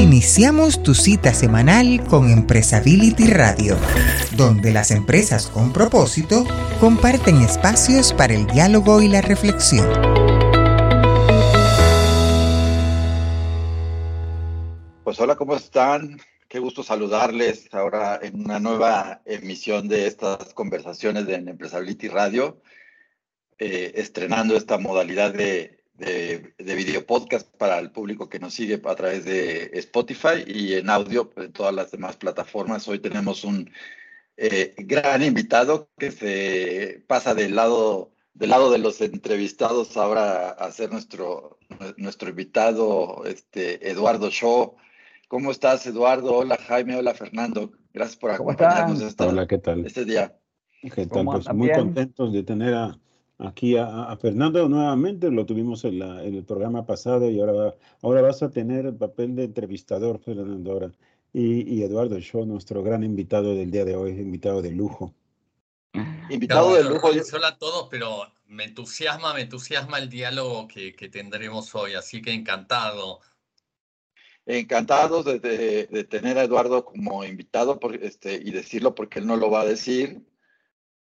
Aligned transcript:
Iniciamos 0.00 0.82
tu 0.82 0.94
cita 0.94 1.34
semanal 1.34 2.02
con 2.08 2.30
Empresability 2.30 3.26
Radio, 3.26 3.76
donde 4.34 4.72
las 4.72 4.92
empresas 4.92 5.46
con 5.46 5.74
propósito 5.74 6.46
comparten 6.80 7.42
espacios 7.42 8.14
para 8.14 8.32
el 8.32 8.46
diálogo 8.46 9.02
y 9.02 9.08
la 9.08 9.20
reflexión. 9.20 9.86
Pues 15.04 15.20
hola, 15.20 15.36
¿cómo 15.36 15.54
están? 15.54 16.18
Qué 16.48 16.60
gusto 16.60 16.82
saludarles 16.82 17.68
ahora 17.70 18.18
en 18.22 18.40
una 18.40 18.58
nueva 18.58 19.20
emisión 19.26 19.86
de 19.86 20.06
estas 20.06 20.54
conversaciones 20.54 21.26
de 21.26 21.34
Empresability 21.34 22.08
Radio, 22.08 22.62
eh, 23.58 23.92
estrenando 23.96 24.56
esta 24.56 24.78
modalidad 24.78 25.34
de 25.34 25.79
de, 26.00 26.74
video 26.74 27.04
podcast 27.04 27.46
para 27.56 27.78
el 27.78 27.90
público 27.90 28.28
que 28.28 28.38
nos 28.38 28.54
sigue 28.54 28.80
a 28.82 28.94
través 28.94 29.24
de 29.24 29.70
Spotify 29.74 30.44
y 30.46 30.74
en 30.74 30.88
audio 30.88 31.30
en 31.36 31.52
todas 31.52 31.74
las 31.74 31.90
demás 31.90 32.16
plataformas. 32.16 32.88
Hoy 32.88 32.98
tenemos 32.98 33.44
un 33.44 33.70
eh, 34.36 34.74
gran 34.78 35.22
invitado 35.22 35.90
que 35.98 36.10
se 36.10 37.04
pasa 37.06 37.34
del 37.34 37.54
lado, 37.54 38.12
del 38.32 38.50
lado 38.50 38.70
de 38.70 38.78
los 38.78 39.00
entrevistados 39.02 39.96
ahora 39.96 40.50
a 40.50 40.72
ser 40.72 40.90
nuestro, 40.90 41.58
nuestro 41.98 42.30
invitado, 42.30 43.24
este, 43.26 43.90
Eduardo 43.90 44.30
Shaw. 44.30 44.76
¿Cómo 45.28 45.50
estás, 45.50 45.86
Eduardo? 45.86 46.34
Hola, 46.34 46.56
Jaime. 46.56 46.96
Hola, 46.96 47.14
Fernando. 47.14 47.72
Gracias 47.92 48.16
por 48.16 48.30
acompañarnos 48.30 49.02
esta, 49.02 49.26
Hola, 49.26 49.46
¿qué 49.46 49.58
tal? 49.58 49.84
este 49.84 50.06
día. 50.06 50.34
¿Qué 50.94 51.06
tal? 51.06 51.26
Pues 51.26 51.52
muy 51.52 51.70
contentos 51.70 52.32
de 52.32 52.42
tener 52.42 52.72
a 52.72 52.98
aquí 53.40 53.76
a, 53.76 54.16
Fernando 54.16 54.68
nuevamente, 54.68 55.30
lo 55.30 55.46
tuvimos 55.46 55.84
en, 55.84 56.02
el 56.02 56.44
programa 56.44 56.86
pasado 56.86 57.30
y 57.30 57.40
ahora, 57.40 57.74
ahora 58.02 58.22
vas 58.22 58.42
a 58.42 58.50
tener 58.50 58.86
el 58.86 58.94
papel 58.94 59.34
de 59.36 59.44
entrevistador, 59.44 60.18
Fernando, 60.20 60.72
ahora. 60.72 60.92
Y, 61.32 61.82
Eduardo 61.82 62.18
Shaw, 62.18 62.44
nuestro 62.44 62.82
gran 62.82 63.04
invitado 63.04 63.54
del 63.54 63.70
día 63.70 63.84
de 63.84 63.94
hoy, 63.94 64.10
invitado 64.12 64.62
de 64.62 64.72
lujo. 64.72 65.14
Invitado 66.28 66.74
de 66.74 66.84
lujo. 66.84 67.08
Hola 67.32 67.48
a 67.48 67.58
todos, 67.58 67.88
pero 67.88 68.22
me 68.46 68.64
entusiasma, 68.64 69.32
me 69.32 69.42
entusiasma 69.42 69.98
el 69.98 70.08
diálogo 70.08 70.66
que, 70.66 70.92
tendremos 71.10 71.72
hoy, 71.74 71.94
así 71.94 72.20
que 72.20 72.32
encantado. 72.32 73.20
Encantados 74.44 75.24
de, 75.24 76.06
tener 76.10 76.36
a 76.36 76.44
Eduardo 76.44 76.84
como 76.84 77.24
invitado 77.24 77.78
por, 77.78 77.94
este, 77.94 78.34
y 78.34 78.50
decirlo 78.50 78.96
porque 78.96 79.20
él 79.20 79.26
no 79.26 79.36
lo 79.36 79.50
va 79.50 79.60
a 79.60 79.66
decir, 79.66 80.20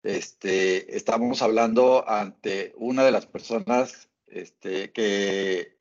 este, 0.08 0.96
estamos 0.96 1.42
hablando 1.42 2.08
ante 2.08 2.74
una 2.78 3.04
de 3.04 3.12
las 3.12 3.26
personas 3.26 4.08
este, 4.28 4.94
que 4.94 5.78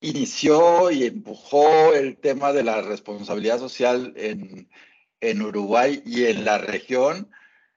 inició 0.00 0.90
y 0.90 1.04
empujó 1.04 1.94
el 1.94 2.18
tema 2.18 2.52
de 2.52 2.62
la 2.62 2.82
responsabilidad 2.82 3.58
social 3.58 4.12
en, 4.16 4.68
Uruguay 5.42 6.02
y 6.04 6.24
en 6.24 6.44
la 6.44 6.58
región, 6.58 7.30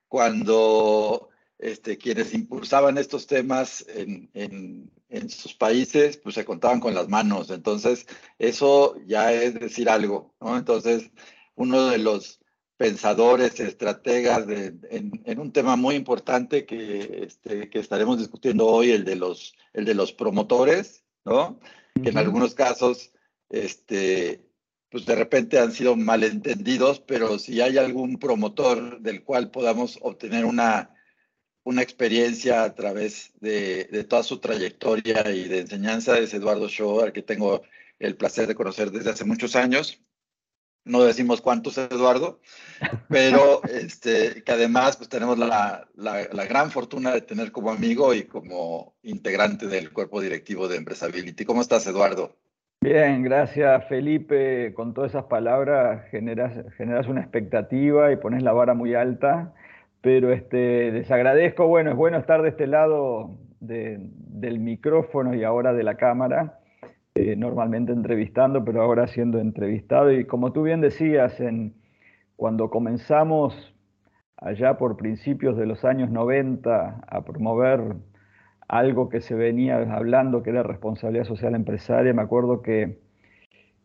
cuando 0.09 1.29
este, 1.57 1.97
quienes 1.97 2.33
impulsaban 2.33 2.97
estos 2.97 3.27
temas 3.27 3.85
en, 3.87 4.29
en, 4.33 5.29
sus 5.29 5.53
países, 5.53 6.17
pues 6.17 6.35
se 6.35 6.43
contaban 6.43 6.81
con 6.81 6.93
las 6.93 7.07
manos. 7.07 7.49
Entonces, 7.49 8.07
eso 8.39 8.97
ya 9.05 9.31
es 9.31 9.53
decir 9.53 9.87
algo. 9.87 10.35
Entonces, 10.41 11.11
uno 11.55 11.87
de 11.87 11.99
los 11.99 12.41
pensadores, 12.77 13.59
estrategas 13.59 14.45
en, 14.49 15.39
un 15.39 15.51
tema 15.51 15.75
muy 15.75 15.95
importante 15.95 16.65
que, 16.65 17.25
este, 17.25 17.69
que 17.69 17.79
estaremos 17.79 18.19
discutiendo 18.19 18.67
hoy, 18.67 18.91
el 18.91 19.05
de 19.05 19.15
los, 19.15 19.55
el 19.73 19.85
de 19.85 19.95
los 19.95 20.11
promotores, 20.11 21.03
¿no? 21.23 21.59
Que 22.01 22.09
en 22.09 22.17
algunos 22.17 22.53
casos, 22.53 23.13
este, 23.49 24.45
pues 24.89 25.05
de 25.05 25.15
repente 25.15 25.59
han 25.59 25.71
sido 25.71 25.95
malentendidos, 25.95 26.99
pero 26.99 27.39
si 27.39 27.61
hay 27.61 27.77
algún 27.77 28.19
promotor 28.19 28.99
del 28.99 29.23
cual 29.23 29.51
podamos 29.51 29.97
obtener 30.01 30.43
una, 30.43 30.93
una 31.63 31.81
experiencia 31.81 32.63
a 32.63 32.75
través 32.75 33.31
de, 33.39 33.85
de 33.85 34.03
toda 34.03 34.23
su 34.23 34.39
trayectoria 34.39 35.31
y 35.31 35.47
de 35.47 35.59
enseñanza, 35.59 36.19
es 36.19 36.33
Eduardo 36.33 36.67
Shaw, 36.67 37.01
al 37.01 37.13
que 37.13 37.21
tengo 37.21 37.63
el 37.99 38.17
placer 38.17 38.47
de 38.47 38.55
conocer 38.55 38.91
desde 38.91 39.11
hace 39.11 39.23
muchos 39.23 39.55
años 39.55 40.01
no 40.85 41.03
decimos 41.03 41.41
cuántos, 41.41 41.77
Eduardo, 41.77 42.39
pero 43.09 43.63
este, 43.69 44.43
que 44.43 44.51
además 44.51 44.97
pues, 44.97 45.09
tenemos 45.09 45.37
la, 45.37 45.87
gran 46.47 46.71
fortuna 46.71 47.11
de 47.11 47.21
tener 47.21 47.51
como 47.51 47.71
amigo 47.71 48.13
y 48.13 48.23
como 48.23 48.93
integrante 49.03 49.67
del 49.67 49.91
cuerpo 49.91 50.21
directivo 50.21 50.67
de 50.67 50.77
Empresability. 50.77 51.43
¿Cómo 51.43 51.61
estás, 51.61 51.87
Eduardo? 51.87 52.35
Bien, 52.81 53.23
gracias, 53.23 53.87
Felipe. 53.89 54.73
Con 54.75 54.93
todas 54.93 55.11
esas 55.11 55.25
palabras 55.25 56.07
generas, 56.11 56.53
generas 56.77 57.07
una 57.07 57.21
expectativa 57.21 58.11
y 58.11 58.17
pones 58.17 58.43
la 58.43 58.53
vara 58.53 58.75
muy 58.75 58.93
alta, 58.93 59.53
pero 60.01 60.31
este, 60.31 60.91
les 60.91 61.09
agradezco. 61.09 61.65
Bueno, 61.65 61.89
es 61.89 61.97
bueno 61.97 62.19
estar 62.19 62.43
de 62.43 62.49
este 62.49 62.67
lado 62.67 63.31
del 63.59 64.59
micrófono 64.59 65.33
y 65.33 65.43
ahora 65.43 65.73
de 65.73 65.81
la 65.81 65.95
cámara 65.95 66.59
eh, 67.15 67.37
normalmente 67.37 67.93
entrevistando, 67.93 68.65
pero 68.65 68.81
ahora 68.81 69.07
siendo 69.07 69.39
entrevistado. 69.39 70.11
Y 70.11 70.25
como 70.25 70.51
tú 70.51 70.63
bien 70.63 70.81
decías, 70.81 71.39
en, 71.39 71.73
cuando 72.35 72.69
comenzamos 72.69 73.73
allá 74.37 74.77
por 74.77 74.97
principios 74.97 75.55
de 75.57 75.65
los 75.65 75.85
años 75.85 76.11
90 76.11 77.05
a 77.07 77.25
promover 77.25 77.95
algo 78.67 79.07
que 79.07 79.21
se 79.21 79.33
venía 79.33 79.77
hablando 79.95 80.43
que 80.43 80.49
era 80.49 80.63
responsabilidad 80.63 81.23
social 81.23 81.55
empresaria, 81.55 82.13
me 82.13 82.21
acuerdo 82.21 82.61
que 82.61 82.99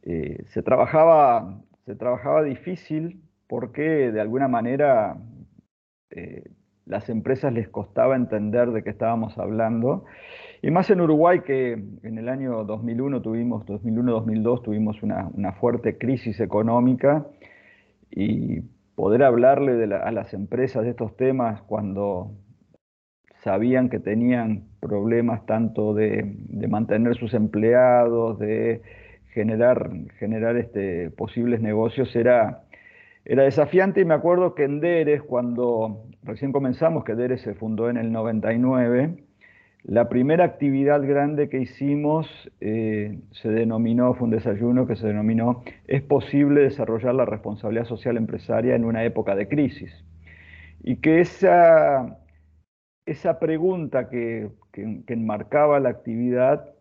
eh, 0.02 0.44
se, 0.48 0.62
trabajaba, 0.62 1.60
se 1.86 1.94
trabajaba 1.94 2.42
difícil 2.42 3.22
porque 3.46 4.10
de 4.10 4.20
alguna 4.20 4.48
manera 4.48 5.18
eh, 6.10 6.50
las 6.84 7.08
empresas 7.08 7.52
les 7.52 7.68
costaba 7.68 8.16
entender 8.16 8.72
de 8.72 8.82
qué 8.82 8.90
estábamos 8.90 9.38
hablando 9.38 10.04
y 10.62 10.70
más 10.70 10.90
en 10.90 11.00
Uruguay 11.00 11.40
que 11.40 11.72
en 11.72 12.18
el 12.18 12.28
año 12.28 12.64
2001 12.64 13.22
tuvimos, 13.22 13.64
2001-2002 13.66 14.62
tuvimos 14.62 15.02
una, 15.02 15.52
fuerte 15.52 15.96
crisis 15.96 16.38
económica 16.40 17.26
y 18.10 18.60
poder 18.94 19.22
hablarle 19.22 19.82
a 19.94 20.12
las 20.12 20.34
empresas 20.34 20.84
de 20.84 20.90
estos 20.90 21.16
temas 21.16 21.62
cuando 21.62 22.32
sabían 23.42 23.88
que 23.88 24.00
tenían 24.00 24.64
problemas 24.80 25.46
tanto 25.46 25.94
de, 25.94 26.36
mantener 26.68 27.16
sus 27.16 27.32
empleados, 27.32 28.38
de 28.38 28.82
generar, 29.32 29.90
generar 30.18 30.58
este, 30.58 31.10
posibles 31.10 31.62
negocios, 31.62 32.14
era, 32.14 32.64
era 33.24 33.44
desafiante. 33.44 34.02
Y 34.02 34.04
me 34.04 34.12
acuerdo 34.12 34.54
que 34.54 34.64
en 34.64 34.80
Deres, 34.80 35.22
cuando 35.22 36.04
recién 36.22 36.52
comenzamos, 36.52 37.04
que 37.04 37.14
Deres 37.14 37.40
se 37.40 37.54
fundó 37.54 37.88
en 37.88 37.96
el 37.96 38.12
99, 38.12 39.24
la 39.84 40.08
primera 40.08 40.44
actividad 40.44 41.02
grande 41.02 41.48
que 41.48 41.58
hicimos 41.58 42.28
eh, 42.60 43.18
se 43.32 43.48
denominó, 43.48 44.14
fue 44.14 44.26
un 44.26 44.30
desayuno 44.30 44.86
que 44.86 44.96
se 44.96 45.06
denominó 45.06 45.62
¿Es 45.86 46.02
posible 46.02 46.60
desarrollar 46.60 47.14
la 47.14 47.24
responsabilidad 47.24 47.86
social 47.86 48.16
empresaria 48.16 48.74
en 48.74 48.84
una 48.84 49.04
época 49.04 49.34
de 49.34 49.48
crisis? 49.48 50.04
Y 50.82 50.96
que 50.96 51.20
esa, 51.20 52.18
esa 53.06 53.38
pregunta 53.38 54.08
que, 54.10 54.50
que, 54.72 55.02
enmarcaba 55.08 55.80
la 55.80 55.90
actividad, 55.90 56.74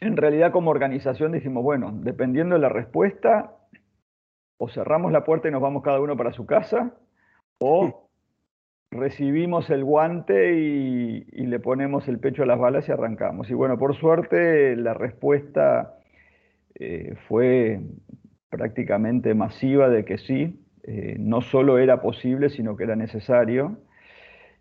en 0.00 0.16
realidad 0.16 0.52
como 0.52 0.70
organización 0.70 1.32
dijimos, 1.32 1.62
bueno, 1.62 1.92
dependiendo 1.92 2.54
de 2.54 2.62
la 2.62 2.68
respuesta, 2.68 3.56
o 4.58 4.68
cerramos 4.68 5.12
la 5.12 5.24
puerta 5.24 5.48
y 5.48 5.50
nos 5.50 5.62
vamos 5.62 5.82
cada 5.82 6.00
uno 6.00 6.16
para 6.16 6.32
su 6.32 6.46
casa, 6.46 6.94
o 7.58 8.08
recibimos 8.90 9.70
el 9.70 9.84
guante 9.84 10.54
y, 10.58 11.46
le 11.46 11.58
ponemos 11.58 12.06
el 12.08 12.18
pecho 12.18 12.42
a 12.44 12.46
las 12.46 12.58
balas 12.58 12.88
y 12.88 12.92
arrancamos. 12.92 13.50
Y 13.50 13.54
bueno, 13.54 13.78
por 13.78 13.96
suerte 13.96 14.76
la 14.76 14.94
respuesta 14.94 15.96
eh, 16.74 17.14
fue 17.28 17.80
prácticamente 18.50 19.34
masiva 19.34 19.88
de 19.88 20.04
que 20.04 20.18
sí, 20.18 20.64
eh, 20.84 21.16
no 21.18 21.40
solo 21.40 21.78
era 21.78 22.00
posible, 22.00 22.50
sino 22.50 22.76
que 22.76 22.84
era 22.84 22.96
necesario. 22.96 23.78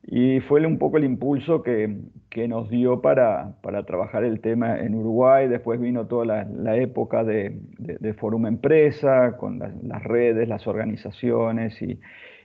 Y 0.03 0.39
fue 0.41 0.65
un 0.65 0.79
poco 0.79 0.97
el 0.97 1.03
impulso 1.03 1.61
que, 1.61 1.97
nos 2.47 2.69
dio 2.69 3.01
para, 3.01 3.55
trabajar 3.85 4.23
el 4.23 4.39
tema 4.39 4.79
en 4.79 4.95
Uruguay. 4.95 5.47
Después 5.47 5.79
vino 5.79 6.07
toda 6.07 6.45
la, 6.45 6.77
época 6.77 7.23
de, 7.23 7.59
de, 7.77 8.13
Forum 8.13 8.47
Empresa, 8.47 9.35
con 9.37 9.59
las 9.59 10.03
redes, 10.03 10.47
las 10.47 10.67
organizaciones 10.67 11.79
y, 11.81 11.99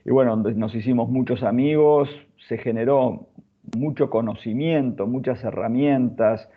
y 0.05 0.11
bueno, 0.11 0.35
nos 0.35 0.75
hicimos 0.75 1.09
muchos 1.09 1.41
amigos, 1.41 2.09
se 2.47 2.59
generó 2.59 3.27
mucho 3.75 4.11
conocimiento, 4.11 5.07
muchas 5.07 5.43
herramientas 5.43 6.47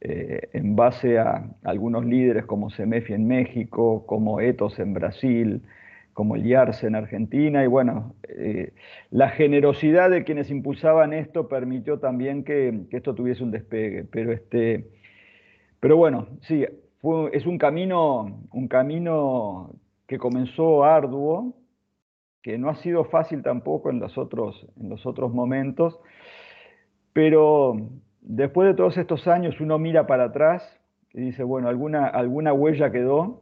eh, 0.00 0.48
en 0.54 0.74
base 0.74 1.18
a 1.18 1.44
algunos 1.64 2.06
líderes 2.06 2.46
como 2.46 2.70
Semefi 2.70 3.12
en 3.12 3.28
México, 3.28 4.06
como 4.06 4.40
Etos 4.40 4.78
en 4.78 4.94
Brasil, 4.94 5.62
como 6.14 6.36
el 6.36 6.50
en 6.50 6.94
Argentina, 6.94 7.62
y 7.64 7.66
bueno, 7.66 8.14
eh, 8.28 8.72
la 9.10 9.28
generosidad 9.30 10.10
de 10.10 10.24
quienes 10.24 10.50
impulsaban 10.50 11.12
esto 11.12 11.48
permitió 11.48 11.98
también 11.98 12.44
que, 12.44 12.86
esto 12.90 13.14
tuviese 13.14 13.42
un 13.42 13.50
despegue, 13.50 14.04
pero, 14.04 14.32
este, 14.32 14.88
pero 15.80 15.96
bueno, 15.96 16.28
sí, 16.40 16.64
es 17.32 17.46
un 17.46 17.58
camino, 17.58 18.40
un 18.52 18.68
camino 18.68 19.74
que 20.06 20.18
comenzó 20.18 20.84
arduo, 20.84 21.54
que 22.44 22.58
no 22.58 22.68
ha 22.68 22.74
sido 22.76 23.06
fácil 23.06 23.42
tampoco 23.42 23.88
en 23.88 24.00
los 24.00 24.18
otros, 24.18 24.68
en 24.78 24.90
los 24.90 25.06
otros 25.06 25.32
momentos, 25.32 25.98
pero 27.14 27.74
después 28.20 28.68
de 28.68 28.74
todos 28.74 28.98
estos 28.98 29.26
años 29.26 29.58
uno 29.62 29.78
mira 29.78 30.06
para 30.06 30.24
atrás 30.24 30.62
y 31.14 31.22
dice, 31.22 31.42
bueno, 31.42 31.68
alguna, 31.68 32.06
alguna 32.06 32.52
huella 32.52 32.92
quedó, 32.92 33.40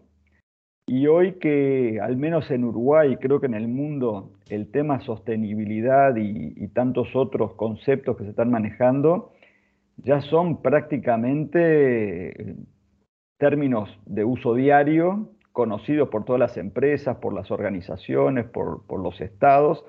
y 0.87 1.09
hoy 1.09 1.33
que 1.41 1.99
al 2.01 2.17
menos 2.17 2.49
en 2.53 2.63
Uruguay, 2.63 3.17
creo 3.17 3.41
que 3.41 3.47
en 3.47 3.55
el 3.55 3.67
mundo, 3.67 4.35
el 4.49 4.71
tema 4.71 5.01
sostenibilidad 5.01 6.15
y, 6.15 6.55
y 6.57 6.69
tantos 6.69 7.09
otros 7.17 7.55
conceptos 7.55 8.17
que 8.17 8.25
se 8.25 8.31
están 8.31 8.51
manejando 8.51 9.33
ya 9.97 10.21
son 10.21 10.63
prácticamente 10.63 12.57
términos 13.39 13.89
de 14.07 14.25
uso 14.25 14.55
diario, 14.55 15.29
conocidos 15.53 16.09
por 16.09 16.25
todas 16.25 16.41
las 16.41 16.57
empresas, 16.57 17.17
por 17.19 17.35
las 17.35 17.51
organizaciones, 17.51 18.47
por, 18.47 18.83
los 18.99 19.21
estados, 19.21 19.85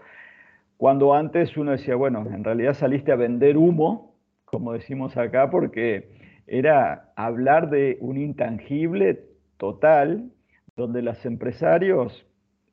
cuando 0.78 1.14
antes 1.14 1.56
uno 1.56 1.72
decía, 1.72 1.96
bueno, 1.96 2.26
en 2.30 2.44
realidad 2.44 2.74
saliste 2.74 3.12
a 3.12 3.16
vender 3.16 3.58
humo, 3.58 4.16
como 4.46 4.74
decimos 4.74 5.16
acá, 5.18 5.50
porque 5.50 6.10
era 6.46 7.12
hablar 7.16 7.70
de 7.70 7.98
un 8.02 8.18
intangible 8.18 9.24
total, 9.58 10.30
donde 10.76 11.02
los 11.02 11.26
empresarios 11.26 12.26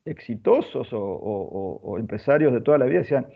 exitosos 0.03 0.89
o, 0.91 1.95
empresarios 1.99 2.51
de 2.51 2.61
toda 2.61 2.77
la 2.77 2.85
vida 2.85 2.99
decían, 2.99 3.27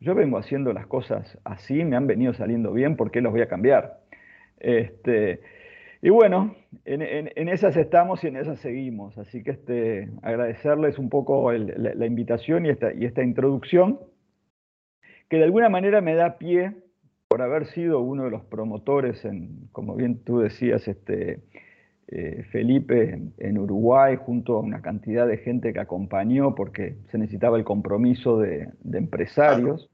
yo 0.00 0.14
vengo 0.14 0.36
haciendo 0.38 0.72
las 0.72 0.86
cosas 0.86 1.38
así, 1.44 1.84
me 1.84 1.96
han 1.96 2.06
venido 2.06 2.34
saliendo 2.34 2.72
bien, 2.72 2.96
¿por 2.96 3.10
qué 3.10 3.20
los 3.20 3.32
voy 3.32 3.40
a 3.40 3.48
cambiar? 3.48 4.00
Este, 4.60 5.40
y 6.00 6.10
bueno, 6.10 6.54
en, 6.84 7.48
esas 7.48 7.76
estamos 7.76 8.22
y 8.22 8.28
en 8.28 8.36
esas 8.36 8.60
seguimos. 8.60 9.18
Así 9.18 9.42
que 9.42 9.50
este, 9.50 10.08
agradecerles 10.22 10.98
un 10.98 11.08
poco 11.08 11.50
la, 11.52 12.06
invitación 12.06 12.66
y 12.66 12.70
esta, 12.70 12.92
y 12.92 13.04
esta 13.04 13.22
introducción, 13.22 13.98
que 15.28 15.38
de 15.38 15.44
alguna 15.44 15.68
manera 15.68 16.00
me 16.00 16.14
da 16.14 16.38
pie 16.38 16.72
por 17.26 17.42
haber 17.42 17.66
sido 17.66 18.00
uno 18.00 18.24
de 18.24 18.30
los 18.30 18.44
promotores, 18.44 19.24
en, 19.24 19.68
como 19.72 19.96
bien 19.96 20.22
tú 20.24 20.38
decías, 20.38 20.86
este, 20.86 21.40
eh, 22.06 22.44
Felipe, 22.52 23.20
en, 23.36 23.58
Uruguay, 23.58 24.16
junto 24.16 24.56
a 24.56 24.60
una 24.60 24.80
cantidad 24.80 25.26
de 25.26 25.38
gente 25.38 25.72
que 25.72 25.80
acompañó, 25.80 26.54
porque 26.54 26.96
se 27.10 27.18
necesitaba 27.18 27.58
el 27.58 27.64
compromiso 27.64 28.38
de, 28.38 28.68
de 28.80 28.98
empresarios, 28.98 29.90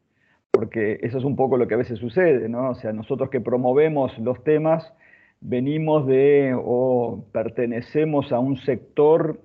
porque 0.53 1.01
eso 1.03 1.19
es 1.19 1.25
un 1.25 1.35
poco 1.35 1.57
lo 1.57 1.67
que 1.67 1.75
a 1.75 1.79
veces 1.79 1.99
sucede, 1.99 2.49
¿no? 2.49 2.71
O 2.71 2.75
sea, 2.77 2.93
nosotros 2.93 3.31
que 3.31 3.41
promovemos 3.41 4.17
los 4.19 4.45
temas, 4.45 4.95
venimos 5.45 6.07
de 6.07 6.57
o 6.57 7.27
pertenecemos 7.31 8.33
a 8.33 8.39
un 8.39 8.57
sector 8.57 9.41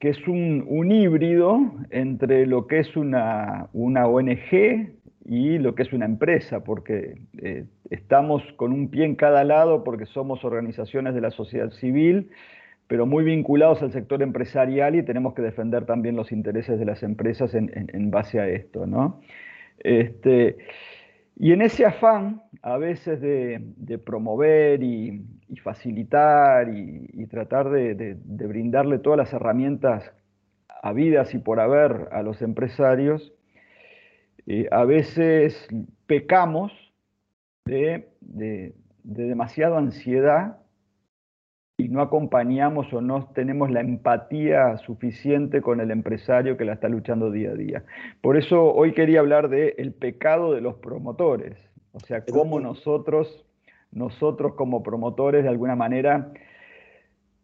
que 0.00 0.08
es 0.08 0.26
un, 0.26 0.90
híbrido 0.90 1.60
entre 1.90 2.46
lo 2.46 2.66
que 2.66 2.80
es 2.80 2.96
una, 2.96 3.68
una, 3.72 4.06
ONG 4.06 4.90
y 5.24 5.58
lo 5.58 5.74
que 5.74 5.82
es 5.82 5.92
una 5.92 6.04
empresa, 6.04 6.64
porque 6.64 7.18
eh, 7.42 7.64
estamos 7.90 8.42
con 8.56 8.72
un 8.72 8.88
pie 8.88 9.04
en 9.04 9.16
cada 9.16 9.44
lado 9.44 9.84
porque 9.84 10.06
somos 10.06 10.44
organizaciones 10.44 11.14
de 11.14 11.20
la 11.20 11.30
sociedad 11.30 11.70
civil, 11.70 12.30
pero 12.88 13.06
muy 13.06 13.24
vinculados 13.24 13.82
al 13.82 13.92
sector 13.92 14.22
empresarial 14.22 14.94
y 14.94 15.02
tenemos 15.02 15.34
que 15.34 15.42
defender 15.42 15.86
también 15.86 16.16
los 16.16 16.30
intereses 16.30 16.78
de 16.78 16.84
las 16.84 17.02
empresas 17.02 17.54
en, 17.54 17.70
en 17.74 18.10
base 18.10 18.38
a 18.38 18.48
esto. 18.48 18.86
¿no? 18.86 19.20
Este, 19.80 20.56
y 21.38 21.52
en 21.52 21.60
ese 21.60 21.84
afán, 21.84 22.42
a 22.62 22.78
veces 22.78 23.20
de, 23.20 23.98
promover 23.98 24.82
y, 24.82 25.22
facilitar 25.62 26.68
y, 26.70 27.26
tratar 27.26 27.68
de, 27.68 28.16
brindarle 28.24 28.98
todas 28.98 29.18
las 29.18 29.32
herramientas 29.34 30.10
habidas 30.82 31.34
y 31.34 31.38
por 31.38 31.60
haber 31.60 32.08
a 32.12 32.22
los 32.22 32.40
empresarios, 32.40 33.34
eh, 34.46 34.66
a 34.70 34.84
veces 34.84 35.68
pecamos 36.06 36.72
de, 37.66 38.08
demasiada 39.02 39.76
ansiedad 39.76 40.56
y 41.78 41.88
no 41.88 42.00
acompañamos 42.00 42.90
o 42.92 43.02
no 43.02 43.28
tenemos 43.34 43.70
la 43.70 43.80
empatía 43.80 44.78
suficiente 44.78 45.60
con 45.60 45.80
el 45.80 45.90
empresario 45.90 46.56
que 46.56 46.64
la 46.64 46.72
está 46.72 46.88
luchando 46.88 47.30
día 47.30 47.50
a 47.50 47.54
día. 47.54 47.84
Por 48.22 48.38
eso 48.38 48.72
hoy 48.72 48.92
quería 48.92 49.20
hablar 49.20 49.50
de 49.50 49.74
el 49.76 49.92
pecado 49.92 50.54
de 50.54 50.62
los 50.62 50.76
promotores, 50.76 51.58
o 51.92 52.00
sea, 52.00 52.24
cómo 52.24 52.60
nosotros, 52.60 53.44
nosotros 53.92 54.54
como 54.54 54.82
promotores 54.82 55.42
de 55.42 55.50
alguna 55.50 55.76
manera, 55.76 56.32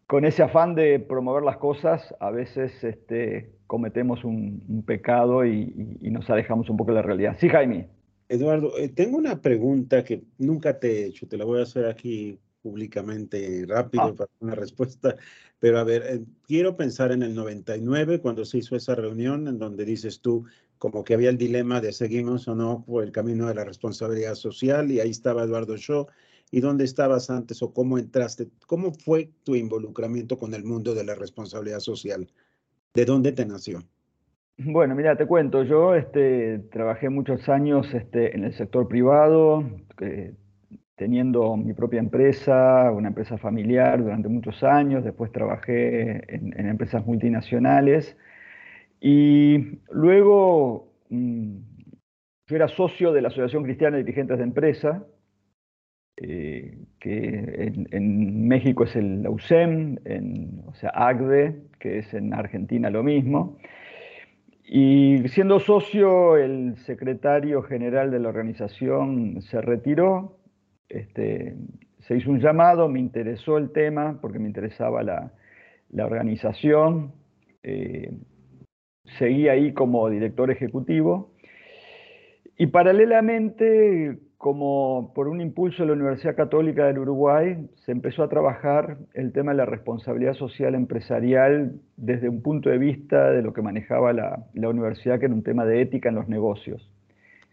con 0.07 0.25
ese 0.25 0.43
afán 0.43 0.75
de 0.75 0.99
promover 0.99 1.43
las 1.43 1.59
cosas, 1.59 2.15
a 2.19 2.31
veces 2.31 2.83
este, 2.85 3.53
cometemos 3.67 4.25
un, 4.25 4.83
pecado 4.87 5.45
y, 5.45 5.99
nos 6.03 6.29
alejamos 6.31 6.71
un 6.71 6.77
poco 6.79 6.91
de 6.93 6.97
la 6.97 7.03
realidad. 7.03 7.37
Sí, 7.39 7.49
Jaime. 7.49 7.89
Eduardo, 8.29 8.79
eh, 8.79 8.89
tengo 8.89 9.19
una 9.19 9.43
pregunta 9.43 10.05
que 10.05 10.23
nunca 10.39 10.79
te 10.79 11.03
he 11.03 11.07
hecho, 11.07 11.29
te 11.29 11.37
la 11.37 11.45
voy 11.45 11.61
a 11.61 11.65
hacer 11.65 11.87
aquí 11.87 12.39
públicamente 12.63 13.65
rápido 13.67 14.05
ah. 14.05 14.15
para 14.15 14.31
una 14.41 14.55
respuesta, 14.55 15.17
pero 15.59 15.79
a 15.79 15.85
ver, 15.85 16.03
eh, 16.07 16.25
quiero 16.47 16.77
pensar 16.77 17.13
en 17.13 17.23
el 17.23 17.35
99 17.35 18.21
cuando 18.21 18.45
se 18.45 18.59
hizo 18.59 18.77
esa 18.77 18.95
reunión 18.95 19.49
en 19.49 19.59
donde 19.59 19.85
dices 19.85 20.21
tú 20.21 20.45
como 20.79 21.05
que 21.05 21.15
había 21.15 21.31
el 21.31 21.39
dilema 21.39 21.81
de 21.81 21.93
seguimos 21.93 22.49
o 22.49 22.55
no 22.55 22.85
por 22.85 23.05
el 23.05 23.13
camino 23.13 23.47
de 23.47 23.55
la 23.55 23.65
responsabilidad 23.65 24.35
social 24.35 24.91
y 24.91 24.99
ahí 24.99 25.11
estaba 25.11 25.45
Eduardo 25.45 25.77
Shaw. 25.77 26.07
¿Y 26.51 26.61
dónde 26.61 26.85
estabas 26.85 27.31
antes 27.31 27.63
o 27.63 27.73
cómo 27.73 27.99
entraste? 27.99 28.49
¿Cómo 28.67 28.93
fue 28.93 29.31
tu 29.45 29.55
involucramiento 29.55 30.39
con 30.39 30.53
el 30.55 30.65
mundo 30.65 30.93
de 30.95 31.05
la 31.05 31.15
responsabilidad 31.15 31.79
social? 31.79 32.29
¿De 32.93 33.05
dónde 33.05 33.33
te 33.33 33.47
nació? 33.47 33.83
Bueno, 34.59 34.95
mira, 34.95 35.17
te 35.17 35.27
cuento, 35.27 35.63
yo 35.63 35.95
este, 35.95 36.59
trabajé 36.71 37.09
muchos 37.09 37.49
años 37.49 37.87
este, 37.95 38.37
en 38.37 38.45
el 38.45 38.55
sector 38.55 38.87
privado, 38.87 39.65
eh, 40.01 40.35
teniendo 41.03 41.57
mi 41.57 41.73
propia 41.73 41.99
empresa, 41.99 42.93
una 42.93 43.09
empresa 43.09 43.37
familiar 43.37 44.01
durante 44.01 44.29
muchos 44.29 44.63
años, 44.63 45.03
después 45.03 45.33
trabajé 45.33 46.33
en, 46.33 46.69
empresas 46.69 47.05
multinacionales 47.05 48.17
y 49.01 49.81
luego 49.91 50.93
mm, 51.11 51.57
yo 52.47 52.55
era 52.55 52.69
socio 52.69 53.13
de 53.13 53.21
la 53.21 53.29
Asociación 53.29 53.65
Cristiana 53.65 53.97
de 53.97 54.05
Dirigentes 54.05 54.39
de 54.39 54.45
Empresa, 54.45 55.05
eh, 56.19 56.79
que 57.01 57.73
en, 57.91 58.47
México 58.47 58.85
es 58.85 58.95
el 58.95 59.27
AUSEM, 59.27 59.99
en, 60.05 60.63
o 60.69 60.75
sea, 60.75 60.91
ACDE, 60.95 61.65
que 61.81 61.99
es 61.99 62.15
en 62.15 62.33
Argentina 62.33 62.91
lo 62.91 63.03
mismo. 63.03 63.59
Y 64.63 65.27
siendo 65.31 65.59
socio, 65.59 66.37
el 66.37 66.77
secretario 66.77 67.61
general 67.65 68.13
de 68.13 68.21
la 68.21 68.29
organización 68.29 69.43
se 69.43 69.61
retiró 69.61 70.39
este, 70.93 71.57
se 72.01 72.17
hizo 72.17 72.31
un 72.31 72.41
llamado, 72.41 72.89
me 72.89 73.01
interesó 73.01 73.59
el 73.59 73.71
tema 73.71 74.19
porque 74.21 74.39
me 74.39 74.49
interesaba 74.49 75.03
la, 75.03 75.33
organización, 75.95 77.13
eh, 77.63 78.13
seguí 79.19 79.49
ahí 79.49 79.73
como 79.73 80.09
director 80.09 80.51
ejecutivo 80.51 81.33
y 82.57 82.67
paralelamente, 82.69 84.19
como 84.37 85.13
por 85.15 85.29
un 85.29 85.41
impulso 85.41 85.83
de 85.83 85.89
la 85.89 85.95
Universidad 85.95 86.37
Católica 86.37 86.87
del 86.87 86.99
Uruguay, 86.99 87.69
se 87.85 87.93
empezó 87.93 88.23
a 88.23 88.29
trabajar 88.29 88.99
el 89.15 89.33
tema 89.33 89.53
de 89.53 89.59
la 89.59 89.67
responsabilidad 89.67 90.35
social 90.35 90.75
empresarial 90.75 91.81
desde 91.97 92.29
un 92.29 92.43
punto 92.43 92.69
de 92.71 92.79
vista 92.79 93.31
de 93.31 93.43
lo 93.43 93.53
que 93.53 93.63
manejaba 93.63 94.13
la, 94.13 94.47
la 94.55 94.69
universidad, 94.69 95.19
que 95.19 95.27
era 95.27 95.35
un 95.35 95.43
tema 95.43 95.65
de 95.65 95.81
ética 95.81 96.11
en 96.11 96.15
los 96.17 96.29
negocios. 96.29 96.92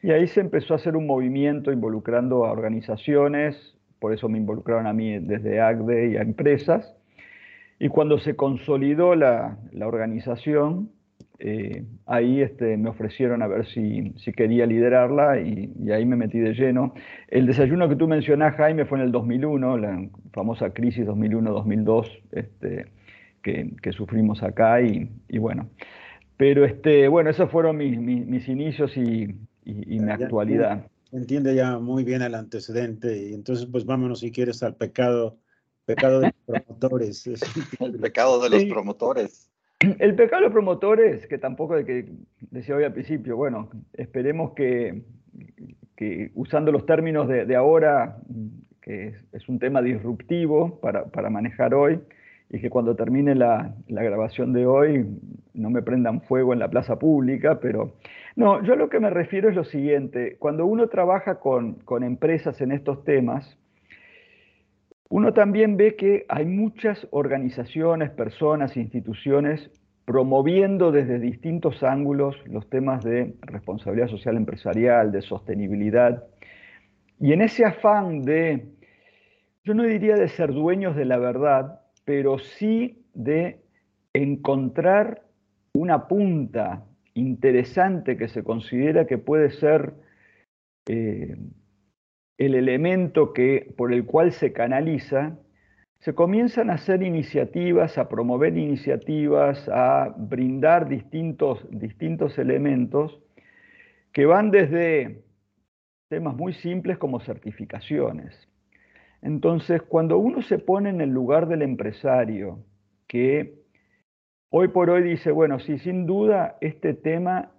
Y 0.01 0.11
ahí 0.11 0.27
se 0.27 0.39
empezó 0.39 0.73
a 0.73 0.77
hacer 0.77 0.95
un 0.95 1.05
movimiento 1.05 1.71
involucrando 1.71 2.45
a 2.45 2.51
organizaciones, 2.51 3.75
por 3.99 4.13
eso 4.13 4.29
me 4.29 4.37
involucraron 4.37 4.87
a 4.87 4.93
mí 4.93 5.19
desde 5.19 5.59
ACDE 5.59 6.11
y 6.11 6.17
a 6.17 6.21
empresas. 6.21 6.95
Y 7.79 7.89
cuando 7.89 8.17
se 8.17 8.35
consolidó 8.35 9.15
la, 9.15 9.57
organización, 9.81 10.91
eh, 11.39 11.83
ahí 12.05 12.41
este, 12.41 12.77
me 12.77 12.89
ofrecieron 12.89 13.41
a 13.41 13.47
ver 13.47 13.65
si, 13.65 14.13
quería 14.35 14.65
liderarla 14.65 15.39
y, 15.41 15.91
ahí 15.91 16.05
me 16.05 16.15
metí 16.15 16.39
de 16.39 16.53
lleno. 16.53 16.93
El 17.27 17.45
desayuno 17.45 17.89
que 17.89 17.95
tú 17.95 18.07
mencionás, 18.07 18.55
Jaime, 18.55 18.85
fue 18.85 18.99
en 18.99 19.05
el 19.05 19.11
2001, 19.11 19.77
la 19.77 20.07
famosa 20.31 20.71
crisis 20.71 21.05
2001-2002 21.05 22.21
este, 22.31 22.85
que, 23.41 23.91
sufrimos 23.91 24.43
acá 24.43 24.81
y, 24.81 25.09
bueno. 25.39 25.69
Pero 26.37 26.63
este, 26.63 27.09
bueno, 27.09 27.29
esos 27.29 27.49
fueron 27.51 27.77
mis 27.77 28.47
inicios 28.47 28.95
y, 28.95 29.35
y, 29.69 29.99
mi 29.99 30.11
actualidad. 30.11 30.85
Entiende 31.11 31.55
ya 31.55 31.79
muy 31.79 32.03
bien 32.03 32.21
el 32.21 32.35
antecedente 32.35 33.29
y 33.29 33.33
entonces 33.33 33.67
pues 33.71 33.85
vámonos 33.85 34.19
si 34.19 34.31
quieres 34.31 34.61
al 34.61 34.75
pecado, 34.75 35.37
pecado 35.85 36.19
de 36.19 36.33
los 36.47 36.61
promotores. 36.65 37.27
el 37.79 37.99
pecado 37.99 38.41
de 38.41 38.49
los 38.49 38.65
promotores. 38.65 39.45
El 39.99 40.13
pecado 40.15 40.41
de 40.41 40.47
los 40.47 40.51
promotores, 40.51 41.25
que 41.27 41.37
tampoco 41.37 41.77
de 41.77 41.85
que 41.85 42.11
decía 42.51 42.75
hoy 42.75 42.83
al 42.83 42.91
principio, 42.91 43.37
bueno, 43.37 43.69
esperemos 43.93 44.51
que, 44.51 45.03
que 45.99 46.31
usando 46.33 46.71
los 46.71 46.85
términos 46.85 47.27
de, 47.27 47.55
ahora, 47.57 48.17
que 48.81 49.15
es, 49.33 49.49
un 49.49 49.59
tema 49.59 49.81
disruptivo 49.81 50.79
para, 50.79 51.29
manejar 51.29 51.73
hoy 51.73 51.99
y 52.49 52.61
que 52.61 52.69
cuando 52.69 52.95
termine 52.95 53.35
la, 53.35 53.75
grabación 53.87 54.53
de 54.53 54.65
hoy 54.65 55.05
no 55.53 55.69
me 55.69 55.81
prendan 55.81 56.21
fuego 56.21 56.53
en 56.53 56.59
la 56.59 56.69
plaza 56.69 56.97
pública, 56.97 57.59
pero 57.59 57.95
no, 58.39 58.63
yo 58.63 58.77
lo 58.77 58.87
que 58.87 59.01
me 59.01 59.09
refiero 59.09 59.49
es 59.49 59.55
lo 59.55 59.65
siguiente, 59.65 60.37
cuando 60.39 60.65
uno 60.65 60.87
trabaja 60.87 61.41
con, 61.41 61.73
con 61.73 62.05
empresas 62.05 62.61
en 62.61 62.71
estos 62.71 63.03
temas, 63.03 63.59
uno 65.09 65.33
también 65.33 65.75
ve 65.75 65.97
que 65.97 66.25
hay 66.29 66.45
muchas 66.45 67.05
organizaciones, 67.11 68.11
personas, 68.11 68.77
instituciones 68.77 69.69
promoviendo 70.05 70.93
desde 70.93 71.19
distintos 71.19 71.83
ángulos 71.83 72.37
los 72.47 72.69
temas 72.69 73.03
de 73.03 73.35
responsabilidad 73.41 74.07
social 74.07 74.37
empresarial, 74.37 75.11
de 75.11 75.21
sostenibilidad. 75.21 76.23
Y 77.19 77.33
en 77.33 77.41
ese 77.41 77.65
afán 77.65 78.21
de, 78.21 78.69
yo 79.65 79.73
no 79.73 79.83
diría 79.83 80.15
de 80.15 80.29
ser 80.29 80.53
dueños 80.53 80.95
de 80.95 81.03
la 81.03 81.17
verdad, 81.17 81.81
pero 82.05 82.39
sí 82.39 83.03
de 83.13 83.59
encontrar 84.13 85.23
una 85.73 86.07
punta 86.07 86.85
interesante 87.19 88.17
que 88.17 88.27
se 88.27 88.43
considera 88.43 89.05
que 89.05 89.17
puede 89.17 89.51
ser 89.51 89.93
eh, 90.87 91.37
el 92.37 92.55
elemento 92.55 93.33
que, 93.33 93.73
por 93.77 93.93
el 93.93 94.05
cual 94.05 94.31
se 94.31 94.53
canaliza, 94.53 95.37
se 95.99 96.15
comienzan 96.15 96.69
a 96.69 96.75
hacer 96.75 97.03
iniciativas, 97.03 97.97
a 97.97 98.07
promover 98.07 98.57
iniciativas, 98.57 99.67
a 99.69 100.15
brindar 100.17 100.87
distintos, 100.87 101.67
distintos 101.69 102.37
elementos 102.37 103.19
que 104.13 104.25
van 104.25 104.49
desde 104.49 105.23
temas 106.07 106.35
muy 106.35 106.53
simples 106.53 106.97
como 106.97 107.19
certificaciones. 107.19 108.47
Entonces, 109.21 109.81
cuando 109.81 110.17
uno 110.17 110.41
se 110.41 110.57
pone 110.57 110.89
en 110.89 111.01
el 111.01 111.09
lugar 111.09 111.47
del 111.47 111.61
empresario, 111.61 112.63
que 113.07 113.58
hoy 114.49 114.69
por 114.69 114.89
hoy 114.89 115.03
dice, 115.03 115.31
bueno, 115.31 115.59
sí, 115.59 115.79
sin 115.79 116.05
duda 116.05 116.57
este 116.61 116.93
tema 116.93 117.51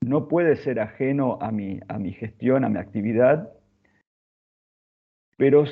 no 0.00 0.28
puede 0.28 0.56
ser 0.56 0.80
ajeno 0.80 1.38
a 1.40 1.52
mi, 1.52 1.80
a 1.88 1.98
mi 1.98 2.12
gestión, 2.12 2.64
a 2.64 2.68
mi 2.68 2.78
actividad, 2.78 3.50
pero 5.36 5.64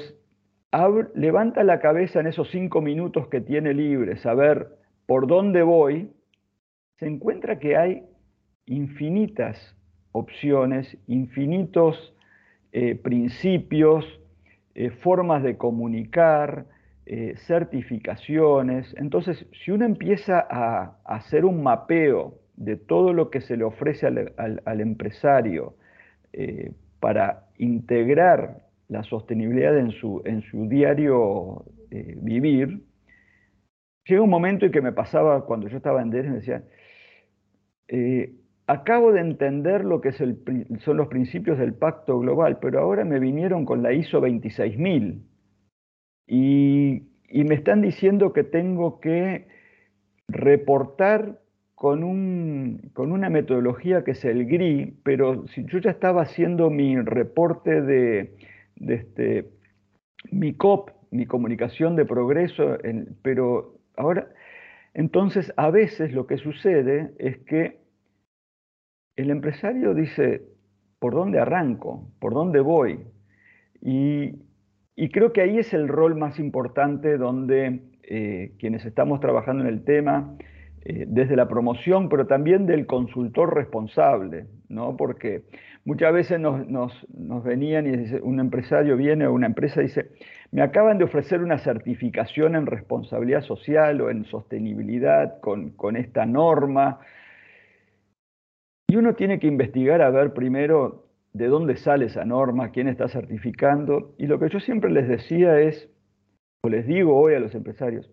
levanta 1.14 1.64
la 1.64 1.80
cabeza 1.80 2.20
en 2.20 2.26
esos 2.26 2.50
cinco 2.50 2.80
minutos 2.80 3.28
que 3.28 3.40
tiene 3.40 3.74
libre, 3.74 4.16
saber 4.16 4.68
por 5.06 5.26
dónde 5.26 5.62
voy, 5.62 6.10
se 6.98 7.06
encuentra 7.06 7.58
que 7.58 7.76
hay 7.76 8.04
infinitas 8.66 9.76
opciones, 10.12 10.96
infinitos 11.06 12.14
eh, 12.72 12.94
principios, 12.94 14.04
eh, 14.74 14.90
formas 14.90 15.42
de 15.42 15.56
comunicar, 15.56 16.66
eh, 17.12 17.34
certificaciones. 17.46 18.94
Entonces, 18.96 19.44
si 19.64 19.72
uno 19.72 19.84
empieza 19.84 20.46
a, 20.48 20.96
hacer 21.04 21.44
un 21.44 21.60
mapeo 21.60 22.38
de 22.54 22.76
todo 22.76 23.12
lo 23.12 23.30
que 23.30 23.40
se 23.40 23.56
le 23.56 23.64
ofrece 23.64 24.06
al 24.06 24.80
empresario 24.80 25.74
para 27.00 27.46
integrar 27.58 28.70
la 28.86 29.02
sostenibilidad 29.02 29.76
en 29.76 29.90
su, 29.90 30.22
diario 30.68 31.64
eh, 31.90 32.16
vivir, 32.20 32.84
llega 34.04 34.22
un 34.22 34.30
momento 34.30 34.66
en 34.66 34.72
que 34.72 34.80
me 34.80 34.92
pasaba 34.92 35.46
cuando 35.46 35.66
yo 35.66 35.78
estaba 35.78 36.02
en 36.02 36.10
DERES, 36.10 36.30
me 36.30 36.36
decía, 36.36 36.64
eh, 37.88 38.34
acabo 38.68 39.10
de 39.10 39.20
entender 39.20 39.84
lo 39.84 40.00
que 40.00 40.12
son 40.12 40.96
los 40.96 41.08
principios 41.08 41.58
del 41.58 41.74
pacto 41.74 42.20
global, 42.20 42.58
pero 42.60 42.78
ahora 42.78 43.04
me 43.04 43.18
vinieron 43.18 43.64
con 43.64 43.82
la 43.82 43.92
ISO 43.92 44.20
26000 44.20 45.24
y, 46.30 47.02
me 47.32 47.56
están 47.56 47.82
diciendo 47.82 48.32
que 48.32 48.44
tengo 48.44 49.00
que 49.00 49.48
reportar 50.28 51.40
con, 51.74 52.04
un, 52.04 52.90
con, 52.92 53.10
una 53.10 53.30
metodología 53.30 54.04
que 54.04 54.12
es 54.12 54.24
el 54.24 54.46
GRI, 54.46 54.96
pero 55.02 55.46
si 55.48 55.64
yo 55.64 55.78
ya 55.78 55.90
estaba 55.90 56.22
haciendo 56.22 56.70
mi 56.70 56.96
reporte 57.00 57.82
de, 57.82 58.36
de 58.76 58.94
este, 58.94 59.50
mi 60.30 60.54
COP, 60.54 60.90
mi 61.10 61.26
comunicación 61.26 61.96
de 61.96 62.04
progreso, 62.04 62.78
pero 63.22 63.74
ahora, 63.96 64.28
entonces 64.94 65.52
a 65.56 65.70
veces 65.70 66.12
lo 66.12 66.28
que 66.28 66.36
sucede 66.36 67.12
es 67.18 67.38
que 67.38 67.80
el 69.16 69.30
empresario 69.30 69.94
dice, 69.94 70.42
¿por 71.00 71.14
dónde 71.14 71.40
arranco? 71.40 72.08
¿Por 72.20 72.34
dónde 72.34 72.60
voy? 72.60 73.00
Y, 73.82 74.49
creo 75.10 75.32
que 75.32 75.40
ahí 75.40 75.58
es 75.58 75.72
el 75.72 75.88
rol 75.88 76.16
más 76.16 76.38
importante 76.38 77.16
donde 77.16 77.80
eh, 78.02 78.52
quienes 78.58 78.84
estamos 78.84 79.20
trabajando 79.20 79.62
en 79.62 79.68
el 79.68 79.84
tema, 79.84 80.36
eh, 80.82 81.04
desde 81.06 81.36
la 81.36 81.46
promoción, 81.46 82.08
pero 82.08 82.26
también 82.26 82.64
del 82.64 82.86
consultor 82.86 83.54
responsable, 83.54 84.46
¿no? 84.70 84.96
Porque 84.96 85.42
muchas 85.84 86.12
veces 86.12 86.40
nos, 86.40 86.64
venían 87.44 87.86
y 87.86 88.14
un 88.22 88.40
empresario 88.40 88.96
viene 88.96 89.26
o 89.26 89.34
una 89.34 89.46
empresa 89.46 89.80
y 89.80 89.84
dice, 89.84 90.10
me 90.50 90.62
acaban 90.62 90.96
de 90.96 91.04
ofrecer 91.04 91.42
una 91.42 91.58
certificación 91.58 92.56
en 92.56 92.64
responsabilidad 92.64 93.42
social 93.42 94.00
o 94.00 94.08
en 94.10 94.24
sostenibilidad 94.24 95.38
con, 95.40 95.70
con 95.72 95.96
esta 95.96 96.24
norma. 96.24 97.00
Y 98.88 98.96
uno 98.96 99.14
tiene 99.14 99.38
que 99.38 99.48
investigar 99.48 100.00
a 100.00 100.08
ver 100.08 100.32
primero 100.32 101.09
de 101.32 101.46
dónde 101.46 101.76
sale 101.76 102.06
esa 102.06 102.24
norma, 102.24 102.70
quién 102.70 102.88
está 102.88 103.08
certificando. 103.08 104.14
Y 104.18 104.26
lo 104.26 104.38
que 104.38 104.48
yo 104.48 104.60
siempre 104.60 104.90
les 104.90 105.08
decía 105.08 105.60
es, 105.60 105.88
o 106.62 106.68
les 106.68 106.86
digo 106.86 107.16
hoy 107.16 107.34
a 107.34 107.40
los 107.40 107.54
empresarios, 107.54 108.10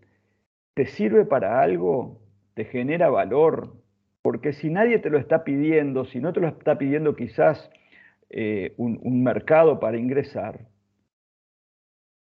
¿te 0.76 0.86
sirve 0.86 1.26
para 1.26 1.62
algo? 1.62 2.22
te 2.58 2.66
genera 2.66 3.12
valor, 3.12 3.76
porque 4.24 4.52
si 4.52 4.72
nadie 4.72 4.98
te 4.98 5.12
lo 5.12 5.20
está 5.20 5.44
pidiendo, 5.44 6.06
si 6.06 6.20
no 6.20 6.34
te 6.34 6.40
lo 6.40 6.48
está 6.48 6.80
pidiendo 6.80 7.16
quizás 7.16 7.70
eh, 8.32 8.74
un, 8.78 9.24
mercado 9.24 9.80
para 9.80 10.00
ingresar, 10.00 10.62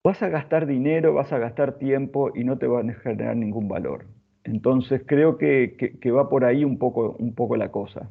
vas 0.04 0.22
a 0.22 0.28
gastar 0.28 0.66
dinero, 0.66 1.14
vas 1.14 1.32
a 1.32 1.38
gastar 1.38 1.78
tiempo 1.78 2.32
y 2.34 2.44
no 2.44 2.58
te 2.58 2.66
van 2.66 2.90
a 2.90 2.94
generar 2.96 3.34
ningún 3.34 3.66
valor. 3.66 4.04
Entonces 4.44 5.02
creo 5.06 5.38
que, 5.38 5.98
va 6.14 6.28
por 6.28 6.44
ahí 6.44 6.62
un 6.62 6.78
poco, 6.78 7.16
un 7.18 7.34
poco 7.34 7.56
la 7.56 7.70
cosa. 7.70 8.10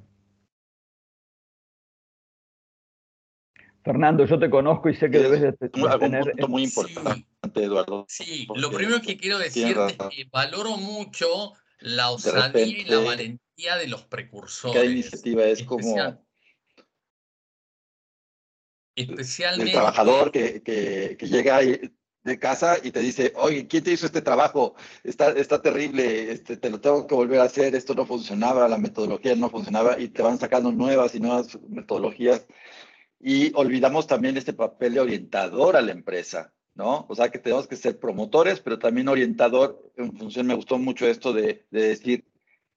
Fernando, 3.86 4.26
yo 4.26 4.40
te 4.40 4.50
conozco 4.50 4.90
y 4.90 4.96
sé 4.96 5.12
que 5.12 5.20
debes 5.20 5.42
de, 5.42 5.54
tener... 5.54 6.34
Un 6.44 6.50
muy 6.50 6.64
importante, 6.64 7.24
Eduardo. 7.54 8.08
Sí, 8.10 8.48
lo 8.56 8.72
primero 8.72 9.00
que 9.00 9.16
quiero 9.16 9.38
decir 9.38 9.78
es 9.78 9.98
que 10.10 10.28
valoro 10.32 10.76
mucho 10.78 11.54
la 11.80 12.10
osadía 12.10 12.66
y 12.66 12.84
la 12.86 12.98
valentía 12.98 13.78
de 13.78 13.88
los 13.88 14.02
precursores. 14.02 14.74
Cada 14.76 14.86
iniciativa 14.88 15.46
es 15.46 15.62
como 15.64 16.20
especialmente 18.96 19.72
el 19.72 19.74
trabajador 19.74 20.32
que, 20.32 20.64
que, 20.64 21.16
que, 21.20 21.28
llega 21.28 21.60
de 21.60 22.40
casa 22.40 22.78
y 22.82 22.90
te 22.90 23.02
dice, 23.02 23.34
oye, 23.36 23.68
¿quién 23.68 23.84
te 23.84 23.92
hizo 23.92 24.08
este 24.08 24.24
trabajo? 24.24 24.74
Está, 25.04 25.30
está 25.30 25.62
terrible, 25.62 26.32
este, 26.32 26.58
te 26.58 26.72
lo 26.72 26.82
tengo 26.82 27.06
que 27.06 27.14
volver 27.14 27.40
a 27.40 27.44
hacer, 27.44 27.76
esto 27.76 27.94
no 27.94 28.08
funcionaba, 28.08 28.68
la 28.68 28.80
metodología 28.80 29.36
no 29.36 29.52
funcionaba 29.52 30.00
y 30.00 30.08
te 30.08 30.24
van 30.24 30.40
sacando 30.40 30.72
nuevas 30.72 31.14
y 31.14 31.20
nuevas 31.20 31.60
metodologías. 31.68 32.48
Y 33.28 33.52
olvidamos 33.56 34.06
también 34.06 34.38
este 34.38 34.54
papel 34.54 34.94
de 34.94 35.00
orientador 35.00 35.76
a 35.76 35.82
la 35.82 35.92
empresa. 35.92 36.54
¿no? 36.76 37.08
O 37.10 37.16
sea 37.16 37.30
que 37.30 37.40
tenemos 37.40 37.68
que 37.68 37.76
ser 37.76 38.00
promotores, 38.00 38.60
pero 38.60 38.78
también 38.78 39.08
orientador. 39.08 39.92
En 39.98 40.16
función, 40.16 40.46
me 40.46 40.54
gustó 40.54 40.78
mucho 40.78 41.08
esto 41.08 41.34
de, 41.34 41.66
decir, 41.72 42.24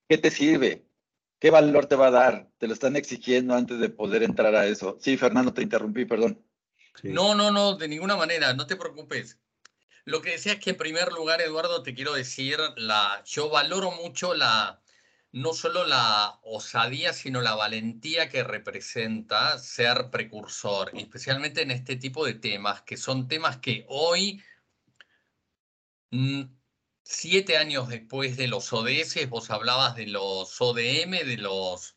¿qué 0.08 0.16
te 0.16 0.30
sirve? 0.30 0.86
¿Qué 1.38 1.50
valor 1.50 1.84
te 1.84 1.96
va 1.96 2.06
a 2.06 2.12
dar? 2.12 2.48
Te 2.56 2.66
lo 2.66 2.72
están 2.72 2.96
exigiendo 2.96 3.54
antes 3.54 3.78
de 3.78 3.90
poder 3.90 4.22
entrar 4.22 4.54
a 4.54 4.66
eso. 4.66 4.96
Sí, 5.02 5.18
Fernando, 5.18 5.52
te 5.52 5.60
interrumpí, 5.60 6.06
perdón. 6.06 6.42
No, 7.02 7.34
no, 7.34 7.50
no, 7.50 7.76
de 7.76 7.86
ninguna 7.86 8.16
manera, 8.16 8.54
no 8.54 8.66
te 8.66 8.76
preocupes. 8.76 9.38
Lo 10.06 10.22
que 10.22 10.30
decía 10.30 10.54
es 10.54 10.60
que 10.60 10.70
en 10.70 10.78
primer 10.78 11.12
lugar, 11.12 11.42
Eduardo, 11.42 11.82
te 11.82 11.94
quiero 11.94 12.14
decir, 12.14 12.56
la, 12.76 13.22
yo 13.26 13.50
valoro 13.50 13.90
mucho 13.90 14.32
la, 14.32 14.80
no 15.32 15.52
solo 15.52 15.86
la 15.86 16.38
osadía, 16.42 17.12
sino 17.12 17.40
la 17.40 17.54
valentía 17.54 18.28
que 18.28 18.44
representa 18.44 19.58
ser 19.58 20.10
precursor, 20.10 20.90
especialmente 20.94 21.62
en 21.62 21.70
este 21.70 21.96
tipo 21.96 22.24
de 22.24 22.34
temas, 22.34 22.82
que 22.82 22.96
son 22.96 23.28
temas 23.28 23.58
que 23.58 23.84
hoy, 23.88 24.42
mm, 26.10 26.42
siete 27.02 27.56
años 27.56 27.88
después 27.88 28.36
de 28.36 28.48
los 28.48 28.72
ODS, 28.72 29.28
vos 29.28 29.50
hablabas 29.50 29.96
de 29.96 30.06
los 30.06 30.60
ODM, 30.60 31.24
de 31.24 31.36
los 31.38 31.96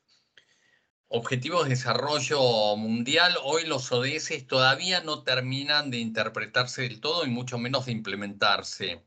Objetivos 1.14 1.66
de 1.66 1.72
Desarrollo 1.72 2.76
Mundial, 2.78 3.36
hoy 3.44 3.66
los 3.66 3.92
ODS 3.92 4.48
todavía 4.48 5.02
no 5.02 5.24
terminan 5.24 5.92
de 5.92 5.98
interpretarse 5.98 6.84
del 6.84 7.02
todo 7.02 7.26
y 7.26 7.30
mucho 7.30 7.58
menos 7.58 7.86
de 7.86 7.92
implementarse 7.92 9.04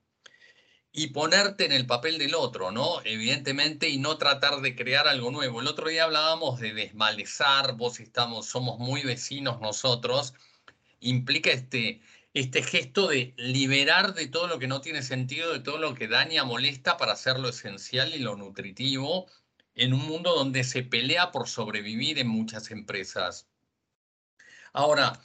y 0.97 1.09
ponerte 1.09 1.65
en 1.65 1.73
el 1.73 1.87
papel 1.87 2.19
del 2.19 2.37
otro, 2.37 2.71
¿no? 2.71 3.01
Evidentemente, 3.05 3.89
y 3.89 3.99
no 3.99 4.17
tratar 4.17 4.61
de 4.61 4.77
crear 4.77 5.09
algo 5.09 5.33
nuevo. 5.33 5.61
El 5.61 5.67
otro 5.67 5.89
día 5.89 6.05
hablábamos 6.05 6.61
de 6.61 6.73
desmalezar, 6.73 7.77
vos 7.77 7.99
estamos, 7.99 8.47
somos 8.47 8.79
muy 8.79 9.03
vecinos 9.03 9.61
nosotros, 9.61 10.35
implica 11.01 11.51
este, 11.51 12.01
este 12.33 12.63
gesto 12.63 13.09
de 13.09 13.35
liberar 13.37 14.15
de 14.15 14.29
todo 14.29 14.47
lo 14.47 14.61
que 14.61 14.69
no 14.69 14.81
tiene 14.81 15.03
sentido, 15.03 15.53
de 15.53 15.59
todo 15.59 15.79
lo 15.79 15.95
que 15.95 16.07
daña, 16.07 16.45
molesta, 16.45 16.97
para 16.97 17.15
hacer 17.15 17.41
lo 17.41 17.49
esencial 17.49 18.15
y 18.15 18.21
lo 18.21 18.37
nutritivo 18.37 19.27
en 19.75 19.95
un 19.95 20.07
mundo 20.07 20.33
donde 20.33 20.63
se 20.63 20.85
pelea 20.85 21.33
por 21.33 21.49
sobrevivir 21.49 22.21
en 22.21 22.29
muchas 22.29 22.71
empresas. 22.71 23.49
Ahora, 24.73 25.21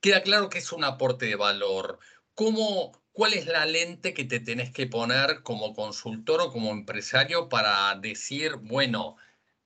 queda 0.00 0.24
claro 0.24 0.48
que 0.48 0.58
es 0.58 0.72
un 0.72 0.82
aporte 0.82 1.26
de 1.26 1.36
valor. 1.36 2.00
¿Cómo, 2.34 2.97
¿Cuál 3.18 3.34
es 3.34 3.46
la 3.46 3.66
lente 3.66 4.14
que 4.14 4.22
te 4.22 4.38
tenés 4.38 4.70
que 4.70 4.86
poner 4.86 5.42
como 5.42 5.74
consultor 5.74 6.40
o 6.40 6.52
como 6.52 6.70
empresario 6.70 7.48
para 7.48 7.92
decir, 7.96 8.54
bueno, 8.62 9.16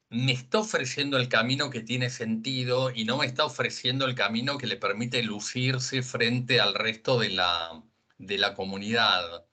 me 0.08 0.32
está 0.32 0.60
ofreciendo 0.60 1.18
el 1.18 1.28
camino 1.28 1.68
que 1.68 1.82
tiene 1.82 2.08
sentido 2.08 2.90
y 2.90 3.04
no 3.04 3.18
me 3.18 3.26
está 3.26 3.44
ofreciendo 3.44 4.06
el 4.06 4.14
camino 4.14 4.56
que 4.56 4.66
le 4.66 4.78
permite 4.78 5.22
lucirse 5.22 6.02
frente 6.02 6.60
al 6.60 6.72
resto 6.72 7.18
de 7.18 7.28
la, 7.28 7.82
de 8.16 8.38
la 8.38 8.54
comunidad? 8.54 9.44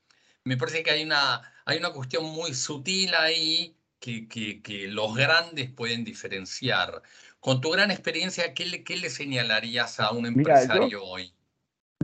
Me 0.46 0.56
parece 0.56 0.82
que 0.82 0.92
hay 0.92 1.04
una, 1.04 1.42
hay 1.66 1.78
una 1.78 1.92
cuestión 1.92 2.24
muy 2.24 2.54
sutil 2.54 3.14
ahí 3.16 3.76
que, 4.00 4.30
que, 4.30 4.88
los 4.88 5.14
grandes 5.14 5.72
pueden 5.72 6.06
diferenciar. 6.06 7.02
Con 7.42 7.60
tu 7.60 7.70
gran 7.72 7.92
experiencia, 7.92 8.54
¿qué 8.54 8.66
le, 8.66 8.86
qué 8.86 8.96
le 8.96 9.10
señalarías 9.10 10.00
a 10.00 10.12
un 10.12 10.26
empresario 10.26 11.04
hoy? 11.04 11.34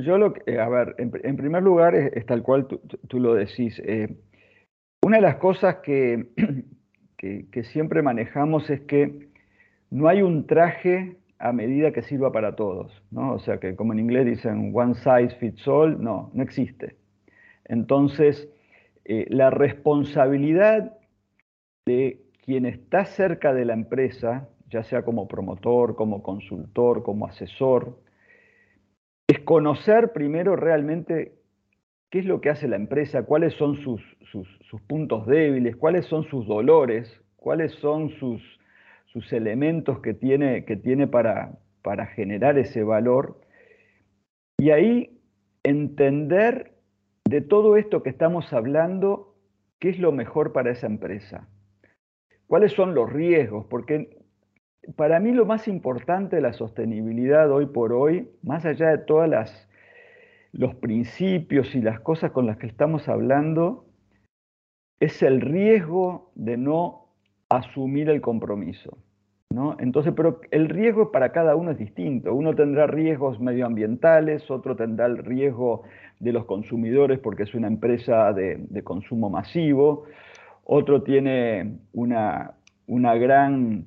Yo 0.01 0.17
lo 0.17 0.33
que, 0.33 0.59
a 0.59 0.67
ver, 0.67 0.95
en, 0.97 1.37
primer 1.37 1.63
lugar 1.63 1.95
es, 1.95 2.25
tal 2.25 2.43
cual 2.43 2.67
tú, 2.67 3.19
lo 3.19 3.33
decís. 3.33 3.81
Eh, 3.85 4.17
una 5.01 5.17
de 5.17 5.21
las 5.21 5.37
cosas 5.37 5.77
que, 5.83 6.27
que, 7.17 7.63
siempre 7.63 8.01
manejamos 8.01 8.69
es 8.69 8.81
que 8.81 9.29
no 9.89 10.09
hay 10.09 10.21
un 10.21 10.47
traje 10.47 11.15
a 11.39 11.53
medida 11.53 11.93
que 11.93 12.01
sirva 12.01 12.33
para 12.33 12.57
todos, 12.57 13.03
¿no? 13.09 13.33
O 13.33 13.39
sea 13.39 13.59
que 13.59 13.75
como 13.75 13.93
en 13.93 13.99
inglés 13.99 14.25
dicen 14.25 14.71
one 14.73 14.95
size 14.95 15.29
fits 15.39 15.65
all, 15.65 16.01
no, 16.03 16.29
no 16.33 16.43
existe. 16.43 16.97
Entonces, 17.63 18.49
eh, 19.05 19.25
la 19.29 19.49
responsabilidad 19.49 20.97
de 21.85 22.21
quien 22.43 22.65
está 22.65 23.05
cerca 23.05 23.53
de 23.53 23.63
la 23.63 23.73
empresa, 23.73 24.49
ya 24.69 24.83
sea 24.83 25.03
como 25.05 25.27
promotor, 25.29 25.95
como 25.95 26.21
consultor, 26.21 27.01
como 27.01 27.27
asesor, 27.27 27.97
es 29.27 29.39
conocer 29.39 30.13
primero 30.13 30.55
realmente 30.55 31.33
qué 32.09 32.19
es 32.19 32.25
lo 32.25 32.41
que 32.41 32.49
hace 32.49 32.67
la 32.67 32.75
empresa, 32.75 33.23
cuáles 33.23 33.53
son 33.53 33.75
sus, 33.77 34.01
puntos 34.87 35.25
débiles, 35.25 35.75
cuáles 35.75 36.05
son 36.05 36.23
sus 36.25 36.45
dolores, 36.47 37.21
cuáles 37.35 37.73
son 37.73 38.09
sus, 38.11 38.41
elementos 39.31 40.01
que 40.01 40.13
tiene, 40.13 40.65
que 40.65 40.75
tiene 40.75 41.07
para, 41.07 41.57
para 41.81 42.05
generar 42.05 42.57
ese 42.57 42.83
valor. 42.83 43.39
Y 44.57 44.71
ahí 44.71 45.21
entender 45.63 46.73
de 47.23 47.41
todo 47.41 47.77
esto 47.77 48.03
que 48.03 48.09
estamos 48.09 48.51
hablando, 48.51 49.33
qué 49.79 49.89
es 49.89 49.99
lo 49.99 50.11
mejor 50.11 50.51
para 50.51 50.71
esa 50.71 50.87
empresa. 50.87 51.47
¿Cuáles 52.47 52.73
son 52.73 52.93
los 52.93 53.11
riesgos? 53.11 53.65
Porque 53.69 54.24
para 54.95 55.19
mí 55.19 55.31
lo 55.31 55.45
más 55.45 55.67
importante 55.67 56.37
de 56.37 56.41
la 56.41 56.53
sostenibilidad 56.53 57.51
hoy 57.51 57.65
por 57.65 57.93
hoy, 57.93 58.29
más 58.43 58.65
allá 58.65 58.89
de 58.89 58.97
todos 58.99 59.29
los 60.51 60.75
principios 60.75 61.75
y 61.75 61.81
las 61.81 61.99
cosas 61.99 62.31
con 62.31 62.45
las 62.45 62.57
que 62.57 62.67
estamos 62.67 63.09
hablando, 63.09 63.85
es 64.99 65.21
el 65.23 65.41
riesgo 65.41 66.31
de 66.35 66.57
no 66.57 67.07
asumir 67.49 68.09
el 68.09 68.21
compromiso. 68.21 68.97
¿no? 69.49 69.77
Entonces, 69.79 70.13
pero 70.15 70.41
el 70.51 70.69
riesgo 70.69 71.11
para 71.11 71.31
cada 71.31 71.55
uno 71.55 71.71
es 71.71 71.77
distinto. 71.77 72.33
Uno 72.33 72.55
tendrá 72.55 72.87
riesgos 72.87 73.39
medioambientales, 73.39 74.49
otro 74.51 74.75
tendrá 74.75 75.05
el 75.05 75.17
riesgo 75.17 75.83
de 76.19 76.33
los 76.33 76.45
consumidores 76.45 77.19
porque 77.19 77.43
es 77.43 77.53
una 77.53 77.67
empresa 77.67 78.33
de 78.33 78.83
consumo 78.83 79.29
masivo, 79.29 80.05
otro 80.65 81.03
tiene 81.03 81.77
una, 81.93 82.55
una, 82.87 83.15
gran, 83.15 83.85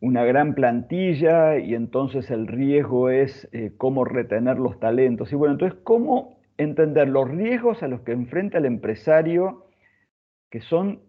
una 0.00 0.24
gran 0.24 0.54
plantilla 0.54 1.58
y 1.58 1.74
entonces 1.74 2.30
el 2.30 2.46
riesgo 2.46 3.10
es 3.10 3.48
eh, 3.52 3.72
cómo 3.76 4.04
retener 4.04 4.58
los 4.58 4.78
talentos. 4.80 5.32
Y 5.32 5.36
bueno, 5.36 5.54
entonces, 5.54 5.78
¿cómo 5.84 6.38
entender 6.56 7.08
los 7.08 7.28
riesgos 7.28 7.82
a 7.82 7.88
los 7.88 8.00
que 8.02 8.12
enfrenta 8.12 8.58
el 8.58 8.66
empresario 8.66 9.66
que 10.50 10.60
son 10.60 11.00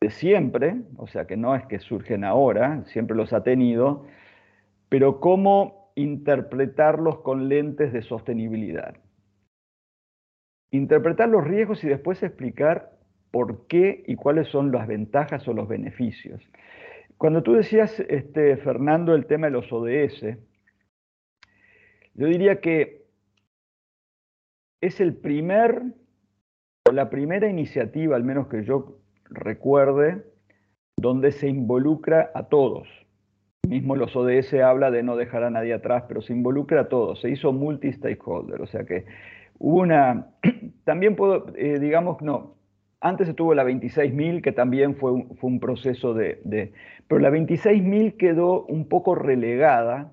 de 0.00 0.10
siempre, 0.10 0.76
o 0.96 1.06
sea, 1.06 1.26
que 1.26 1.36
no 1.36 1.54
es 1.54 1.66
que 1.66 1.78
surgen 1.78 2.24
ahora, 2.24 2.84
siempre 2.86 3.16
los 3.16 3.32
ha 3.32 3.42
tenido, 3.42 4.06
pero 4.88 5.20
cómo 5.20 5.92
interpretarlos 5.94 7.20
con 7.20 7.48
lentes 7.48 7.92
de 7.92 8.02
sostenibilidad? 8.02 8.96
Interpretar 10.70 11.28
los 11.28 11.44
riesgos 11.44 11.84
y 11.84 11.88
después 11.88 12.22
explicar 12.22 12.92
por 13.30 13.66
qué 13.66 14.02
y 14.06 14.16
cuáles 14.16 14.48
son 14.48 14.72
las 14.72 14.86
ventajas 14.86 15.46
o 15.46 15.52
los 15.52 15.68
beneficios. 15.68 16.42
Cuando 17.20 17.42
tú 17.42 17.52
decías, 17.52 18.00
este, 18.08 18.56
Fernando, 18.56 19.14
el 19.14 19.26
tema 19.26 19.48
de 19.48 19.52
los 19.52 19.70
ODS, 19.70 20.38
yo 22.14 22.26
diría 22.26 22.62
que 22.62 23.04
es 24.80 25.02
el 25.02 25.14
primer, 25.14 25.82
o 26.88 26.92
la 26.92 27.10
primera 27.10 27.46
iniciativa, 27.46 28.16
al 28.16 28.24
menos 28.24 28.48
que 28.48 28.64
yo 28.64 29.02
recuerde, 29.24 30.24
donde 30.96 31.32
se 31.32 31.48
involucra 31.48 32.30
a 32.34 32.44
todos. 32.44 32.88
Mismo 33.68 33.96
los 33.96 34.16
ODS 34.16 34.54
habla 34.54 34.90
de 34.90 35.02
no 35.02 35.16
dejar 35.16 35.44
a 35.44 35.50
nadie 35.50 35.74
atrás, 35.74 36.04
pero 36.08 36.22
se 36.22 36.32
involucra 36.32 36.80
a 36.80 36.88
todos. 36.88 37.20
Se 37.20 37.28
hizo 37.28 37.52
multi-stakeholder, 37.52 38.62
o 38.62 38.66
sea 38.66 38.84
que 38.84 39.04
hubo 39.58 39.82
una... 39.82 40.28
También 40.84 41.16
puedo, 41.16 41.54
eh, 41.54 41.78
digamos, 41.80 42.22
no, 42.22 42.56
antes 43.00 43.28
estuvo 43.28 43.54
la 43.54 43.64
26.000, 43.64 44.42
que 44.42 44.52
también 44.52 44.96
fue 44.96 45.12
un, 45.12 45.36
fue 45.36 45.48
un 45.48 45.60
proceso 45.60 46.12
de, 46.12 46.72
Pero 47.10 47.22
la 47.22 47.30
26.000 47.30 48.16
quedó 48.16 48.64
un 48.66 48.88
poco 48.88 49.16
relegada 49.16 50.12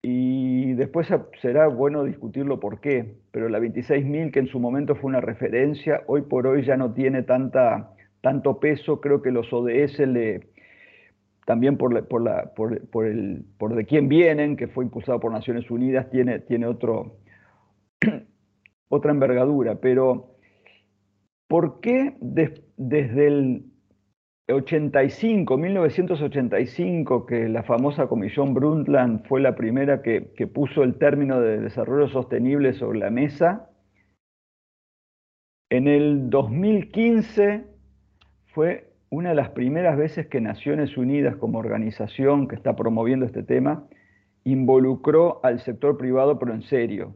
y 0.00 0.74
después 0.74 1.08
será 1.42 1.66
bueno 1.66 2.04
discutirlo 2.04 2.60
por 2.60 2.80
qué. 2.80 3.16
Pero 3.32 3.48
la 3.48 3.58
26.000, 3.58 4.30
que 4.30 4.38
en 4.38 4.46
su 4.46 4.60
momento 4.60 4.94
fue 4.94 5.08
una 5.08 5.20
referencia, 5.20 6.04
hoy 6.06 6.22
por 6.22 6.46
hoy 6.46 6.64
ya 6.64 6.76
no 6.76 6.94
tiene 6.94 7.24
tanta, 7.24 7.96
tanto 8.20 8.60
peso. 8.60 9.00
Creo 9.00 9.22
que 9.22 9.32
los 9.32 9.52
ODS 9.52 9.98
le, 10.06 10.50
también 11.44 11.76
por, 11.76 12.06
por, 12.06 12.22
la, 12.22 12.54
por, 12.54 12.86
por, 12.90 13.04
el, 13.04 13.44
por 13.58 13.74
de 13.74 13.84
quién 13.84 14.08
vienen, 14.08 14.56
que 14.56 14.68
fue 14.68 14.84
impulsado 14.84 15.18
por 15.18 15.32
Naciones 15.32 15.68
Unidas, 15.68 16.08
tiene, 16.10 16.38
tiene 16.38 16.68
otro, 16.68 17.16
otra 18.88 19.10
envergadura. 19.10 19.80
Pero 19.80 20.38
¿Por 21.48 21.80
qué 21.80 22.14
desde 22.20 23.26
el 23.26 23.64
85, 24.50 25.58
1985, 25.58 27.26
que 27.26 27.48
la 27.48 27.62
famosa 27.64 28.06
Comisión 28.06 28.54
Brundtland 28.54 29.26
fue 29.26 29.40
la 29.40 29.54
primera 29.54 30.00
que, 30.00 30.22
puso 30.46 30.82
el 30.82 30.94
término 30.94 31.40
de 31.40 31.60
desarrollo 31.60 32.08
sostenible 32.08 32.72
sobre 32.72 32.98
la 32.98 33.10
mesa, 33.10 33.68
en 35.70 35.86
el 35.86 36.30
2015 36.30 37.66
fue 38.46 38.90
una 39.10 39.30
de 39.30 39.34
las 39.34 39.50
primeras 39.50 39.98
veces 39.98 40.28
que 40.28 40.40
Naciones 40.40 40.96
Unidas 40.96 41.36
como 41.36 41.58
organización 41.58 42.48
que 42.48 42.56
está 42.56 42.74
promoviendo 42.74 43.26
este 43.26 43.42
tema 43.42 43.86
involucró 44.44 45.44
al 45.44 45.60
sector 45.60 45.98
privado, 45.98 46.38
pero 46.38 46.54
en 46.54 46.62
serio. 46.62 47.14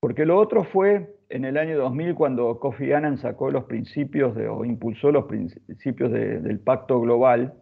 Porque 0.00 0.24
lo 0.24 0.38
otro 0.38 0.64
fue 0.64 1.16
en 1.28 1.44
el 1.44 1.56
año 1.56 1.76
2000 1.78 2.14
cuando 2.14 2.58
Kofi 2.58 2.92
Annan 2.92 3.18
sacó 3.18 3.50
los 3.50 3.64
principios 3.64 4.36
o 4.36 4.64
impulsó 4.64 5.10
los 5.10 5.26
principios 5.26 6.12
del 6.12 6.60
pacto 6.60 7.00
global, 7.00 7.54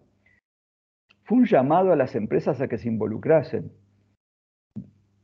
fue 1.25 1.39
un 1.39 1.47
llamado 1.47 1.93
a 1.93 1.97
las 1.97 2.15
empresas 2.15 2.61
a 2.61 2.69
que 2.69 2.79
se 2.79 2.89
involucrasen. 2.89 3.73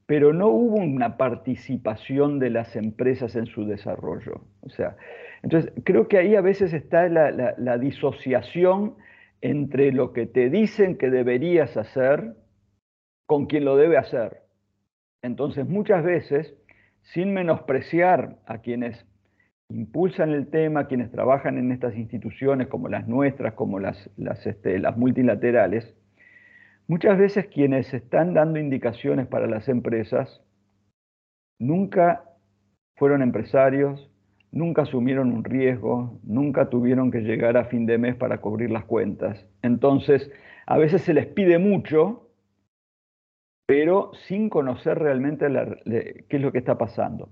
Pero 0.07 0.33
no 0.33 0.49
hubo 0.49 0.77
una 0.77 1.17
participación 1.17 2.39
de 2.39 2.51
las 2.51 2.75
empresas 2.75 3.37
en 3.37 3.47
su 3.47 3.65
desarrollo. 3.67 4.45
O 4.63 4.69
sea, 4.69 4.97
entonces 5.43 5.73
creo 5.85 6.09
que 6.09 6.19
ahí 6.19 6.35
a 6.35 6.41
veces 6.41 6.73
está 6.73 7.09
la, 7.09 7.31
la 7.31 7.79
disociación 7.79 8.97
entre 9.41 9.93
lo 9.93 10.13
que 10.13 10.27
te 10.27 10.51
dicen 10.51 10.97
que 10.97 11.11
deberías 11.11 11.77
hacer 11.77 12.37
con 13.27 13.47
quien 13.47 13.65
lo 13.65 13.77
debe 13.77 13.97
hacer. 13.97 14.43
Entonces 15.23 15.69
muchas 15.69 16.03
veces 16.05 16.55
sin 17.03 17.33
menospreciar 17.33 18.39
a 18.47 18.59
quienes 18.59 19.07
impulsan 19.69 20.31
el 20.31 20.49
tema, 20.49 20.87
quienes 20.87 21.11
trabajan 21.11 21.59
en 21.59 21.73
estas 21.73 21.97
instituciones 21.97 22.69
como 22.69 22.89
las 22.89 23.09
nuestras, 23.09 23.55
como 23.55 23.81
este, 23.81 24.79
las, 24.79 24.97
multilaterales, 24.97 25.95
muchas 26.87 27.19
veces 27.19 27.47
quienes 27.47 27.93
están 27.95 28.35
dando 28.35 28.59
indicaciones 28.59 29.27
para 29.27 29.47
las 29.47 29.69
empresas 29.69 30.43
nunca 31.59 32.25
fueron 32.97 33.23
empresarios, 33.23 34.11
nunca 34.51 34.83
asumieron 34.83 35.33
un 35.33 35.45
riesgo, 35.45 36.21
nunca 36.23 36.69
tuvieron 36.69 37.11
que 37.11 37.21
llegar 37.21 37.57
a 37.57 37.65
fin 37.65 37.87
de 37.87 37.99
mes 37.99 38.15
para 38.17 38.39
cubrir 38.39 38.71
las 38.71 38.85
cuentas. 38.85 39.47
Entonces, 39.63 40.31
a 40.67 40.77
veces 40.77 41.03
se 41.03 41.15
les 41.15 41.27
pide 41.27 41.59
mucho 41.59 42.22
pero 43.73 44.11
sin 44.29 44.51
conocer 44.51 44.99
realmente 44.99 45.47
qué 46.29 46.37
es 46.37 46.43
lo 46.43 46.53
que 46.53 46.59
está 46.59 46.77
pasando. 46.77 47.31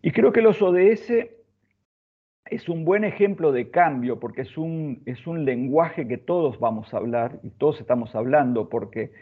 Y 0.00 0.10
creo 0.10 0.32
que 0.32 0.40
los 0.40 0.62
ODS 0.62 1.12
es 2.46 2.68
un 2.70 2.86
buen 2.86 3.04
ejemplo 3.04 3.52
de 3.52 3.70
cambio 3.70 4.18
porque 4.18 4.40
es 4.40 4.56
un, 4.56 5.02
es 5.04 5.26
un 5.26 5.44
lenguaje 5.44 6.08
que 6.08 6.16
todos 6.16 6.58
vamos 6.60 6.94
a 6.94 6.96
hablar 6.96 7.40
y 7.42 7.50
todos 7.50 7.78
estamos 7.78 8.14
hablando 8.14 8.70
porque 8.70 9.12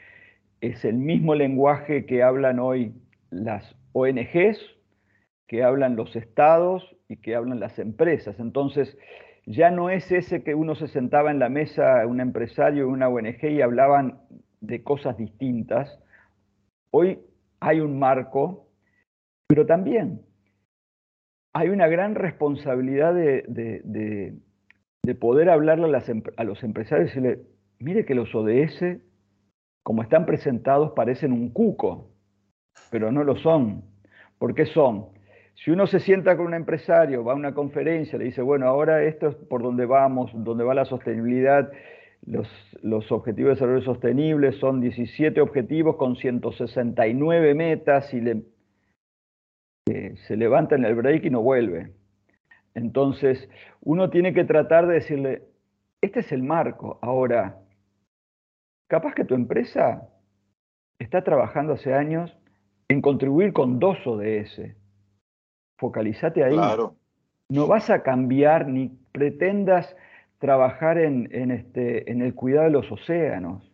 es 0.60 0.84
el 0.84 0.94
mismo 0.94 1.34
lenguaje 1.34 2.06
que 2.06 2.22
hablan 2.22 2.60
hoy 2.60 2.92
las 3.30 3.74
ONGs, 3.90 4.60
que 5.48 5.64
hablan 5.64 5.96
los 5.96 6.14
estados 6.14 6.94
y 7.08 7.16
que 7.16 7.34
hablan 7.34 7.58
las 7.58 7.80
empresas. 7.80 8.38
Entonces, 8.38 8.96
ya 9.44 9.72
no 9.72 9.90
es 9.90 10.12
ese 10.12 10.44
que 10.44 10.54
uno 10.54 10.76
se 10.76 10.86
sentaba 10.86 11.32
en 11.32 11.40
la 11.40 11.48
mesa, 11.48 12.06
un 12.06 12.20
empresario, 12.20 12.88
una 12.88 13.08
ONG 13.08 13.42
y 13.42 13.60
hablaban 13.60 14.20
de 14.60 14.84
cosas 14.84 15.18
distintas. 15.18 15.98
Hoy 16.96 17.18
hay 17.58 17.80
un 17.80 17.98
marco, 17.98 18.68
pero 19.48 19.66
también 19.66 20.20
hay 21.52 21.68
una 21.70 21.88
gran 21.88 22.14
responsabilidad 22.14 23.12
de, 23.12 24.38
poder 25.18 25.50
hablarle 25.50 25.86
a, 26.36 26.44
los 26.44 26.62
empresarios 26.62 27.10
y 27.10 27.20
decirle, 27.20 27.46
mire 27.80 28.04
que 28.04 28.14
los 28.14 28.32
ODS, 28.32 29.00
como 29.82 30.02
están 30.02 30.24
presentados, 30.24 30.92
parecen 30.92 31.32
un 31.32 31.50
cuco, 31.50 32.12
pero 32.92 33.10
no 33.10 33.24
lo 33.24 33.34
son. 33.38 33.82
¿Por 34.38 34.54
qué 34.54 34.64
son? 34.66 35.08
Si 35.56 35.72
uno 35.72 35.88
se 35.88 35.98
sienta 35.98 36.36
con 36.36 36.46
un 36.46 36.54
empresario, 36.54 37.24
va 37.24 37.32
a 37.32 37.36
una 37.36 37.54
conferencia, 37.54 38.20
le 38.20 38.26
dice, 38.26 38.40
bueno, 38.40 38.68
ahora 38.68 39.02
esto 39.02 39.30
es 39.30 39.34
por 39.34 39.64
donde 39.64 39.84
vamos, 39.84 40.30
donde 40.32 40.62
va 40.62 40.74
la 40.74 40.84
sostenibilidad, 40.84 41.72
los, 42.26 42.48
los, 42.82 43.10
objetivos 43.12 43.50
de 43.50 43.54
desarrollo 43.54 43.84
sostenible 43.84 44.52
son 44.52 44.80
17 44.80 45.40
objetivos 45.40 45.96
con 45.96 46.16
169 46.16 47.54
metas 47.54 48.12
y 48.14 48.20
le 48.20 48.42
se 49.86 50.36
levanta 50.36 50.74
en 50.74 50.84
el 50.84 50.94
break 50.94 51.26
y 51.26 51.30
no 51.30 51.42
vuelve. 51.42 51.92
Entonces, 52.74 53.48
uno 53.82 54.10
tiene 54.10 54.32
que 54.32 54.44
tratar 54.44 54.86
de 54.86 54.94
decirle, 54.94 55.42
este 56.00 56.20
es 56.20 56.32
el 56.32 56.42
marco. 56.42 56.98
Ahora, 57.02 57.60
capaz 58.88 59.14
que 59.14 59.24
tu 59.24 59.34
empresa 59.34 60.08
está 60.98 61.22
trabajando 61.22 61.74
hace 61.74 61.94
años 61.94 62.36
en 62.88 63.00
contribuir 63.00 63.52
con 63.52 63.78
dos 63.78 63.98
ODS. 64.06 64.60
Focalízate 65.78 66.44
ahí. 66.44 66.56
No 67.48 67.66
vas 67.66 67.90
a 67.90 68.02
cambiar 68.02 68.66
ni 68.66 68.88
pretendas 69.12 69.94
trabajar 70.44 70.98
en, 70.98 71.50
este, 71.50 72.12
en 72.12 72.20
el 72.20 72.34
cuidado 72.34 72.66
de 72.66 72.70
los 72.70 72.92
océanos 72.92 73.72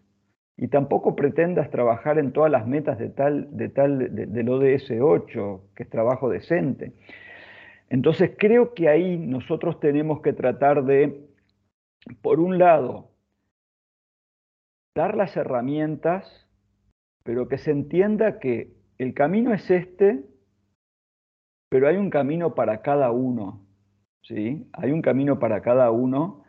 y 0.56 0.68
tampoco 0.68 1.16
pretendas 1.16 1.68
trabajar 1.68 2.16
en 2.20 2.30
todas 2.30 2.48
las 2.48 2.64
metas 2.64 2.96
de 2.96 3.08
tal, 3.08 3.48
de 3.56 3.70
tal, 3.70 4.14
del 4.32 4.48
ODS 4.48 4.92
8, 5.00 5.64
que 5.74 5.82
es 5.82 5.90
trabajo 5.90 6.28
decente. 6.28 6.92
Entonces 7.88 8.36
creo 8.38 8.72
que 8.72 8.88
ahí 8.88 9.18
nosotros 9.18 9.80
tenemos 9.80 10.22
que 10.22 10.32
tratar 10.32 10.84
de, 10.84 11.26
por 12.22 12.38
un 12.38 12.56
lado, 12.58 13.10
dar 14.94 15.16
las 15.16 15.36
herramientas, 15.36 16.48
pero 17.24 17.48
que 17.48 17.58
se 17.58 17.72
entienda 17.72 18.38
que 18.38 18.70
el 18.98 19.12
camino 19.12 19.52
es 19.52 19.68
este, 19.72 20.24
pero 21.68 21.88
hay 21.88 21.96
un 21.96 22.10
camino 22.10 22.54
para 22.54 22.80
cada 22.80 23.10
uno. 23.10 23.66
¿sí? 24.22 24.68
Hay 24.72 24.92
un 24.92 25.02
camino 25.02 25.40
para 25.40 25.62
cada 25.62 25.90
uno 25.90 26.44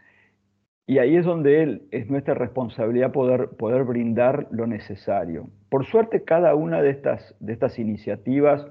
y 0.87 0.97
ahí 0.97 1.15
es 1.15 1.25
donde 1.25 1.63
él, 1.63 1.83
es 1.91 2.09
nuestra 2.09 2.33
responsabilidad 2.33 3.11
poder, 3.11 3.49
poder 3.49 3.83
brindar 3.83 4.47
lo 4.51 4.67
necesario. 4.67 5.49
Por 5.69 5.85
suerte, 5.85 6.23
cada 6.23 6.55
una 6.55 6.81
de 6.81 6.89
estas, 6.89 7.35
de 7.39 7.53
estas 7.53 7.79
iniciativas 7.79 8.65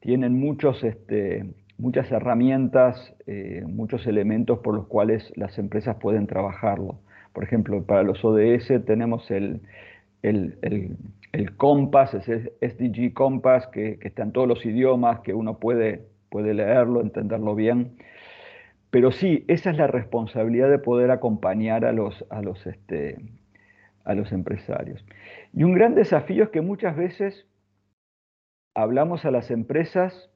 tienen 0.00 0.38
muchos, 0.38 0.84
este, 0.84 1.46
muchas 1.78 2.10
herramientas, 2.12 3.14
eh, 3.26 3.62
muchos 3.66 4.06
elementos 4.06 4.58
por 4.58 4.74
los 4.74 4.86
cuales 4.86 5.32
las 5.36 5.58
empresas 5.58 5.96
pueden 5.96 6.26
trabajarlo. 6.26 6.98
Por 7.32 7.44
ejemplo, 7.44 7.82
para 7.84 8.02
los 8.02 8.24
ODS 8.24 8.84
tenemos 8.84 9.30
el, 9.30 9.62
el, 10.22 10.58
el, 10.62 10.96
el 11.32 11.56
Compass, 11.56 12.14
ese 12.14 12.52
SDG 12.60 13.12
Compass, 13.12 13.66
que, 13.68 13.98
que, 13.98 14.08
está 14.08 14.22
en 14.22 14.32
todos 14.32 14.46
los 14.46 14.64
idiomas, 14.66 15.20
que 15.20 15.34
uno 15.34 15.58
puede, 15.58 16.02
puede 16.28 16.54
leerlo, 16.54 17.00
entenderlo 17.00 17.54
bien. 17.54 17.96
Pero 18.94 19.10
sí, 19.10 19.44
esa 19.48 19.70
es 19.70 19.76
la 19.76 19.88
responsabilidad 19.88 20.70
de 20.70 20.78
poder 20.78 21.10
acompañar 21.10 21.84
a 21.84 21.90
los, 21.90 22.24
a 22.30 22.42
los, 22.42 22.64
este, 22.64 23.18
a 24.04 24.14
los 24.14 24.30
empresarios. 24.30 25.04
Y 25.52 25.64
un 25.64 25.74
gran 25.74 25.96
desafío 25.96 26.44
es 26.44 26.50
que 26.50 26.60
muchas 26.60 26.96
veces 26.96 27.44
hablamos 28.72 29.24
a 29.24 29.32
las 29.32 29.50
empresas 29.50 30.30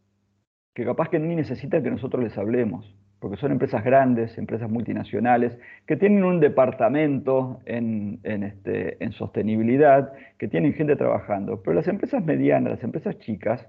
que 0.74 0.84
capaz 0.84 1.08
que 1.08 1.20
ni 1.20 1.36
necesitan 1.36 1.84
que 1.84 1.90
nosotros 1.92 2.20
les 2.20 2.36
hablemos, 2.36 2.92
porque 3.20 3.36
son 3.36 3.52
empresas 3.52 3.84
grandes, 3.84 4.36
empresas 4.38 4.68
multinacionales, 4.68 5.56
que 5.86 5.96
tienen 5.96 6.24
un 6.24 6.40
departamento 6.40 7.60
en, 7.64 8.18
en, 8.24 8.42
este, 8.42 8.96
en 9.04 9.12
sostenibilidad, 9.12 10.12
que 10.36 10.48
tienen 10.48 10.74
gente 10.74 10.96
trabajando, 10.96 11.62
pero 11.62 11.74
las 11.74 11.86
empresas 11.86 12.24
medianas, 12.24 12.72
las 12.72 12.82
empresas 12.82 13.20
chicas, 13.20 13.64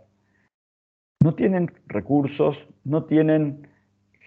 no 1.23 1.35
tienen 1.35 1.69
recursos, 1.85 2.57
no 2.83 3.03
tienen 3.03 3.68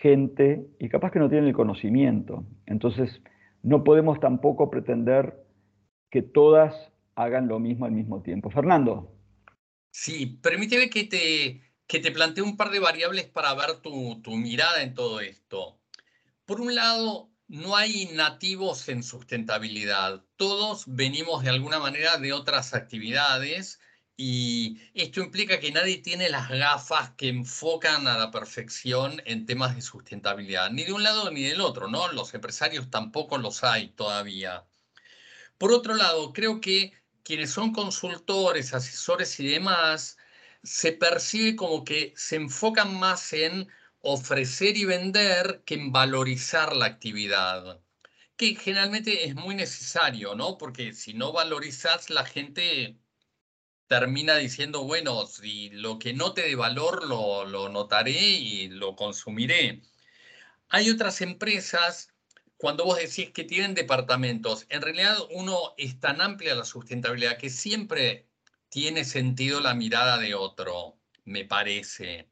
gente 0.02 0.66
y 0.80 0.88
capaz 0.88 1.12
que 1.12 1.20
no 1.20 1.28
tienen 1.28 1.48
el 1.48 1.54
conocimiento. 1.54 2.44
Entonces, 2.66 3.22
no 3.62 3.84
podemos 3.84 4.18
tampoco 4.18 4.68
pretender 4.68 5.46
que 6.10 6.22
todas 6.22 6.74
hagan 7.14 7.46
lo 7.46 7.60
mismo 7.60 7.86
al 7.86 7.92
mismo 7.92 8.20
tiempo. 8.20 8.50
Fernando. 8.50 9.14
Sí, 9.92 10.40
permíteme 10.42 10.90
que 10.90 11.04
te, 11.04 11.62
que 11.86 12.00
te 12.00 12.10
plantee 12.10 12.42
un 12.42 12.56
par 12.56 12.70
de 12.70 12.80
variables 12.80 13.26
para 13.26 13.54
ver 13.54 13.76
tu, 13.80 14.20
tu 14.22 14.32
mirada 14.32 14.82
en 14.82 14.94
todo 14.94 15.20
esto. 15.20 15.78
Por 16.46 16.60
un 16.60 16.74
lado, 16.74 17.30
no 17.46 17.76
hay 17.76 18.10
nativos 18.14 18.88
en 18.88 19.04
sustentabilidad. 19.04 20.24
Todos 20.36 20.84
venimos 20.86 21.44
de 21.44 21.50
alguna 21.50 21.78
manera 21.78 22.16
de 22.16 22.32
otras 22.32 22.74
actividades 22.74 23.78
y 24.16 24.80
esto 24.94 25.20
implica 25.20 25.60
que 25.60 25.72
nadie 25.72 25.98
tiene 25.98 26.28
las 26.30 26.48
gafas 26.50 27.10
que 27.16 27.28
enfocan 27.28 28.06
a 28.06 28.18
la 28.18 28.30
perfección 28.30 29.22
en 29.24 29.46
temas 29.46 29.74
de 29.74 29.82
sustentabilidad, 29.82 30.70
ni 30.70 30.84
de 30.84 30.92
un 30.92 31.02
lado 31.02 31.30
ni 31.30 31.42
del 31.44 31.60
otro, 31.60 31.88
¿no? 31.88 32.12
Los 32.12 32.34
empresarios 32.34 32.90
tampoco 32.90 33.38
los 33.38 33.64
hay 33.64 33.88
todavía. 33.90 34.66
Por 35.58 35.72
otro 35.72 35.94
lado, 35.94 36.32
creo 36.32 36.60
que 36.60 36.92
quienes 37.24 37.50
son 37.52 37.72
consultores, 37.72 38.74
asesores 38.74 39.38
y 39.40 39.46
demás, 39.48 40.18
se 40.62 40.92
percibe 40.92 41.56
como 41.56 41.84
que 41.84 42.12
se 42.16 42.36
enfocan 42.36 42.98
más 42.98 43.32
en 43.32 43.68
ofrecer 44.00 44.76
y 44.76 44.84
vender 44.84 45.62
que 45.64 45.74
en 45.74 45.92
valorizar 45.92 46.76
la 46.76 46.86
actividad, 46.86 47.80
que 48.36 48.54
generalmente 48.56 49.26
es 49.26 49.34
muy 49.34 49.54
necesario, 49.54 50.34
¿no? 50.34 50.58
Porque 50.58 50.92
si 50.94 51.14
no 51.14 51.32
valorizas, 51.32 52.10
la 52.10 52.24
gente 52.24 52.98
termina 53.92 54.36
diciendo, 54.36 54.84
bueno, 54.84 55.26
si 55.26 55.68
lo 55.68 55.98
que 55.98 56.14
no 56.14 56.32
te 56.32 56.40
dé 56.40 56.54
valor 56.54 57.06
lo, 57.06 57.44
lo 57.44 57.68
notaré 57.68 58.18
y 58.18 58.68
lo 58.68 58.96
consumiré. 58.96 59.82
Hay 60.70 60.88
otras 60.88 61.20
empresas, 61.20 62.08
cuando 62.56 62.86
vos 62.86 62.96
decís 62.96 63.32
que 63.32 63.44
tienen 63.44 63.74
departamentos, 63.74 64.64
en 64.70 64.80
realidad 64.80 65.18
uno 65.32 65.74
es 65.76 66.00
tan 66.00 66.22
amplia 66.22 66.54
la 66.54 66.64
sustentabilidad 66.64 67.36
que 67.36 67.50
siempre 67.50 68.30
tiene 68.70 69.04
sentido 69.04 69.60
la 69.60 69.74
mirada 69.74 70.16
de 70.16 70.34
otro, 70.34 70.98
me 71.26 71.44
parece. 71.44 72.31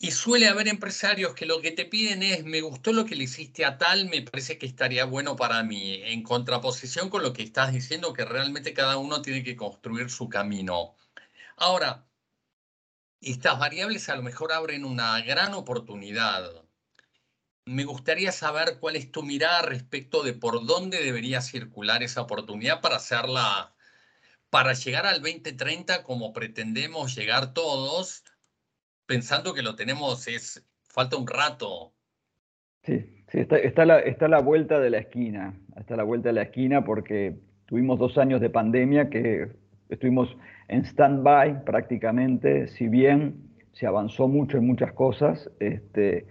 Y 0.00 0.12
suele 0.12 0.46
haber 0.46 0.68
empresarios 0.68 1.34
que 1.34 1.44
lo 1.44 1.60
que 1.60 1.72
te 1.72 1.84
piden 1.84 2.22
es, 2.22 2.44
me 2.44 2.60
gustó 2.60 2.92
lo 2.92 3.04
que 3.04 3.16
le 3.16 3.24
hiciste 3.24 3.64
a 3.64 3.78
tal, 3.78 4.08
me 4.08 4.22
parece 4.22 4.56
que 4.56 4.66
estaría 4.66 5.04
bueno 5.04 5.34
para 5.34 5.62
mí, 5.64 6.00
en 6.04 6.22
contraposición 6.22 7.10
con 7.10 7.22
lo 7.22 7.32
que 7.32 7.42
estás 7.42 7.72
diciendo, 7.72 8.12
que 8.12 8.24
realmente 8.24 8.74
cada 8.74 8.96
uno 8.96 9.22
tiene 9.22 9.42
que 9.42 9.56
construir 9.56 10.08
su 10.10 10.28
camino. 10.28 10.94
Ahora, 11.56 12.08
estas 13.20 13.58
variables 13.58 14.08
a 14.08 14.16
lo 14.16 14.22
mejor 14.22 14.52
abren 14.52 14.84
una 14.84 15.20
gran 15.22 15.54
oportunidad. 15.54 16.64
Me 17.64 17.84
gustaría 17.84 18.32
saber 18.32 18.78
cuál 18.80 18.96
es 18.96 19.10
tu 19.12 19.22
mirada 19.24 19.62
respecto 19.62 20.22
de 20.22 20.32
por 20.34 20.64
dónde 20.66 21.02
debería 21.02 21.40
circular 21.40 22.02
esa 22.02 22.22
oportunidad 22.22 22.80
para 22.80 22.96
hacerla, 22.96 23.74
para 24.50 24.74
llegar 24.74 25.06
al 25.06 25.20
2030 25.22 26.04
como 26.04 26.32
pretendemos 26.32 27.14
llegar 27.16 27.52
todos, 27.54 28.24
pensando 29.08 29.54
que 29.54 29.62
lo 29.62 29.74
tenemos, 29.74 30.28
es 30.28 30.64
falta 30.86 31.16
un 31.16 31.26
rato. 31.26 31.92
Sí, 32.84 33.24
sí 33.32 33.38
está, 33.40 33.56
está, 33.56 33.84
la, 33.86 33.98
está 34.00 34.28
la 34.28 34.40
vuelta 34.40 34.78
de 34.78 34.90
la 34.90 34.98
esquina, 34.98 35.58
está 35.76 35.96
la 35.96 36.04
vuelta 36.04 36.28
de 36.28 36.34
la 36.34 36.42
esquina 36.42 36.84
porque 36.84 37.34
tuvimos 37.66 37.98
dos 37.98 38.18
años 38.18 38.40
de 38.40 38.50
pandemia 38.50 39.08
que 39.08 39.48
estuvimos 39.88 40.36
en 40.68 40.84
stand-by 40.84 41.64
prácticamente, 41.64 42.68
si 42.68 42.88
bien 42.88 43.48
se 43.72 43.86
avanzó 43.86 44.28
mucho 44.28 44.58
en 44.58 44.66
muchas 44.66 44.92
cosas, 44.92 45.50
este, 45.58 46.26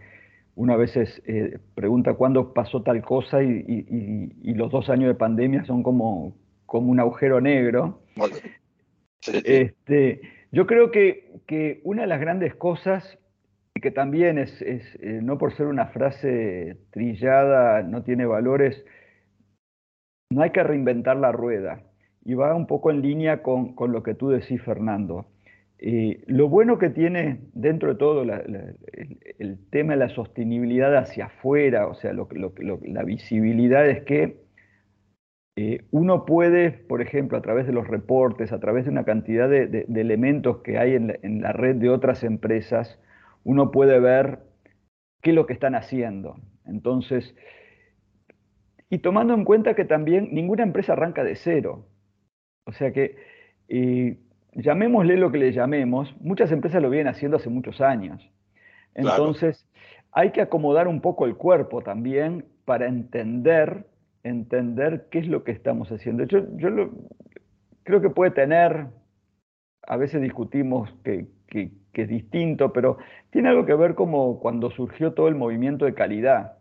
uno 0.55 0.73
a 0.73 0.77
veces 0.77 1.21
eh, 1.25 1.57
pregunta 1.73 2.13
cuándo 2.13 2.53
pasó 2.53 2.83
tal 2.83 3.01
cosa 3.01 3.41
y, 3.41 3.65
y, 4.43 4.53
los 4.53 4.71
dos 4.71 4.89
años 4.89 5.07
de 5.07 5.15
pandemia 5.15 5.65
son 5.65 5.83
como, 5.83 6.35
como 6.65 6.91
un 6.91 6.99
agujero 6.99 7.39
negro. 7.41 8.01
Este, 9.43 10.21
yo 10.51 10.65
creo 10.65 10.91
que, 10.91 11.26
que, 11.47 11.81
una 11.83 12.03
de 12.03 12.07
las 12.07 12.19
grandes 12.19 12.53
cosas, 12.55 13.17
y 13.73 13.81
que 13.81 13.91
también 13.91 14.37
es, 14.37 14.61
eh, 14.61 15.19
no 15.23 15.37
por 15.37 15.53
ser 15.53 15.67
una 15.67 15.87
frase 15.87 16.77
trillada, 16.91 17.83
no 17.83 18.03
tiene 18.03 18.25
valores, 18.25 18.85
no 20.29 20.41
hay 20.41 20.51
que 20.51 20.63
reinventar 20.63 21.17
la 21.17 21.31
rueda. 21.31 21.83
Y 22.23 22.33
va 22.33 22.55
un 22.55 22.67
poco 22.67 22.91
en 22.91 23.01
línea 23.01 23.41
con, 23.41 23.73
con 23.73 23.91
lo 23.91 24.03
que 24.03 24.13
tú 24.13 24.29
decís, 24.29 24.61
Fernando. 24.61 25.27
Eh, 25.79 26.23
lo 26.25 26.49
bueno 26.49 26.79
que 26.79 26.89
tiene 26.89 27.39
dentro 27.53 27.89
de 27.89 27.95
todo 27.95 28.23
el, 28.23 29.59
tema 29.69 29.93
de 29.93 29.99
la 29.99 30.09
sostenibilidad 30.09 30.95
hacia 30.97 31.25
afuera, 31.25 31.87
o 31.87 31.93
sea, 31.93 32.13
la 32.13 33.03
visibilidad 33.03 33.87
es 33.87 34.03
que 34.03 34.46
eh, 35.59 35.85
uno 35.89 36.23
puede, 36.23 36.69
por 36.69 37.01
ejemplo, 37.01 37.35
a 37.35 37.41
través 37.41 37.65
de 37.65 37.73
los 37.73 37.87
reportes, 37.87 38.51
a 38.51 38.59
través 38.59 38.85
de 38.85 38.91
una 38.91 39.05
cantidad 39.05 39.49
de, 39.49 39.87
elementos 39.95 40.59
que 40.59 40.77
hay 40.77 40.93
en 40.93 41.41
la, 41.41 41.51
red 41.51 41.77
de 41.77 41.89
otras 41.89 42.23
empresas, 42.23 42.99
uno 43.43 43.71
puede 43.71 43.99
ver 43.99 44.37
qué 45.19 45.31
es 45.31 45.35
lo 45.35 45.47
que 45.47 45.53
están 45.53 45.73
haciendo. 45.73 46.35
Entonces, 46.67 47.35
y 48.91 48.99
tomando 48.99 49.33
en 49.33 49.45
cuenta 49.45 49.73
que 49.73 49.83
también 49.83 50.29
ninguna 50.31 50.61
empresa 50.61 50.93
arranca 50.93 51.23
de 51.23 51.35
cero. 51.35 51.87
O 52.65 52.71
sea 52.71 52.93
que 52.93 53.15
eh, 53.67 54.19
llamémosle 54.53 55.17
lo 55.17 55.31
que 55.31 55.39
le 55.39 55.53
llamemos, 55.53 56.15
muchas 56.19 56.51
empresas 56.51 56.83
lo 56.83 56.91
vienen 56.91 57.07
haciendo 57.07 57.37
hace 57.37 57.49
muchos 57.49 57.81
años. 57.81 58.31
Entonces, 58.93 59.67
hay 60.11 60.31
que 60.31 60.41
acomodar 60.41 60.87
un 60.87 61.01
poco 61.01 61.25
el 61.25 61.35
cuerpo 61.35 61.81
también 61.81 62.45
para 62.63 62.85
entender, 62.85 63.87
entender 64.29 65.07
qué 65.09 65.19
es 65.19 65.27
lo 65.27 65.43
que 65.43 65.51
estamos 65.51 65.91
haciendo. 65.91 66.23
Yo, 66.25 66.45
yo 66.57 66.69
creo 67.83 68.01
que 68.01 68.09
puede 68.09 68.31
tener, 68.31 68.87
a 69.87 69.97
veces 69.97 70.21
discutimos 70.21 70.93
que, 71.03 71.27
que, 71.47 71.71
es 71.93 72.07
distinto, 72.07 72.73
pero 72.73 72.99
tiene 73.31 73.49
algo 73.49 73.65
que 73.65 73.73
ver 73.73 73.95
como 73.95 74.39
cuando 74.39 74.69
surgió 74.69 75.13
todo 75.13 75.29
el 75.29 75.35
movimiento 75.35 75.85
de 75.85 75.95
calidad. 75.95 76.59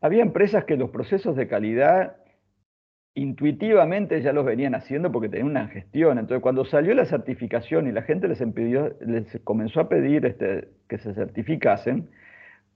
Había 0.00 0.22
empresas 0.22 0.64
que 0.64 0.78
los 0.78 0.88
procesos 0.88 1.36
de 1.36 1.46
calidad 1.46 2.16
intuitivamente 3.12 4.22
ya 4.22 4.32
los 4.32 4.46
venían 4.46 4.74
haciendo 4.74 5.12
porque 5.12 5.28
tenían 5.28 5.50
una 5.50 5.68
gestión. 5.68 6.18
Entonces, 6.18 6.42
cuando 6.42 6.64
salió 6.64 6.94
la 6.94 7.04
certificación 7.04 7.86
y 7.86 7.92
la 7.92 8.02
gente 8.02 8.28
les, 8.28 9.40
comenzó 9.44 9.80
a 9.80 9.88
pedir 9.90 10.24
este, 10.24 10.68
que 10.88 10.96
se 10.96 11.12
certificasen, 11.12 12.08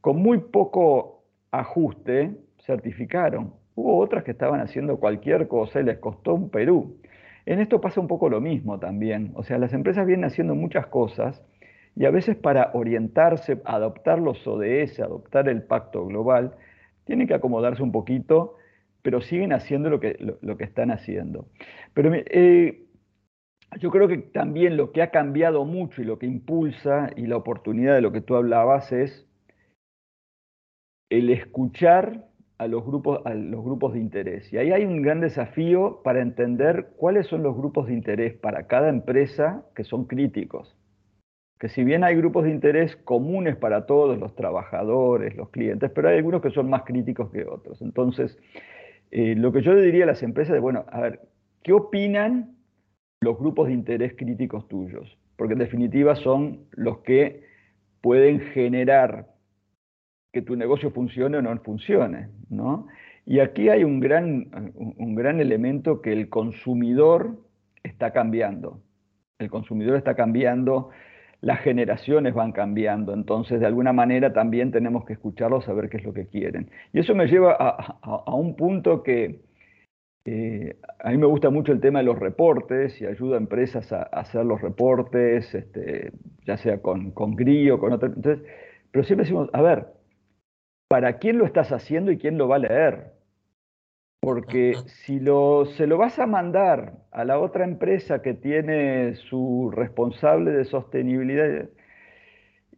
con 0.03 0.17
muy 0.19 0.39
poco 0.39 1.25
ajuste 1.51 2.37
certificaron. 2.71 3.55
Hubo 3.75 3.99
otras 3.99 4.25
que 4.25 4.33
estaban 4.33 4.61
haciendo 4.61 4.99
cualquier 4.99 5.49
cosa 5.49 5.81
y 5.81 5.85
les 5.85 5.99
costó 5.99 6.35
un 6.35 6.51
Perú. 6.51 6.99
En 7.47 7.61
esto 7.61 7.81
pasa 7.81 8.01
un 8.01 8.09
poco 8.09 8.29
lo 8.29 8.41
mismo 8.41 8.79
también. 8.79 9.33
O 9.35 9.43
sea, 9.43 9.59
las 9.59 9.73
empresas 9.73 10.07
vienen 10.07 10.27
haciendo 10.27 10.55
muchas 10.55 10.87
cosas 10.87 11.43
y 11.97 12.05
a 12.05 12.11
veces 12.11 12.37
para 12.37 12.71
orientarse, 12.75 13.61
adoptar 13.65 14.19
los 14.19 14.47
ODS, 14.47 15.01
adoptar 15.01 15.49
el 15.49 15.63
pacto 15.63 16.07
global, 16.07 16.55
tienen 17.05 17.27
que 17.27 17.35
acomodarse 17.35 17.83
un 17.83 17.93
poquito 17.93 18.57
pero 19.03 19.21
siguen 19.21 19.53
haciendo 19.53 19.91
lo 19.91 20.01
que, 20.01 20.17
lo, 20.41 20.57
que 20.57 20.65
están 20.65 20.91
haciendo. 20.91 21.49
Pero 21.95 22.13
eh, 22.15 22.87
yo 23.79 23.91
creo 23.91 24.09
que 24.09 24.19
también 24.19 24.77
lo 24.77 24.93
que 24.93 25.03
ha 25.03 25.11
cambiado 25.11 25.65
mucho 25.65 26.03
y 26.03 26.05
lo 26.05 26.19
que 26.19 26.27
impulsa 26.27 27.11
y 27.17 27.27
la 27.27 27.37
oportunidad 27.37 27.95
de 27.95 28.03
lo 28.03 28.13
que 28.13 28.21
tú 28.21 28.37
hablabas 28.37 28.93
es 28.93 29.27
el 31.09 31.31
escuchar 31.31 32.29
a 32.61 32.69
los 32.69 32.85
grupos, 32.85 33.23
a 33.25 33.33
los 33.33 33.65
grupos 33.65 33.95
de 33.95 34.01
interés. 34.01 34.53
Y 34.53 34.59
ahí 34.59 34.71
hay 34.71 34.85
un 34.85 35.01
gran 35.01 35.21
desafío 35.21 36.03
para 36.05 36.21
entender 36.21 36.91
cuáles 36.99 37.27
son 37.27 37.43
los 37.43 37.57
grupos 37.57 37.87
de 37.87 37.95
interés 37.95 38.35
para 38.35 38.67
cada 38.67 38.91
empresa 38.91 39.65
que 39.75 39.83
son 39.83 40.05
críticos. 40.05 40.77
Que 41.59 41.71
si 41.71 41.85
bien 41.85 42.05
hay 42.05 42.17
grupos 42.17 42.45
de 42.45 42.51
interés 42.51 42.97
comunes 42.97 43.57
para 43.57 43.87
todos, 43.87 44.19
los 44.19 44.37
trabajadores, 44.37 45.35
los 45.37 45.49
clientes, 45.49 45.91
pero 45.95 46.11
hay 46.11 46.19
algunos 46.19 46.43
que 46.43 46.51
son 46.51 46.69
más 46.69 46.83
críticos 46.83 47.31
que 47.31 47.47
otros. 47.47 47.81
Entonces, 47.81 48.39
eh, 49.11 49.35
lo 49.37 49.53
que 49.53 49.63
yo 49.63 49.73
le 49.73 49.81
diría 49.81 50.05
a 50.05 50.09
las 50.09 50.23
empresas 50.23 50.55
es, 50.55 50.61
bueno, 50.61 50.85
a 50.91 51.01
ver, 51.01 51.21
¿qué 51.63 51.73
opinan 51.73 52.59
los 53.23 53.39
grupos 53.39 53.69
de 53.69 53.73
interés 53.73 54.13
críticos 54.19 54.69
tuyos? 54.69 55.17
Porque 55.37 55.55
en 55.55 55.61
definitiva 55.61 56.15
son 56.15 56.67
los 56.73 56.99
que 56.99 57.43
pueden 58.03 58.41
generar 58.53 59.29
que 60.33 60.43
tu 60.43 60.57
negocio 60.57 60.91
funcione 60.91 61.39
o 61.39 61.43
no 61.43 61.57
funcione, 61.59 62.29
¿no? 62.49 62.87
Y 63.27 63.41
aquí 63.41 63.69
hay 63.69 63.85
un 63.85 64.01
gran, 64.01 64.73
un 64.75 65.15
gran 65.15 65.41
elemento 65.41 66.01
que 66.01 66.13
el 66.13 66.29
consumidor 66.29 67.37
está 67.83 68.13
cambiando. 68.13 68.81
El 69.39 69.51
consumidor 69.51 69.97
está 69.97 70.15
cambiando 70.15 70.91
las 71.41 71.61
generaciones 71.61 72.35
van 72.35 72.53
cambiando, 72.53 73.15
entonces 73.15 73.61
de 73.61 73.67
alguna 73.67 73.93
manera 73.93 74.33
también 74.33 74.71
tenemos 74.71 75.05
que 75.07 75.15
escucharlos, 75.15 75.65
saber 75.65 75.89
qué 75.89 75.97
es 75.99 76.05
lo 76.05 76.13
que 76.13 76.27
quieren. 76.27 76.71
Y 76.93 77.01
eso 77.01 77.15
me 77.15 77.27
lleva 77.27 77.53
a, 77.55 78.35
un 78.35 78.57
punto 78.57 79.03
que 79.03 79.41
eh, 80.27 80.77
a 80.99 81.11
mí 81.11 81.17
me 81.17 81.27
gusta 81.27 81.49
mucho 81.49 81.73
el 81.73 81.81
tema 81.81 82.01
de 82.01 82.05
los 82.05 82.19
reportes 82.19 83.01
y 83.01 83.07
ayuda 83.07 83.37
a 83.37 83.41
empresas 83.41 83.91
a, 83.93 84.03
hacer 84.03 84.45
los 84.45 84.61
reportes, 84.61 85.55
este, 85.55 86.13
ya 86.45 86.59
sea 86.59 86.83
con, 86.83 87.11
con 87.13 87.35
GRI 87.37 87.71
con 87.79 87.93
otros. 87.93 88.13
pero 88.91 89.05
siempre 89.05 89.25
decimos, 89.25 89.49
a 89.55 89.63
ver, 89.63 89.87
¿para 90.91 91.19
quién 91.19 91.39
lo 91.39 91.47
estás 91.47 91.71
haciendo 91.71 92.11
y 92.11 92.19
quién 92.19 92.37
lo 92.37 92.49
va 92.49 92.57
a 92.57 92.59
leer? 92.59 93.13
Porque 94.19 94.75
si 94.87 95.21
lo, 95.21 95.65
se 95.65 95.87
lo 95.87 95.97
vas 95.99 96.19
a 96.19 96.27
mandar 96.27 96.95
a 97.13 97.25
la 97.25 97.39
otra 97.39 97.65
empresa 97.65 98.23
que 98.23 98.35
tiene 98.35 99.15
su 99.15 99.71
responsable 99.73 100.51
de 100.51 100.65
sostenibilidad, 100.65 101.69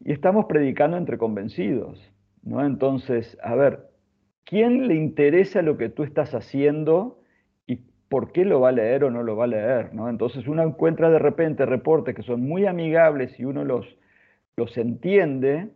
y 0.04 0.12
estamos 0.12 0.44
predicando 0.44 0.98
entre 0.98 1.16
convencidos, 1.16 2.12
¿no? 2.42 2.62
Entonces, 2.66 3.38
a 3.42 3.54
ver, 3.54 3.88
¿quién 4.44 4.88
le 4.88 4.94
interesa 4.94 5.62
lo 5.62 5.78
que 5.78 5.88
tú 5.88 6.02
estás 6.02 6.34
haciendo 6.34 7.22
y 7.66 7.76
por 8.10 8.30
qué 8.32 8.44
lo 8.44 8.60
va 8.60 8.68
a 8.68 8.72
leer 8.72 9.04
o 9.04 9.10
no 9.10 9.22
lo 9.22 9.36
va 9.36 9.44
a 9.44 9.48
leer, 9.48 9.94
¿no? 9.94 10.10
Entonces 10.10 10.46
uno 10.46 10.62
encuentra 10.62 11.08
de 11.08 11.18
repente 11.18 11.64
reportes 11.64 12.14
que 12.14 12.22
son 12.22 12.42
muy 12.42 12.66
amigables 12.66 13.40
y 13.40 13.46
uno 13.46 13.64
los, 13.64 13.86
los 14.56 14.76
entiende, 14.76 15.70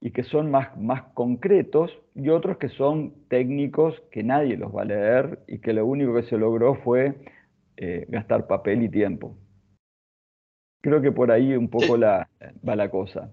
y 0.00 0.12
que 0.12 0.22
son 0.22 0.50
más, 0.50 0.76
más 0.76 1.02
concretos 1.14 1.90
y 2.14 2.28
otros 2.28 2.58
que 2.58 2.68
son 2.68 3.26
técnicos 3.28 4.00
que 4.10 4.22
nadie 4.22 4.56
los 4.56 4.74
va 4.74 4.82
a 4.82 4.86
leer 4.86 5.44
y 5.48 5.58
que 5.58 5.72
lo 5.72 5.86
único 5.86 6.14
que 6.14 6.22
se 6.24 6.38
logró 6.38 6.76
fue 6.76 7.14
eh, 7.76 8.06
gastar 8.08 8.46
papel 8.46 8.82
y 8.82 8.88
tiempo. 8.88 9.36
Creo 10.80 11.02
que 11.02 11.10
por 11.10 11.32
ahí 11.32 11.54
un 11.54 11.68
poco 11.68 11.96
la, 11.96 12.28
va 12.66 12.76
la 12.76 12.90
cosa. 12.90 13.32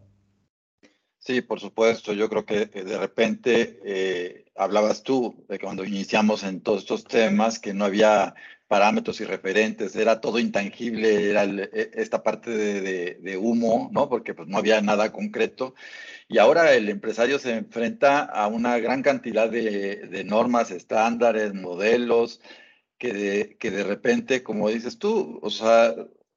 Sí, 1.20 1.42
por 1.42 1.60
supuesto. 1.60 2.14
Yo 2.14 2.30
creo 2.30 2.46
que 2.46 2.66
de 2.66 2.98
repente 2.98 3.80
eh, 3.84 4.46
hablabas 4.56 5.04
tú 5.04 5.46
de 5.48 5.60
cuando 5.60 5.84
iniciamos 5.84 6.44
en 6.44 6.62
todos 6.62 6.82
estos 6.82 7.04
temas 7.04 7.60
que 7.60 7.74
no 7.74 7.86
había 7.86 8.36
parámetros 8.68 9.22
y 9.22 9.26
referentes, 9.26 9.96
era 9.96 10.22
todo 10.22 10.40
intangible, 10.40 11.30
era 11.30 11.44
e, 11.46 11.92
esta 11.96 12.24
parte 12.24 12.52
de, 12.52 13.16
de, 13.16 13.38
humo, 13.38 13.90
¿no? 13.92 14.10
Porque 14.10 14.34
pues 14.34 14.48
no 14.48 14.58
había 14.58 14.82
nada 14.82 15.12
concreto. 15.12 15.76
Y 16.28 16.38
ahora 16.40 16.74
el 16.74 16.90
empresario 16.90 17.40
se 17.40 17.54
enfrenta 17.56 18.22
a 18.24 18.48
una 18.48 18.80
gran 18.80 19.04
cantidad 19.04 19.50
de, 19.50 20.08
de 20.08 20.24
normas, 20.24 20.72
estándares, 20.72 21.54
modelos, 21.54 22.42
que 22.98 23.14
de, 23.14 23.58
que 23.58 23.72
de 23.72 23.84
repente, 23.84 24.44
como 24.44 24.70
dices 24.70 24.98
tú, 25.00 25.40
o 25.42 25.50
sea, 25.50 25.94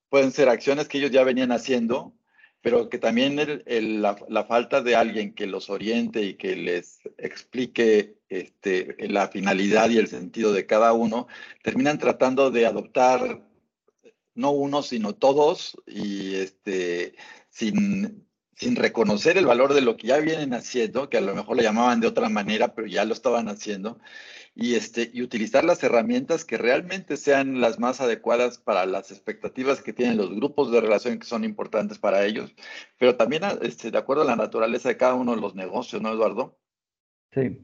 pueden 0.08 0.32
ser 0.32 0.48
acciones 0.48 0.88
que 0.88 0.98
ellos 0.98 1.10
ya 1.10 1.24
venían 1.24 1.52
haciendo, 1.52 2.14
pero 2.60 2.88
que 2.88 2.98
también 2.98 3.62
la, 3.66 4.44
falta 4.44 4.82
de 4.82 4.96
alguien 4.96 5.34
que 5.34 5.46
los 5.46 5.70
oriente 5.70 6.22
y 6.22 6.34
que 6.34 6.56
les 6.56 7.00
explique 7.16 8.18
este, 8.28 8.96
la 9.08 9.28
finalidad 9.28 9.90
y 9.90 9.98
el 9.98 10.08
sentido 10.08 10.52
de 10.52 10.66
cada 10.66 10.92
uno, 10.92 11.28
terminan 11.62 11.98
tratando 11.98 12.50
de 12.50 12.66
adoptar 12.66 13.42
no 14.34 14.52
uno, 14.52 14.82
sino 14.82 15.14
todos, 15.14 15.76
y 15.86 16.34
este, 16.36 17.14
sin, 17.50 18.27
sin 18.58 18.74
reconocer 18.74 19.38
el 19.38 19.46
valor 19.46 19.72
de 19.72 19.82
lo 19.82 19.96
que 19.96 20.08
ya 20.08 20.18
vienen 20.18 20.52
haciendo, 20.52 21.08
que 21.08 21.16
a 21.16 21.20
lo 21.20 21.32
mejor 21.32 21.56
lo 21.56 21.62
llamaban 21.62 22.00
de 22.00 22.08
otra 22.08 22.28
manera, 22.28 22.74
pero 22.74 22.88
ya 22.88 23.04
lo 23.04 23.12
estaban 23.12 23.48
haciendo, 23.48 24.00
y, 24.56 24.74
este, 24.74 25.08
y 25.12 25.22
utilizar 25.22 25.64
las 25.64 25.84
herramientas 25.84 26.44
que 26.44 26.58
realmente 26.58 27.16
sean 27.16 27.60
las 27.60 27.78
más 27.78 28.00
adecuadas 28.00 28.58
para 28.58 28.84
las 28.84 29.12
expectativas 29.12 29.80
que 29.80 29.92
tienen 29.92 30.16
los 30.16 30.34
grupos 30.34 30.72
de 30.72 30.80
relación 30.80 31.20
que 31.20 31.26
son 31.26 31.44
importantes 31.44 32.00
para 32.00 32.24
ellos, 32.24 32.52
pero 32.98 33.14
también 33.14 33.44
este, 33.62 33.92
de 33.92 33.98
acuerdo 33.98 34.22
a 34.22 34.26
la 34.26 34.34
naturaleza 34.34 34.88
de 34.88 34.96
cada 34.96 35.14
uno 35.14 35.36
de 35.36 35.40
los 35.40 35.54
negocios, 35.54 36.02
¿no, 36.02 36.12
Eduardo? 36.12 36.58
Sí, 37.32 37.60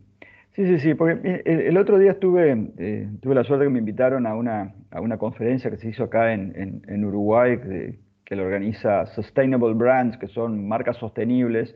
sí, 0.55 0.65
sí, 0.65 0.79
sí, 0.79 0.95
porque 0.95 1.43
el, 1.45 1.77
otro 1.77 1.99
día 1.99 2.13
estuve, 2.13 2.53
eh, 2.79 3.11
tuve 3.21 3.35
la 3.35 3.43
suerte 3.43 3.65
que 3.65 3.71
me 3.71 3.81
invitaron 3.81 4.29
a 4.29 4.37
una, 4.37 4.77
a 4.93 5.01
una 5.01 5.19
conferencia 5.19 5.73
que 5.73 5.79
se 5.79 5.89
hizo 5.89 6.05
acá 6.05 6.33
en, 6.33 6.85
en, 6.87 7.05
Uruguay, 7.05 7.59
que, 7.59 7.99
que 8.25 8.37
lo 8.37 8.45
organiza 8.45 9.07
Sustainable 9.07 9.75
Brands, 9.75 10.17
que 10.17 10.29
son 10.29 10.67
marcas 10.67 10.97
sostenibles, 10.97 11.75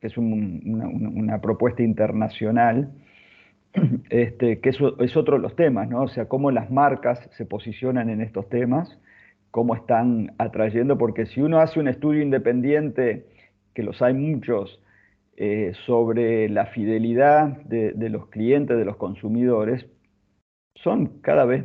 que 0.00 0.06
es, 0.06 0.18
una, 0.18 1.40
propuesta 1.40 1.82
internacional. 1.82 2.90
este, 4.10 4.60
que 4.60 4.68
es 4.68 5.16
otro 5.16 5.36
de 5.36 5.42
los 5.42 5.56
temas, 5.56 5.88
¿no? 5.88 6.02
O 6.02 6.08
sea, 6.08 6.26
cómo 6.26 6.50
las 6.50 6.70
marcas 6.70 7.26
se 7.32 7.46
posicionan 7.46 8.10
en 8.10 8.20
estos 8.20 8.48
temas, 8.50 9.00
cómo 9.50 9.74
están 9.74 10.34
atrayendo, 10.36 10.98
porque 10.98 11.24
si 11.24 11.40
uno 11.40 11.58
hace 11.58 11.80
un 11.80 11.88
estudio 11.88 12.22
independiente, 12.22 13.26
que 13.74 13.82
los 13.82 14.02
hay 14.02 14.12
muchos, 14.12 14.82
eh, 15.36 15.72
sobre 15.86 16.48
la 16.50 16.66
fidelidad 16.66 17.48
de, 17.62 17.92
de, 17.92 18.10
los 18.10 18.28
clientes, 18.28 18.76
de 18.76 18.84
los 18.84 18.96
consumidores, 18.96 19.86
son 20.74 21.20
cada 21.20 21.46
vez 21.46 21.64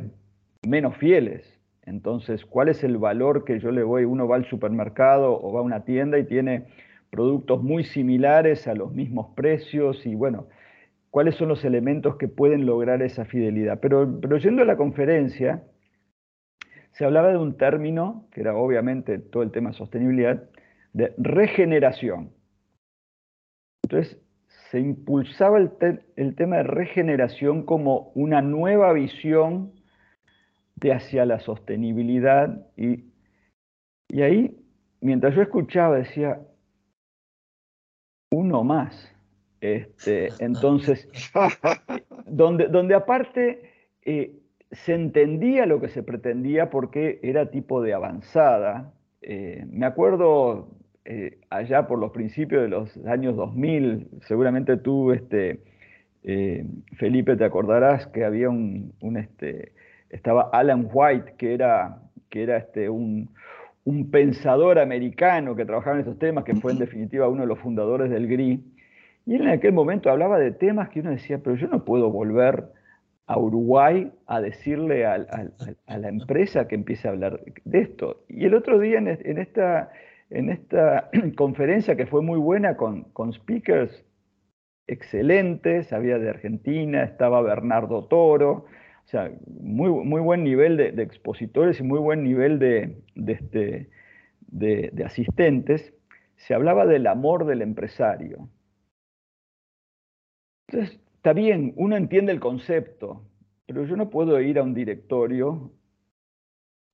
menos 0.66 0.96
fieles. 0.96 1.57
Entonces, 1.88 2.44
¿cuál 2.44 2.68
es 2.68 2.84
el 2.84 2.98
valor 2.98 3.44
que 3.44 3.60
yo 3.60 3.70
le 3.70 3.82
voy? 3.82 4.04
Uno 4.04 4.28
va 4.28 4.36
al 4.36 4.44
supermercado 4.44 5.40
o 5.40 5.52
va 5.52 5.60
a 5.60 5.62
una 5.62 5.84
tienda 5.84 6.18
y 6.18 6.24
tiene 6.24 6.66
productos 7.10 7.62
muy 7.62 7.82
similares 7.82 8.68
a 8.68 8.74
los 8.74 8.92
mismos 8.92 9.28
precios 9.34 10.04
y 10.04 10.14
bueno, 10.14 10.48
cuáles 11.10 11.36
son 11.36 11.48
los 11.48 11.64
elementos 11.64 12.16
que 12.16 12.28
pueden 12.28 12.66
lograr 12.66 13.00
esa 13.00 13.24
fidelidad. 13.24 13.80
Pero, 13.80 14.20
pero 14.20 14.36
yendo 14.36 14.62
a 14.62 14.66
la 14.66 14.76
conferencia, 14.76 15.64
se 16.90 17.06
hablaba 17.06 17.30
de 17.30 17.38
un 17.38 17.56
término, 17.56 18.26
que 18.32 18.42
era 18.42 18.54
obviamente 18.54 19.18
todo 19.18 19.42
el 19.42 19.50
tema 19.50 19.70
de 19.70 19.76
sostenibilidad, 19.76 20.42
de 20.92 21.14
regeneración. 21.16 22.32
Entonces, 23.82 24.20
se 24.70 24.78
impulsaba 24.78 25.56
el, 25.56 25.70
el 26.16 26.34
tema 26.34 26.58
de 26.58 26.64
regeneración 26.64 27.62
como 27.64 28.12
una 28.14 28.42
nueva 28.42 28.92
visión 28.92 29.77
de 30.80 30.92
hacia 30.92 31.26
la 31.26 31.40
sostenibilidad 31.40 32.66
y, 32.76 33.04
y 34.08 34.22
ahí, 34.22 34.56
mientras 35.00 35.34
yo 35.34 35.42
escuchaba, 35.42 35.96
decía, 35.96 36.40
uno 38.30 38.64
más. 38.64 39.14
Este, 39.60 40.28
entonces, 40.38 41.08
donde, 42.26 42.68
donde 42.68 42.94
aparte 42.94 43.70
eh, 44.04 44.38
se 44.70 44.94
entendía 44.94 45.66
lo 45.66 45.80
que 45.80 45.88
se 45.88 46.02
pretendía 46.02 46.70
porque 46.70 47.18
era 47.22 47.50
tipo 47.50 47.82
de 47.82 47.94
avanzada. 47.94 48.92
Eh, 49.22 49.66
me 49.70 49.86
acuerdo 49.86 50.68
eh, 51.04 51.38
allá 51.50 51.86
por 51.86 51.98
los 51.98 52.12
principios 52.12 52.62
de 52.62 52.68
los 52.68 52.96
años 53.06 53.36
2000, 53.36 54.08
seguramente 54.22 54.76
tú, 54.76 55.12
este, 55.12 55.60
Felipe, 56.98 57.36
te 57.36 57.44
acordarás 57.44 58.06
que 58.08 58.24
había 58.24 58.50
un, 58.50 58.92
un, 59.00 59.16
este, 59.16 59.72
estaba 60.10 60.50
Alan 60.52 60.88
White, 60.92 61.34
que 61.36 61.54
era, 61.54 61.98
que 62.28 62.42
era 62.42 62.56
este, 62.58 62.88
un, 62.88 63.30
un 63.84 64.10
pensador 64.10 64.78
americano 64.78 65.56
que 65.56 65.64
trabajaba 65.64 65.96
en 65.96 66.00
estos 66.00 66.18
temas, 66.18 66.44
que 66.44 66.54
fue 66.56 66.72
en 66.72 66.78
definitiva 66.78 67.28
uno 67.28 67.42
de 67.42 67.48
los 67.48 67.58
fundadores 67.58 68.10
del 68.10 68.26
GRI, 68.26 68.62
y 69.26 69.34
él 69.34 69.42
en 69.42 69.48
aquel 69.48 69.72
momento 69.72 70.10
hablaba 70.10 70.38
de 70.38 70.52
temas 70.52 70.88
que 70.88 71.00
uno 71.00 71.10
decía, 71.10 71.38
pero 71.38 71.56
yo 71.56 71.68
no 71.68 71.84
puedo 71.84 72.10
volver 72.10 72.64
a 73.26 73.38
Uruguay 73.38 74.10
a 74.26 74.40
decirle 74.40 75.04
a, 75.04 75.18
la 75.18 76.08
empresa 76.08 76.66
que 76.66 76.74
empiece 76.74 77.06
a 77.06 77.10
hablar 77.10 77.40
de 77.64 77.78
esto. 77.78 78.24
Y 78.28 78.46
el 78.46 78.54
otro 78.54 78.78
día 78.78 78.96
en, 78.98 79.38
esta, 79.38 79.90
en 80.30 80.48
esta 80.48 81.10
conferencia 81.36 81.94
que 81.94 82.06
fue 82.06 82.22
muy 82.22 82.38
buena 82.38 82.78
con, 82.78 83.04
con 83.12 83.34
speakers 83.34 84.02
excelentes, 84.86 85.92
había 85.92 86.18
de 86.18 86.30
Argentina, 86.30 87.04
estaba 87.04 87.42
Bernardo 87.42 88.06
Toro, 88.06 88.64
o 89.08 89.10
sea, 89.10 89.32
muy, 89.46 89.88
muy 90.04 90.20
buen 90.20 90.44
nivel 90.44 90.76
de, 90.76 91.02
expositores 91.02 91.80
y 91.80 91.82
muy 91.82 91.98
buen 91.98 92.22
nivel 92.22 92.58
de, 92.58 92.98
este, 93.26 93.88
de, 94.48 95.02
asistentes. 95.02 95.94
Se 96.36 96.52
hablaba 96.52 96.84
del 96.84 97.06
amor 97.06 97.46
del 97.46 97.62
empresario. 97.62 98.50
Entonces, 100.68 101.00
está 101.16 101.32
bien, 101.32 101.72
uno 101.76 101.96
entiende 101.96 102.32
el 102.32 102.40
concepto, 102.40 103.22
pero 103.64 103.86
yo 103.86 103.96
no 103.96 104.10
puedo 104.10 104.38
ir 104.42 104.58
a 104.58 104.62
un 104.62 104.74
directorio 104.74 105.72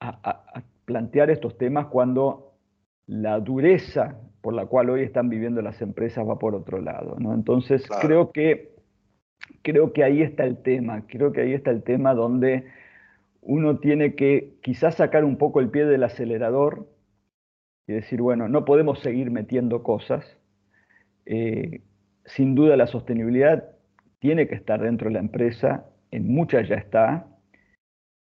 a, 0.01 0.63
plantear 0.85 1.31
estos 1.31 1.59
temas 1.59 1.87
cuando 1.87 2.53
la 3.07 3.41
dureza 3.41 4.21
por 4.41 4.55
la 4.55 4.67
cual 4.67 4.91
hoy 4.91 5.03
están 5.03 5.31
viviendo 5.31 5.63
las 5.63 5.83
empresas 5.83 6.29
va 6.29 6.39
por 6.39 6.55
otro 6.55 6.81
lado. 6.81 7.17
¿no? 7.19 7.35
Entonces, 7.35 7.85
creo 8.01 8.31
que 8.31 8.74
creo 9.63 9.93
que 9.93 10.05
ahí 10.05 10.23
está 10.23 10.45
el 10.45 10.63
tema, 10.63 11.07
creo 11.07 11.33
que 11.33 11.43
ahí 11.43 11.53
está 11.53 11.71
el 11.71 11.83
tema 11.83 12.15
donde 12.15 12.67
uno 13.41 13.79
tiene 13.79 14.15
que 14.15 14.55
quizás 14.63 14.97
sacar 14.97 15.25
un 15.25 15.37
poco 15.37 15.61
el 15.61 15.71
pie 15.71 15.85
del 15.85 16.05
acelerador 16.05 16.89
y 17.87 17.93
decir, 17.93 18.23
bueno, 18.23 18.49
no 18.49 18.65
podemos 18.65 19.01
seguir 19.01 19.31
metiendo 19.31 19.83
cosas. 19.83 20.25
Eh, 21.27 21.83
sin 22.25 22.55
duda 22.55 22.77
la 22.77 22.87
sostenibilidad 22.87 23.69
tiene 24.19 24.49
que 24.49 24.55
estar 24.55 24.81
dentro 24.81 25.09
de 25.09 25.15
la 25.15 25.21
empresa, 25.21 25.87
en 26.11 26.33
muchas 26.33 26.69
ya 26.69 26.77
está, 26.77 27.27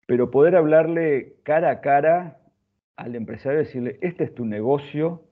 pero 0.06 0.30
poder 0.30 0.56
hablarle 0.56 1.36
cara 1.44 1.70
a 1.70 1.80
cara 1.80 2.38
al 2.96 3.14
empresario 3.14 3.58
decirle, 3.58 3.98
este 4.00 4.24
es 4.24 4.34
tu 4.34 4.44
negocio, 4.44 5.22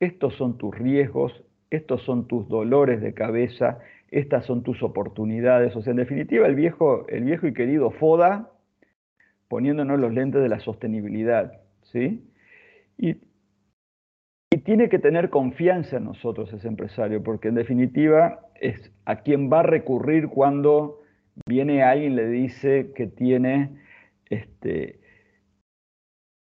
estos 0.00 0.34
son 0.34 0.58
tus 0.58 0.76
riesgos, 0.76 1.44
estos 1.70 2.02
son 2.02 2.26
tus 2.26 2.48
dolores 2.48 3.00
de 3.00 3.14
cabeza, 3.14 3.78
estas 4.10 4.46
son 4.46 4.62
tus 4.62 4.82
oportunidades. 4.82 5.74
O 5.76 5.82
sea, 5.82 5.90
en 5.90 5.98
definitiva, 5.98 6.46
el 6.46 6.54
viejo, 6.54 7.06
el 7.08 7.24
viejo 7.24 7.46
y 7.46 7.52
querido 7.52 7.90
FODA 7.90 8.50
poniéndonos 9.48 9.98
los 9.98 10.12
lentes 10.12 10.42
de 10.42 10.48
la 10.48 10.60
sostenibilidad. 10.60 11.60
¿sí? 11.82 12.24
Y, 12.96 13.16
tiene 14.64 14.88
que 14.88 14.98
tener 14.98 15.30
confianza 15.30 15.96
en 15.96 16.04
nosotros 16.04 16.52
ese 16.52 16.68
empresario, 16.68 17.22
porque 17.22 17.48
en 17.48 17.54
definitiva 17.54 18.40
es 18.60 18.92
a 19.06 19.16
quien 19.16 19.50
va 19.50 19.60
a 19.60 19.62
recurrir 19.62 20.28
cuando 20.28 21.00
viene 21.46 21.82
alguien 21.82 22.12
y 22.12 22.16
le 22.16 22.28
dice 22.28 22.92
que 22.94 23.06
tiene 23.06 23.78
este, 24.26 25.00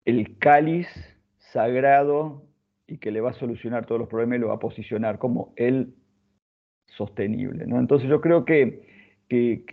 el 0.06 0.38
cáliz 0.38 0.88
sagrado 1.40 2.44
y 2.88 3.00
que 3.00 3.12
le 3.12 3.22
va 3.22 3.32
a 3.32 3.34
solucionar 3.34 3.86
todos 3.86 4.00
los 4.00 4.10
problemas 4.10 4.38
y 4.38 4.42
lo 4.42 4.50
va 4.50 4.56
a 4.56 4.60
posicionar 4.60 5.18
como 5.18 5.54
el 5.58 5.96
sostenible. 6.88 7.66
¿no? 7.68 7.80
Entonces 7.80 8.10
yo 8.10 8.22
creo 8.22 8.46
que, 8.46 8.82
que, 9.30 9.66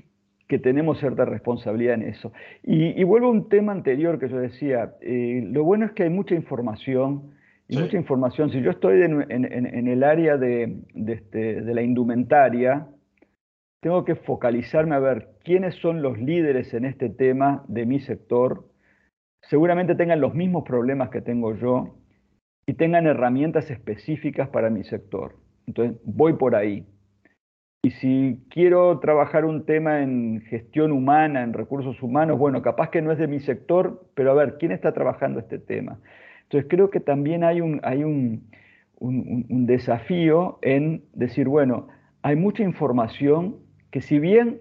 tenemos 0.63 0.99
cierta 0.99 1.25
responsabilidad 1.25 1.95
en 1.95 2.03
eso. 2.03 2.31
Y, 2.63 3.03
vuelvo 3.05 3.29
a 3.29 3.31
un 3.31 3.49
tema 3.49 3.73
anterior 3.73 4.19
que 4.19 4.29
yo 4.29 4.37
decía, 4.37 4.97
eh, 5.01 5.43
lo 5.51 5.65
bueno 5.65 5.87
es 5.87 5.93
que 5.93 6.03
hay 6.03 6.11
mucha 6.11 6.35
información, 6.35 7.33
y 7.69 7.79
mucha 7.79 7.97
información. 7.97 8.51
Si 8.51 8.61
yo 8.61 8.71
estoy 8.71 9.01
en, 9.03 9.89
el 9.89 10.05
área 10.05 10.37
de, 10.37 10.77
este, 10.95 11.63
de 11.63 11.75
la 11.75 11.83
indumentaria, 11.83 12.87
tengo 13.81 14.05
que 14.05 14.15
focalizarme 14.15 14.95
a 14.95 14.99
ver 14.99 15.29
quiénes 15.43 15.75
son 15.77 16.03
los 16.03 16.19
líderes 16.19 16.75
en 16.75 16.85
este 16.85 17.09
tema 17.09 17.65
de 17.69 17.87
mi 17.87 18.01
sector. 18.01 18.69
Seguramente 19.43 19.95
tengan 19.95 20.21
los 20.21 20.35
mismos 20.35 20.65
problemas 20.65 21.11
que 21.11 21.21
tengo 21.21 21.55
yo 21.55 21.97
y 22.67 22.75
tengan 22.75 23.07
herramientas 23.07 23.71
específicas 23.71 24.49
para 24.51 24.71
mi 24.71 24.85
sector. 24.85 25.37
Entonces, 25.67 25.99
voy 26.05 26.35
por 26.35 26.55
ahí. 26.55 26.87
Y 27.85 27.91
si 27.91 28.41
quiero 28.49 29.01
trabajar 29.01 29.45
un 29.45 29.67
tema 29.67 30.03
en 30.03 30.43
gestión 30.43 30.93
humana, 30.93 31.43
en 31.43 31.53
recursos 31.53 32.01
humanos, 32.01 32.39
bueno, 32.39 32.63
capaz 32.63 32.91
que 32.91 33.03
no 33.03 33.11
es 33.11 33.19
de 33.19 33.27
mi 33.27 33.41
sector, 33.41 34.07
pero 34.15 34.31
a 34.31 34.35
ver, 34.35 34.57
¿quién 34.59 34.71
está 34.71 34.93
trabajando 34.93 35.41
este 35.41 35.59
tema? 35.59 35.99
Entonces 36.45 36.71
creo 36.71 36.91
que 36.91 37.01
también 37.01 37.43
hay 37.43 37.61
un, 37.61 37.81
hay 37.83 38.05
un, 38.05 38.49
un, 39.01 39.67
desafío 39.67 40.61
en 40.63 41.03
decir, 41.13 41.49
bueno, 41.49 41.89
hay 42.23 42.37
mucha 42.37 42.63
información 42.63 43.57
que 43.91 44.01
si 44.01 44.21
bien 44.21 44.61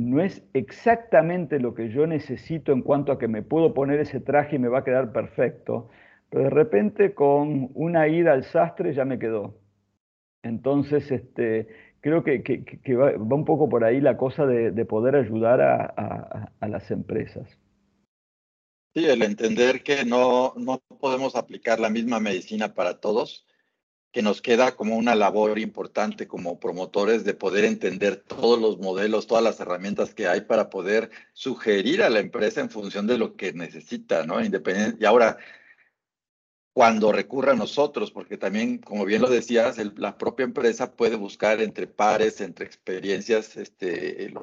no 0.00 0.20
es 0.20 0.46
exactamente 0.52 1.58
lo 1.58 1.74
que 1.74 1.88
yo 1.88 2.06
necesito 2.06 2.70
en 2.70 2.82
cuanto 2.82 3.10
a 3.10 3.18
que 3.18 3.26
me 3.26 3.42
puedo 3.42 3.74
poner 3.74 3.98
ese 3.98 4.20
traje 4.20 4.54
y 4.56 4.58
me 4.60 4.68
va 4.68 4.80
a 4.80 4.84
quedar 4.84 5.12
perfecto, 5.12 5.88
pero 6.30 6.44
de 6.44 6.50
repente 6.50 7.12
con 7.12 7.70
una 7.74 8.06
ida 8.06 8.32
al 8.32 8.44
sastre 8.44 8.92
ya 8.92 9.04
me 9.04 9.18
quedó. 9.18 9.56
Entonces, 10.44 11.10
este, 11.10 11.68
creo 12.04 12.22
que, 12.22 12.94
va, 12.94 13.12
un 13.16 13.46
poco 13.46 13.66
por 13.66 13.82
ahí 13.82 13.98
la 13.98 14.18
cosa 14.18 14.44
de, 14.44 14.84
poder 14.84 15.16
ayudar 15.16 15.62
a, 15.62 16.68
las 16.68 16.90
empresas. 16.90 17.58
Sí, 18.94 19.06
el 19.06 19.22
entender 19.22 19.82
que 19.82 20.04
no, 20.04 20.52
no 20.58 20.82
podemos 21.00 21.34
aplicar 21.34 21.80
la 21.80 21.88
misma 21.88 22.20
medicina 22.20 22.74
para 22.74 23.00
todos, 23.00 23.46
que 24.12 24.20
nos 24.20 24.42
queda 24.42 24.76
como 24.76 24.96
una 24.96 25.14
labor 25.14 25.58
importante 25.58 26.28
como 26.28 26.60
promotores 26.60 27.24
de 27.24 27.32
poder 27.32 27.64
entender 27.64 28.16
todos 28.16 28.60
los 28.60 28.78
modelos, 28.78 29.26
todas 29.26 29.42
las 29.42 29.58
herramientas 29.58 30.12
que 30.12 30.28
hay 30.28 30.42
para 30.42 30.68
poder 30.68 31.10
sugerir 31.32 32.02
a 32.02 32.10
la 32.10 32.20
empresa 32.20 32.60
en 32.60 32.68
función 32.68 33.06
de 33.06 33.16
lo 33.16 33.34
que 33.34 33.54
necesita, 33.54 34.26
¿no? 34.26 34.44
Independiente. 34.44 34.98
Y 35.00 35.06
ahora, 35.06 35.38
cuando 36.74 37.12
recurra 37.12 37.52
a 37.52 37.56
nosotros, 37.56 38.10
porque 38.10 38.36
también, 38.36 38.78
como 38.78 39.04
bien 39.04 39.22
lo 39.22 39.30
decías, 39.30 39.78
la 39.96 40.18
propia 40.18 40.42
empresa 40.42 40.96
puede 40.96 41.14
buscar 41.14 41.60
entre 41.62 41.86
pares, 41.86 42.40
entre 42.40 42.66
experiencias, 42.66 43.56
este, 43.56 44.34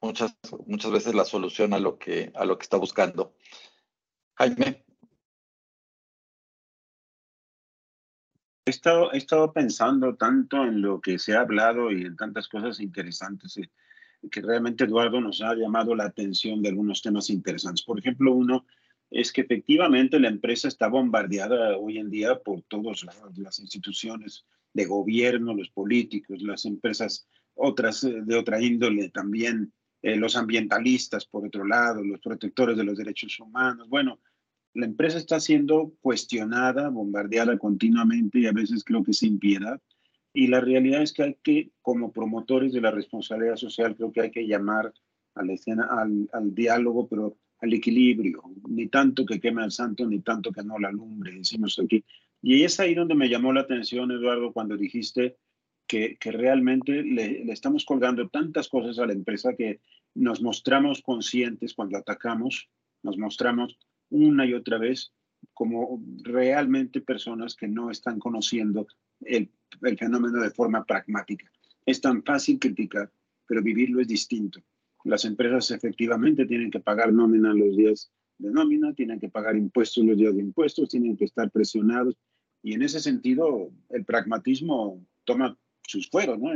muchas, 0.00 0.36
muchas 0.66 0.90
veces 0.90 1.14
la 1.14 1.24
solución 1.24 1.72
a 1.72 1.78
lo 1.78 1.96
que, 1.96 2.32
a 2.34 2.44
lo 2.44 2.58
que 2.58 2.64
está 2.64 2.78
buscando. 2.78 3.32
Jaime. 4.34 4.84
He 8.66 8.70
estado, 8.70 9.12
he 9.12 9.18
estado 9.18 9.52
pensando 9.52 10.16
tanto 10.16 10.64
en 10.64 10.82
lo 10.82 11.00
que 11.00 11.16
se 11.20 11.36
ha 11.36 11.40
hablado 11.40 11.92
y 11.92 12.02
en 12.02 12.16
tantas 12.16 12.48
cosas 12.48 12.80
interesantes 12.80 13.56
que 14.32 14.40
realmente 14.40 14.82
Eduardo 14.82 15.20
nos 15.20 15.40
ha 15.42 15.54
llamado 15.54 15.94
la 15.94 16.06
atención 16.06 16.60
de 16.60 16.70
algunos 16.70 17.02
temas 17.02 17.30
interesantes. 17.30 17.84
Por 17.84 18.00
ejemplo, 18.00 18.32
uno 18.32 18.66
es 19.10 19.32
que 19.32 19.40
efectivamente 19.40 20.20
la 20.20 20.28
empresa 20.28 20.68
está 20.68 20.88
bombardeada 20.88 21.76
hoy 21.78 21.98
en 21.98 22.10
día 22.10 22.38
por 22.40 22.62
todas 22.62 23.06
las 23.36 23.58
instituciones 23.58 24.44
de 24.74 24.84
gobierno, 24.84 25.54
los 25.54 25.70
políticos, 25.70 26.42
las 26.42 26.64
empresas 26.66 27.26
otras 27.54 28.04
eh, 28.04 28.20
de 28.22 28.36
otra 28.36 28.62
índole 28.62 29.08
también, 29.08 29.72
eh, 30.02 30.16
los 30.16 30.36
ambientalistas 30.36 31.26
por 31.26 31.46
otro 31.46 31.64
lado, 31.64 32.04
los 32.04 32.20
protectores 32.20 32.76
de 32.76 32.84
los 32.84 32.96
derechos 32.96 33.38
humanos. 33.40 33.88
Bueno, 33.88 34.20
la 34.74 34.86
empresa 34.86 35.18
está 35.18 35.40
siendo 35.40 35.94
cuestionada, 36.00 36.88
bombardeada 36.90 37.58
continuamente 37.58 38.40
y 38.40 38.46
a 38.46 38.52
veces 38.52 38.84
creo 38.84 39.02
que 39.02 39.12
sin 39.12 39.38
piedad. 39.38 39.80
Y 40.32 40.46
la 40.46 40.60
realidad 40.60 41.02
es 41.02 41.12
que 41.12 41.22
hay 41.22 41.36
que, 41.42 41.72
como 41.82 42.12
promotores 42.12 42.72
de 42.72 42.82
la 42.82 42.90
responsabilidad 42.90 43.56
social, 43.56 43.96
creo 43.96 44.12
que 44.12 44.20
hay 44.20 44.30
que 44.30 44.46
llamar 44.46 44.92
a 45.34 45.42
la 45.42 45.54
escena, 45.54 45.88
al, 45.90 46.28
al 46.32 46.54
diálogo, 46.54 47.08
pero 47.08 47.36
al 47.60 47.72
equilibrio, 47.72 48.42
ni 48.68 48.86
tanto 48.88 49.26
que 49.26 49.40
queme 49.40 49.62
al 49.62 49.72
santo, 49.72 50.06
ni 50.06 50.20
tanto 50.20 50.52
que 50.52 50.62
no 50.62 50.78
la 50.78 50.88
alumbre, 50.88 51.32
decimos 51.32 51.78
aquí. 51.78 52.04
Y 52.40 52.62
es 52.62 52.78
ahí 52.78 52.94
donde 52.94 53.14
me 53.14 53.28
llamó 53.28 53.52
la 53.52 53.62
atención, 53.62 54.10
Eduardo, 54.12 54.52
cuando 54.52 54.76
dijiste 54.76 55.36
que, 55.86 56.16
que 56.18 56.30
realmente 56.30 57.02
le, 57.02 57.44
le, 57.44 57.52
estamos 57.52 57.84
colgando 57.84 58.28
tantas 58.28 58.68
cosas 58.68 58.98
a 58.98 59.06
la 59.06 59.12
empresa 59.12 59.54
que 59.56 59.80
nos 60.14 60.40
mostramos 60.40 61.02
conscientes 61.02 61.74
cuando 61.74 61.98
atacamos, 61.98 62.68
nos 63.02 63.18
mostramos 63.18 63.78
una 64.10 64.46
y 64.46 64.54
otra 64.54 64.78
vez 64.78 65.12
como 65.54 66.02
realmente 66.22 67.00
personas 67.00 67.54
que 67.54 67.68
no 67.68 67.90
están 67.90 68.18
conociendo 68.18 68.86
el, 69.20 69.50
el 69.82 69.98
fenómeno 69.98 70.40
de 70.40 70.50
forma 70.50 70.84
pragmática. 70.84 71.50
Es 71.84 72.00
tan 72.00 72.22
fácil 72.22 72.58
criticar, 72.58 73.10
pero 73.46 73.62
vivirlo 73.62 74.00
es 74.00 74.08
distinto. 74.08 74.60
Las 75.08 75.24
empresas 75.24 75.70
efectivamente 75.70 76.44
tienen 76.44 76.70
que 76.70 76.80
pagar 76.80 77.14
nómina 77.14 77.54
los 77.54 77.74
días 77.74 78.10
de 78.36 78.50
nómina, 78.50 78.92
tienen 78.92 79.18
que 79.18 79.30
pagar 79.30 79.56
impuestos 79.56 80.04
los 80.04 80.18
días 80.18 80.34
de 80.34 80.42
impuestos, 80.42 80.90
tienen 80.90 81.16
que 81.16 81.24
estar 81.24 81.50
presionados. 81.50 82.14
Y 82.62 82.74
en 82.74 82.82
ese 82.82 83.00
sentido, 83.00 83.70
el 83.88 84.04
pragmatismo 84.04 85.02
toma 85.24 85.58
sus 85.86 86.10
fueros, 86.10 86.38
¿no? 86.38 86.50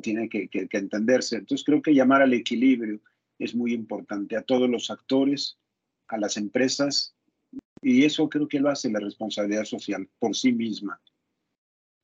tiene 0.00 0.30
que, 0.30 0.48
que, 0.48 0.66
que 0.66 0.78
entenderse. 0.78 1.36
Entonces, 1.36 1.62
creo 1.62 1.82
que 1.82 1.94
llamar 1.94 2.22
al 2.22 2.32
equilibrio 2.32 3.02
es 3.38 3.54
muy 3.54 3.74
importante 3.74 4.34
a 4.34 4.42
todos 4.42 4.70
los 4.70 4.90
actores, 4.90 5.58
a 6.08 6.16
las 6.16 6.38
empresas, 6.38 7.14
y 7.82 8.04
eso 8.04 8.30
creo 8.30 8.48
que 8.48 8.60
lo 8.60 8.70
hace 8.70 8.90
la 8.90 9.00
responsabilidad 9.00 9.64
social 9.64 10.08
por 10.18 10.34
sí 10.34 10.52
misma. 10.52 10.98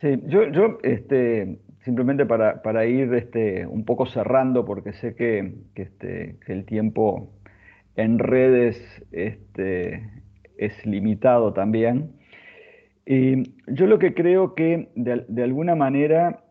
Sí, 0.01 0.20
yo, 0.26 0.49
yo 0.51 0.78
este, 0.84 1.59
simplemente 1.80 2.24
para, 2.24 2.62
para, 2.62 2.86
ir 2.86 3.12
este, 3.14 3.66
un 3.66 3.84
poco 3.84 4.07
cerrando, 4.07 4.64
porque 4.64 4.92
sé 4.92 5.16
que, 5.16 5.55
que, 5.74 5.82
este, 5.82 6.38
el 6.46 6.64
tiempo 6.64 7.32
en 7.96 8.20
redes 8.20 9.05
este, 9.11 10.09
es 10.57 10.86
limitado 10.86 11.53
también. 11.53 12.12
Y 13.07 13.55
yo 13.66 13.86
lo 13.86 13.99
que 13.99 14.14
creo 14.14 14.55
que 14.55 14.90
de, 14.94 15.24
de 15.28 15.42
alguna 15.42 15.74
manera 15.74 16.44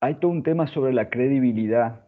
hay 0.00 0.16
todo 0.16 0.30
un 0.30 0.42
tema 0.44 0.66
sobre 0.68 0.92
la 0.92 1.10
credibilidad 1.10 2.06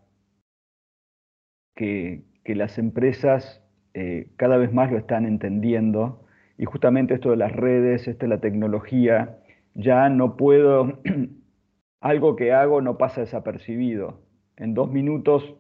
que, 1.75 2.23
que 2.45 2.55
las 2.55 2.79
empresas 2.79 3.63
eh, 3.95 4.29
cada 4.37 4.59
vez 4.59 4.73
más 4.73 4.93
lo 4.93 4.99
están 4.99 5.27
entendiendo 5.27 6.24
y 6.57 6.65
justamente 6.65 7.15
esto 7.15 7.31
de 7.31 7.37
las 7.37 7.53
redes, 7.53 8.07
esta 8.07 8.27
de 8.27 8.31
la 8.31 8.41
tecnología, 8.41 9.39
ya 9.75 10.09
no 10.09 10.37
puedo, 10.37 11.01
algo 12.01 12.37
que 12.37 12.53
hago 12.53 12.81
no 12.81 12.97
pasa 12.97 13.23
desapercibido. 13.23 14.21
En 14.57 14.75
dos 14.75 14.91
minutos 14.91 15.55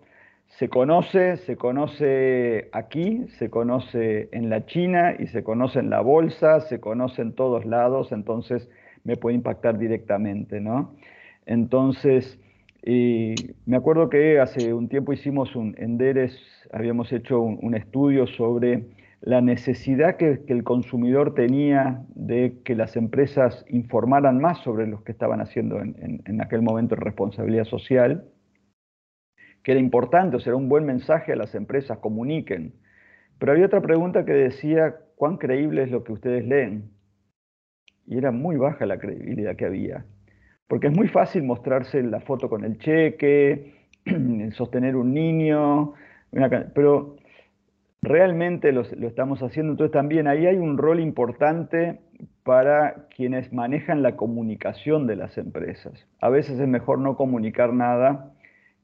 se 0.47 0.68
conoce, 0.68 1.36
se 1.38 1.57
conoce 1.57 2.68
aquí, 2.72 3.26
se 3.38 3.51
conoce 3.51 4.28
en 4.30 4.51
la 4.51 4.66
China 4.66 5.16
y 5.18 5.26
se 5.26 5.42
conoce 5.42 5.80
en 5.80 5.90
la 5.90 6.01
bolsa, 6.01 6.61
se 6.61 6.80
conoce 6.80 7.22
en 7.22 7.32
todos 7.32 7.64
lados, 7.64 8.12
entonces 8.12 8.68
me 9.03 9.16
puede 9.16 9.34
impactar 9.34 9.78
directamente, 9.78 10.61
¿no? 10.61 10.95
Entonces, 11.45 12.38
y 12.84 13.34
me 13.66 13.76
acuerdo 13.76 14.09
que 14.09 14.38
hace 14.38 14.72
un 14.72 14.88
tiempo 14.88 15.12
hicimos 15.12 15.57
un, 15.57 15.74
en 15.76 15.99
DERES, 15.99 16.38
habíamos 16.72 17.12
hecho 17.12 17.40
un 17.40 17.74
estudio 17.74 18.26
sobre 18.26 18.84
la 19.25 19.41
necesidad 19.41 20.16
que, 20.18 20.43
el 20.47 20.64
consumidor 20.64 21.33
tenía 21.35 22.05
de 22.14 22.61
que 22.62 22.75
las 22.75 22.95
empresas 22.95 23.64
informaran 23.70 24.39
más 24.39 24.59
sobre 24.59 24.87
lo 24.87 25.03
que 25.03 25.12
estaban 25.12 25.41
haciendo 25.41 25.81
en, 25.81 25.97
en, 25.99 26.22
en 26.27 26.43
aquel 26.43 26.61
momento 26.61 26.95
en 26.95 27.01
responsabilidad 27.01 27.64
social, 27.64 28.29
que 29.62 29.72
era 29.72 29.81
importante, 29.81 30.37
o 30.37 30.41
sea, 30.41 30.51
era 30.51 30.59
un 30.59 30.68
buen 30.68 30.85
mensaje 30.85 31.33
a 31.33 31.37
las 31.37 31.55
empresas, 31.55 31.99
comuniquen. 31.99 32.75
Pero 33.39 33.53
había 33.53 33.64
otra 33.64 33.81
pregunta 33.81 34.27
que 34.27 34.35
decía, 34.35 34.97
¿cuán 35.16 35.39
creíble 35.39 35.85
es 35.85 35.91
lo 35.91 36.05
que 36.05 36.12
ustedes 36.12 36.45
leen? 36.47 36.91
Y 38.07 38.18
era 38.18 38.31
muy 38.31 38.57
baja 38.57 38.85
la 38.85 38.99
credibilidad 38.99 39.57
que 39.57 39.64
había. 39.64 40.05
Porque 40.68 40.89
es 40.89 40.95
muy 40.95 41.09
fácil 41.09 41.45
mostrarse 41.45 42.03
la 42.03 42.20
foto 42.20 42.51
con 42.51 42.62
el 42.62 42.79
cheque, 42.79 43.89
sostener 44.53 44.97
un 44.97 45.14
niño, 45.14 45.95
una, 46.31 46.51
pero 46.75 47.16
realmente 48.05 48.73
lo, 48.73 48.83
estamos 48.83 49.43
haciendo. 49.43 49.73
Entonces 49.73 49.93
también 49.93 50.27
ahí 50.27 50.47
hay 50.47 50.57
un 50.57 50.79
rol 50.79 51.01
importante 51.01 52.01
para 52.43 53.07
quienes 53.15 53.53
manejan 53.53 54.03
la 54.03 54.17
comunicación 54.17 55.07
de 55.07 55.17
las 55.17 55.39
empresas. 55.39 56.07
A 56.21 56.29
veces 56.29 56.61
es 56.61 56.69
mejor 56.69 56.99
no 56.99 57.17
comunicar 57.17 57.73
nada 57.73 58.33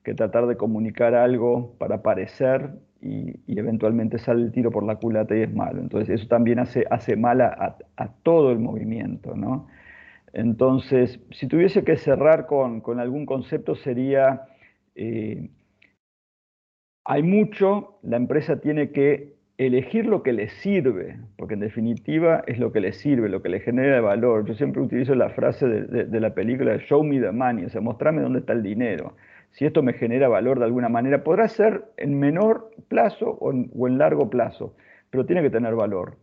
que 0.03 0.15
tratar 0.15 0.47
de 0.47 0.57
comunicar 0.57 1.15
algo 1.15 1.75
para 1.79 2.03
parecer 2.03 2.71
y, 3.03 3.35
eventualmente 3.47 4.19
sale 4.19 4.43
el 4.43 4.53
tiro 4.53 4.71
por 4.71 4.85
la 4.85 4.97
culata 4.97 5.37
y 5.37 5.43
es 5.43 5.55
malo. 5.55 5.81
Entonces 5.81 6.09
eso 6.09 6.29
también 6.29 6.59
hace, 6.59 6.87
hace 6.91 7.17
mal 7.17 7.41
a 7.43 7.77
todo 8.23 8.51
el 8.53 8.59
movimiento, 8.59 9.37
¿no? 9.37 9.67
Entonces, 10.33 11.21
si 11.33 11.47
tuviese 11.49 11.85
que 11.85 11.97
cerrar 11.97 12.47
con, 12.47 12.81
con 12.81 13.01
algún 13.01 13.27
concepto 13.27 13.75
sería, 13.75 14.43
eh, 14.95 15.51
hay 17.11 17.25
mucho, 17.25 17.99
la 18.05 18.17
empresa 18.17 18.61
tiene 18.61 18.93
que 18.93 19.35
elegir 19.59 20.07
lo 20.07 20.23
que 20.23 20.33
le 20.33 20.49
sirve, 20.49 21.19
porque 21.37 21.55
en 21.55 21.61
definitiva 21.61 22.45
es 22.47 22.61
lo 22.61 22.71
que 22.71 22.79
le 22.79 22.93
sirve, 22.93 23.29
lo 23.29 23.43
que 23.43 23.49
le 23.49 23.59
genera 23.59 24.01
valor. 24.01 24.45
Yo 24.45 24.55
siempre 24.55 24.81
utilizo 24.81 25.17
la 25.17 25.31
frase 25.31 25.67
de, 25.67 26.21
la 26.21 26.35
película 26.35 26.79
Show 26.79 27.03
me 27.03 27.21
the 27.21 27.33
money, 27.33 27.65
o 27.65 27.69
sea, 27.69 27.81
mostrame 27.81 28.23
dónde 28.23 28.39
está 28.39 28.53
el 28.53 28.63
dinero. 28.63 29.17
Si 29.51 29.65
esto 29.65 29.83
me 29.83 29.95
genera 29.95 30.29
valor 30.29 30.61
de 30.61 30.67
alguna 30.67 30.89
manera, 30.89 31.25
podrá 31.25 31.49
ser 31.49 31.83
en 31.97 32.17
menor 32.17 32.71
plazo 32.87 33.29
o 33.41 33.51
en, 33.51 33.73
o 33.77 33.89
en 33.89 33.99
largo 33.99 34.31
plazo, 34.31 34.77
pero 35.11 35.27
tiene 35.27 35.43
que 35.43 35.51
tener 35.51 35.75
valor. 35.75 36.15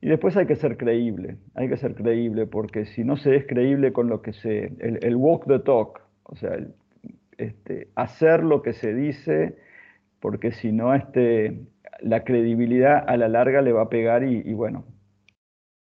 Y 0.00 0.08
después 0.08 0.38
hay 0.38 0.46
que 0.46 0.56
ser 0.56 0.78
creíble, 0.78 1.36
hay 1.54 1.68
que 1.68 1.76
ser 1.76 1.94
creíble, 1.94 2.46
porque 2.46 2.86
si 2.86 3.04
no 3.04 3.18
se 3.18 3.36
es 3.36 3.46
creíble 3.46 3.92
con 3.92 4.08
lo 4.08 4.22
que 4.22 4.32
se, 4.32 4.72
el, 4.78 5.00
el 5.02 5.16
walk 5.16 5.46
the 5.46 5.58
talk, 5.58 6.00
o 6.22 6.34
sea, 6.34 6.54
el, 6.54 6.72
este, 7.36 7.88
hacer 7.94 8.42
lo 8.42 8.62
que 8.62 8.72
se 8.72 8.94
dice, 8.94 9.56
porque 10.24 10.52
si 10.52 10.72
no, 10.72 10.94
este, 10.94 11.66
la 12.00 12.24
credibilidad 12.24 13.04
a 13.06 13.18
la 13.18 13.28
larga 13.28 13.60
le 13.60 13.72
va 13.72 13.82
a 13.82 13.88
pegar 13.90 14.24
y, 14.24 14.54
bueno, 14.54 14.86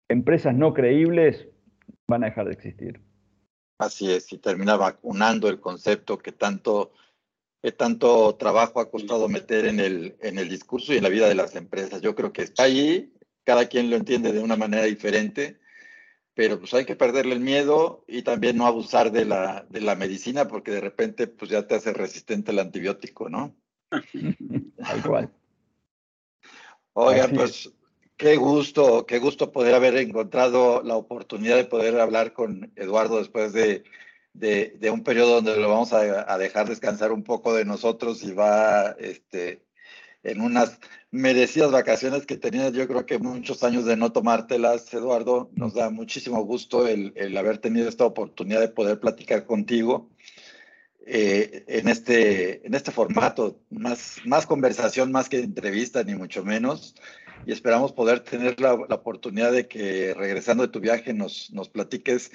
empresas 0.09 0.53
no 0.53 0.73
creíbles 0.73 1.47
van 2.09 2.25
a 2.25 2.25
dejar 2.25 2.47
de 2.47 2.51
existir. 2.51 2.99
Así 3.79 4.11
es, 4.11 4.33
y 4.33 4.37
termina 4.37 4.75
vacunando 4.75 5.47
el 5.47 5.61
concepto 5.61 6.17
que 6.17 6.33
tanto, 6.33 6.91
que 7.63 7.71
tanto 7.71 8.35
trabajo 8.35 8.81
ha 8.81 8.91
costado 8.91 9.29
meter 9.29 9.65
en 9.65 9.79
el, 9.79 10.17
en 10.19 10.39
el 10.39 10.49
discurso 10.49 10.93
y 10.93 10.97
en 10.97 11.03
la 11.03 11.09
vida 11.09 11.29
de 11.29 11.35
las 11.35 11.55
empresas. 11.55 12.01
Yo 12.01 12.13
creo 12.13 12.33
que 12.33 12.41
está 12.41 12.63
ahí, 12.63 13.13
cada 13.45 13.69
quien 13.69 13.89
lo 13.89 13.95
entiende 13.95 14.33
de 14.33 14.41
una 14.41 14.57
manera 14.57 14.83
diferente, 14.83 15.57
pero 16.33 16.59
pues 16.59 16.73
hay 16.73 16.83
que 16.83 16.97
perderle 16.97 17.33
el 17.33 17.39
miedo 17.39 18.03
y 18.09 18.23
también 18.23 18.57
no 18.57 18.67
abusar 18.67 19.13
de 19.13 19.23
la, 19.23 19.65
de 19.69 19.79
la 19.79 19.95
medicina 19.95 20.49
porque 20.49 20.71
de 20.71 20.81
repente 20.81 21.27
pues 21.27 21.49
ya 21.49 21.65
te 21.65 21.75
hace 21.75 21.93
resistente 21.93 22.51
al 22.51 22.59
antibiótico, 22.59 23.29
¿no? 23.29 23.55
Tal 23.89 25.03
cual. 25.05 25.31
Oigan, 26.93 27.31
pues 27.33 27.71
qué 28.17 28.35
gusto, 28.35 29.05
qué 29.05 29.19
gusto 29.19 29.51
poder 29.51 29.75
haber 29.75 29.95
encontrado 29.97 30.81
la 30.83 30.95
oportunidad 30.95 31.55
de 31.55 31.65
poder 31.65 31.99
hablar 31.99 32.33
con 32.33 32.71
Eduardo 32.75 33.19
después 33.19 33.53
de, 33.53 33.83
de, 34.33 34.75
de 34.79 34.89
un 34.89 35.03
periodo 35.03 35.35
donde 35.35 35.57
lo 35.57 35.69
vamos 35.69 35.93
a, 35.93 36.31
a, 36.31 36.37
dejar 36.37 36.67
descansar 36.67 37.11
un 37.11 37.23
poco 37.23 37.53
de 37.53 37.65
nosotros 37.65 38.23
y 38.23 38.33
va 38.33 38.95
este, 38.99 39.61
en 40.23 40.41
unas 40.41 40.79
merecidas 41.11 41.71
vacaciones 41.71 42.25
que 42.25 42.37
tenías, 42.37 42.73
yo 42.73 42.87
creo 42.87 43.05
que 43.05 43.19
muchos 43.19 43.63
años 43.63 43.85
de 43.85 43.95
no 43.95 44.11
tomártelas, 44.11 44.93
Eduardo. 44.93 45.49
Nos 45.53 45.75
da 45.75 45.89
muchísimo 45.89 46.43
gusto 46.43 46.87
el, 46.87 47.13
el 47.15 47.37
haber 47.37 47.59
tenido 47.59 47.87
esta 47.87 48.05
oportunidad 48.05 48.59
de 48.59 48.69
poder 48.69 48.99
platicar 48.99 49.45
contigo 49.45 50.09
eh, 51.09 51.63
en, 51.67 51.87
este, 51.87 52.67
en 52.67 52.73
este 52.73 52.91
formato, 52.91 53.61
más, 53.69 54.17
más 54.25 54.45
conversación, 54.45 55.09
más 55.09 55.29
que 55.29 55.39
entrevista, 55.39 56.03
ni 56.03 56.15
mucho 56.15 56.43
menos. 56.43 56.95
y 57.45 57.53
esperamos 57.53 57.93
poder 57.93 58.19
tener 58.21 58.59
la, 58.59 58.73
oportunidad 58.73 59.53
de 59.53 59.69
que 59.69 60.13
regresando 60.13 60.63
de 60.63 60.69
tu 60.69 60.81
viaje 60.81 61.13
nos, 61.13 61.49
nos 61.53 61.69
platiques 61.69 62.31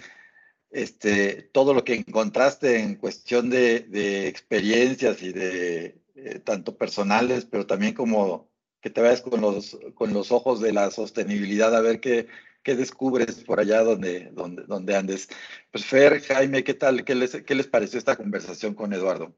este, 0.70 1.42
todo 1.52 1.74
lo 1.74 1.84
que 1.84 1.96
encontraste 1.96 2.80
en 2.80 2.96
cuestión 2.96 3.50
de, 3.50 4.26
experiencias 4.26 5.22
y 5.22 5.32
de 5.32 6.00
eh, 6.14 6.38
tanto 6.42 6.78
personales, 6.78 7.44
pero 7.44 7.66
también 7.66 7.92
como 7.92 8.50
que 8.80 8.88
te 8.88 9.02
vayas 9.02 9.20
con 9.20 9.42
los, 9.42 9.78
con 9.94 10.14
los 10.14 10.32
ojos 10.32 10.60
de 10.62 10.72
la 10.72 10.90
sostenibilidad 10.90 11.76
a 11.76 11.82
ver 11.82 12.00
qué, 12.00 12.26
qué 12.62 12.76
descubres 12.76 13.44
por 13.44 13.60
allá 13.60 13.82
donde, 13.82 14.30
donde, 14.32 14.64
donde 14.64 14.96
andes. 14.96 15.28
Pues 15.70 15.84
Fer, 15.84 16.20
Jaime, 16.22 16.64
¿qué 16.64 16.74
tal? 16.74 17.04
¿Qué 17.04 17.14
les, 17.14 17.42
qué 17.42 17.54
les 17.54 17.66
pareció 17.66 17.98
esta 17.98 18.16
conversación 18.16 18.74
con 18.74 18.92
Eduardo? 18.92 19.36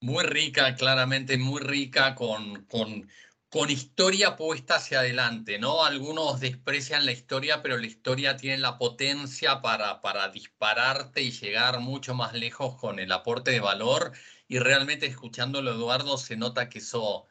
Muy 0.00 0.24
rica, 0.24 0.74
claramente 0.74 1.38
muy 1.38 1.62
rica, 1.62 2.14
con, 2.14 2.66
con, 2.66 3.08
con 3.48 3.70
historia 3.70 4.36
puesta 4.36 4.76
hacia 4.76 5.00
adelante, 5.00 5.58
¿no? 5.58 5.84
Algunos 5.84 6.40
desprecian 6.40 7.06
la 7.06 7.12
historia, 7.12 7.62
pero 7.62 7.78
la 7.78 7.86
historia 7.86 8.36
tiene 8.36 8.58
la 8.58 8.76
potencia 8.76 9.62
para, 9.62 10.02
para 10.02 10.28
dispararte 10.28 11.22
y 11.22 11.30
llegar 11.30 11.80
mucho 11.80 12.14
más 12.14 12.34
lejos 12.34 12.76
con 12.76 12.98
el 12.98 13.12
aporte 13.12 13.52
de 13.52 13.60
valor. 13.60 14.12
Y 14.46 14.58
realmente 14.58 15.06
escuchándolo, 15.06 15.72
Eduardo, 15.72 16.18
se 16.18 16.36
nota 16.36 16.68
que 16.68 16.80
eso 16.80 17.26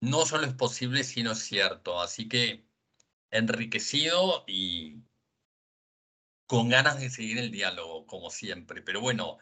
no 0.00 0.26
solo 0.26 0.46
es 0.46 0.54
posible, 0.54 1.04
sino 1.04 1.32
es 1.32 1.38
cierto. 1.38 2.00
Así 2.00 2.28
que 2.28 2.65
enriquecido 3.30 4.44
y 4.46 5.02
con 6.46 6.68
ganas 6.68 7.00
de 7.00 7.10
seguir 7.10 7.38
el 7.38 7.50
diálogo, 7.50 8.06
como 8.06 8.30
siempre. 8.30 8.82
Pero 8.82 9.00
bueno, 9.00 9.38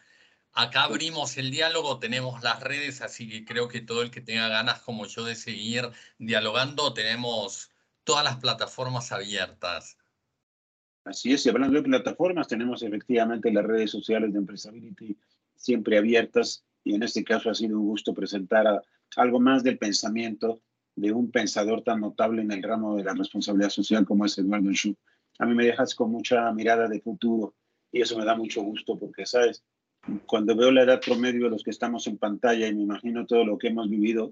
Acá 0.57 0.85
abrimos 0.85 1.37
el 1.37 1.51
diálogo, 1.51 1.99
tenemos 1.99 2.41
las 2.45 2.63
redes, 2.63 3.03
así 3.03 3.29
que 3.29 3.45
creo 3.45 3.67
que 3.67 3.81
todo 3.81 4.03
el 4.03 4.13
que 4.13 4.21
tenga 4.21 4.47
ganas 4.47 4.81
como 4.83 5.05
yo 5.05 5.25
de 5.25 5.35
seguir 5.35 5.91
dialogando, 6.17 6.95
tenemos 6.95 7.73
todas 8.05 8.23
las 8.23 8.37
plataformas 8.37 9.11
abiertas. 9.11 9.99
Así 11.03 11.33
es, 11.33 11.45
y 11.45 11.49
hablando 11.49 11.77
de 11.77 11.83
plataformas, 11.83 12.47
tenemos 12.47 12.85
efectivamente 12.85 13.51
las 13.51 13.65
redes 13.65 13.91
sociales 13.91 14.33
de 14.33 14.39
Empresability 14.39 15.19
siempre 15.57 15.99
abiertas 15.99 16.65
y 16.85 16.95
en 16.95 17.03
este 17.03 17.25
caso 17.25 17.51
ha 17.51 17.55
sido 17.55 17.77
un 17.77 17.87
gusto 17.87 18.15
presentar 18.15 18.81
algo 19.17 19.41
más 19.41 19.65
del 19.65 19.77
pensamiento 19.77 20.63
de 20.97 21.13
un 21.13 21.31
pensador 21.31 21.83
tan 21.83 22.01
notable 22.01 22.43
en 22.43 22.53
el 22.53 22.63
ramo 22.63 22.97
de 22.97 23.05
la 23.05 23.15
responsabilidad 23.15 23.71
social 23.71 24.05
como 24.05 24.27
es 24.27 24.39
Eduardo 24.39 24.73
Schu. 24.73 24.97
A 25.39 25.47
mí 25.47 25.55
me 25.55 25.67
dejas 25.67 25.95
con 25.95 26.11
mucha 26.11 26.53
mirada 26.53 26.89
de 26.89 27.01
futuro 27.01 27.55
y 27.91 28.01
eso 28.01 28.19
me 28.19 28.25
da 28.25 28.37
mucho 28.37 28.63
gusto 28.63 28.99
porque, 28.99 29.27
¿sabes? 29.27 29.65
cuando 30.27 30.55
veo 30.55 30.71
la 30.71 30.83
edad 30.83 31.01
promedio 31.01 31.45
de 31.45 31.51
los 31.51 31.63
que 31.63 31.71
estamos 31.71 32.07
en 32.07 32.19
pantalla 32.19 32.67
y 32.67 32.75
me 32.75 32.83
imagino 32.83 33.27
todo 33.27 33.45
lo 33.45 33.59
que 33.59 33.69
hemos 33.69 33.89
vivido, 33.89 34.31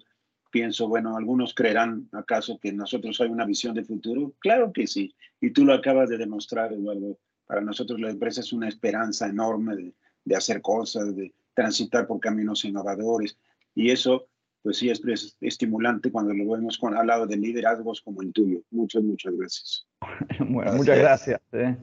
pienso, 0.50 0.88
bueno, 0.88 1.16
algunos 1.16 1.54
creerán 1.54 2.08
acaso 2.12 2.58
que 2.58 2.72
nosotros 2.72 3.20
hay 3.20 3.28
una 3.28 3.46
visión 3.46 3.74
de 3.74 3.84
futuro. 3.84 4.34
Claro 4.38 4.72
que 4.72 4.86
sí. 4.86 5.14
Y 5.40 5.50
tú 5.50 5.64
lo 5.64 5.72
acabas 5.72 6.10
de 6.10 6.18
demostrar, 6.18 6.72
Eduardo. 6.72 7.18
Para 7.46 7.62
nosotros 7.62 8.00
la 8.00 8.10
empresa 8.10 8.40
es 8.40 8.52
una 8.52 8.68
esperanza 8.68 9.26
enorme 9.26 9.76
de, 9.76 9.94
de 10.24 10.36
hacer 10.36 10.60
cosas, 10.60 11.16
de 11.16 11.32
transitar 11.54 12.06
por 12.06 12.20
caminos 12.20 12.64
innovadores. 12.64 13.38
Y 13.74 13.90
eso, 13.90 14.26
pues 14.62 14.78
sí, 14.78 14.90
es, 14.90 15.36
estimulante 15.40 16.12
cuando 16.12 16.32
lo 16.32 16.52
vemos 16.52 16.78
con, 16.78 16.96
al 16.96 17.06
lado 17.06 17.26
de 17.26 17.36
liderazgos 17.36 18.00
como 18.00 18.22
el 18.22 18.32
tuyo. 18.32 18.60
Muchas, 18.70 19.02
muchas 19.02 19.34
gracias. 19.36 19.86
bueno, 20.38 20.72
muchas 20.74 20.98
gracias. 20.98 21.40
¿eh? 21.52 21.76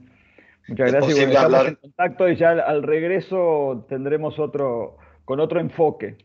Muchas 0.67 0.91
gracias. 0.91 1.17
estamos 1.17 1.67
en 1.67 1.75
contacto 1.75 2.29
y 2.29 2.37
ya 2.37 2.51
al, 2.51 2.83
regreso 2.83 3.85
tendremos 3.89 4.39
otro, 4.39 4.97
con 5.25 5.39
otro 5.39 5.59
enfoque. 5.59 6.17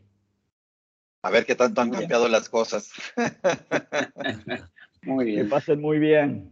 A 1.23 1.29
ver 1.29 1.45
qué 1.45 1.55
tanto 1.55 1.81
han 1.81 1.89
cambiado 1.89 2.29
las 2.29 2.47
cosas. 2.47 2.91
muy 5.01 5.25
bien. 5.25 5.43
Que 5.43 5.49
pasen 5.49 5.81
muy 5.81 5.99
bien. 5.99 6.51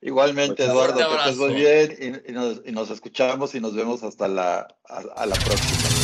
Igualmente, 0.00 0.56
pues, 0.56 0.68
Eduardo, 0.68 0.96
que 0.96 1.16
estés 1.16 1.36
muy 1.36 1.54
bien 1.54 2.22
y, 2.66 2.72
nos, 2.72 2.90
escuchamos 2.90 3.54
y 3.54 3.60
nos 3.60 3.74
vemos 3.74 4.04
hasta 4.04 4.28
la, 4.28 4.68
a 4.84 5.26
la 5.26 5.34
próxima. 5.34 6.03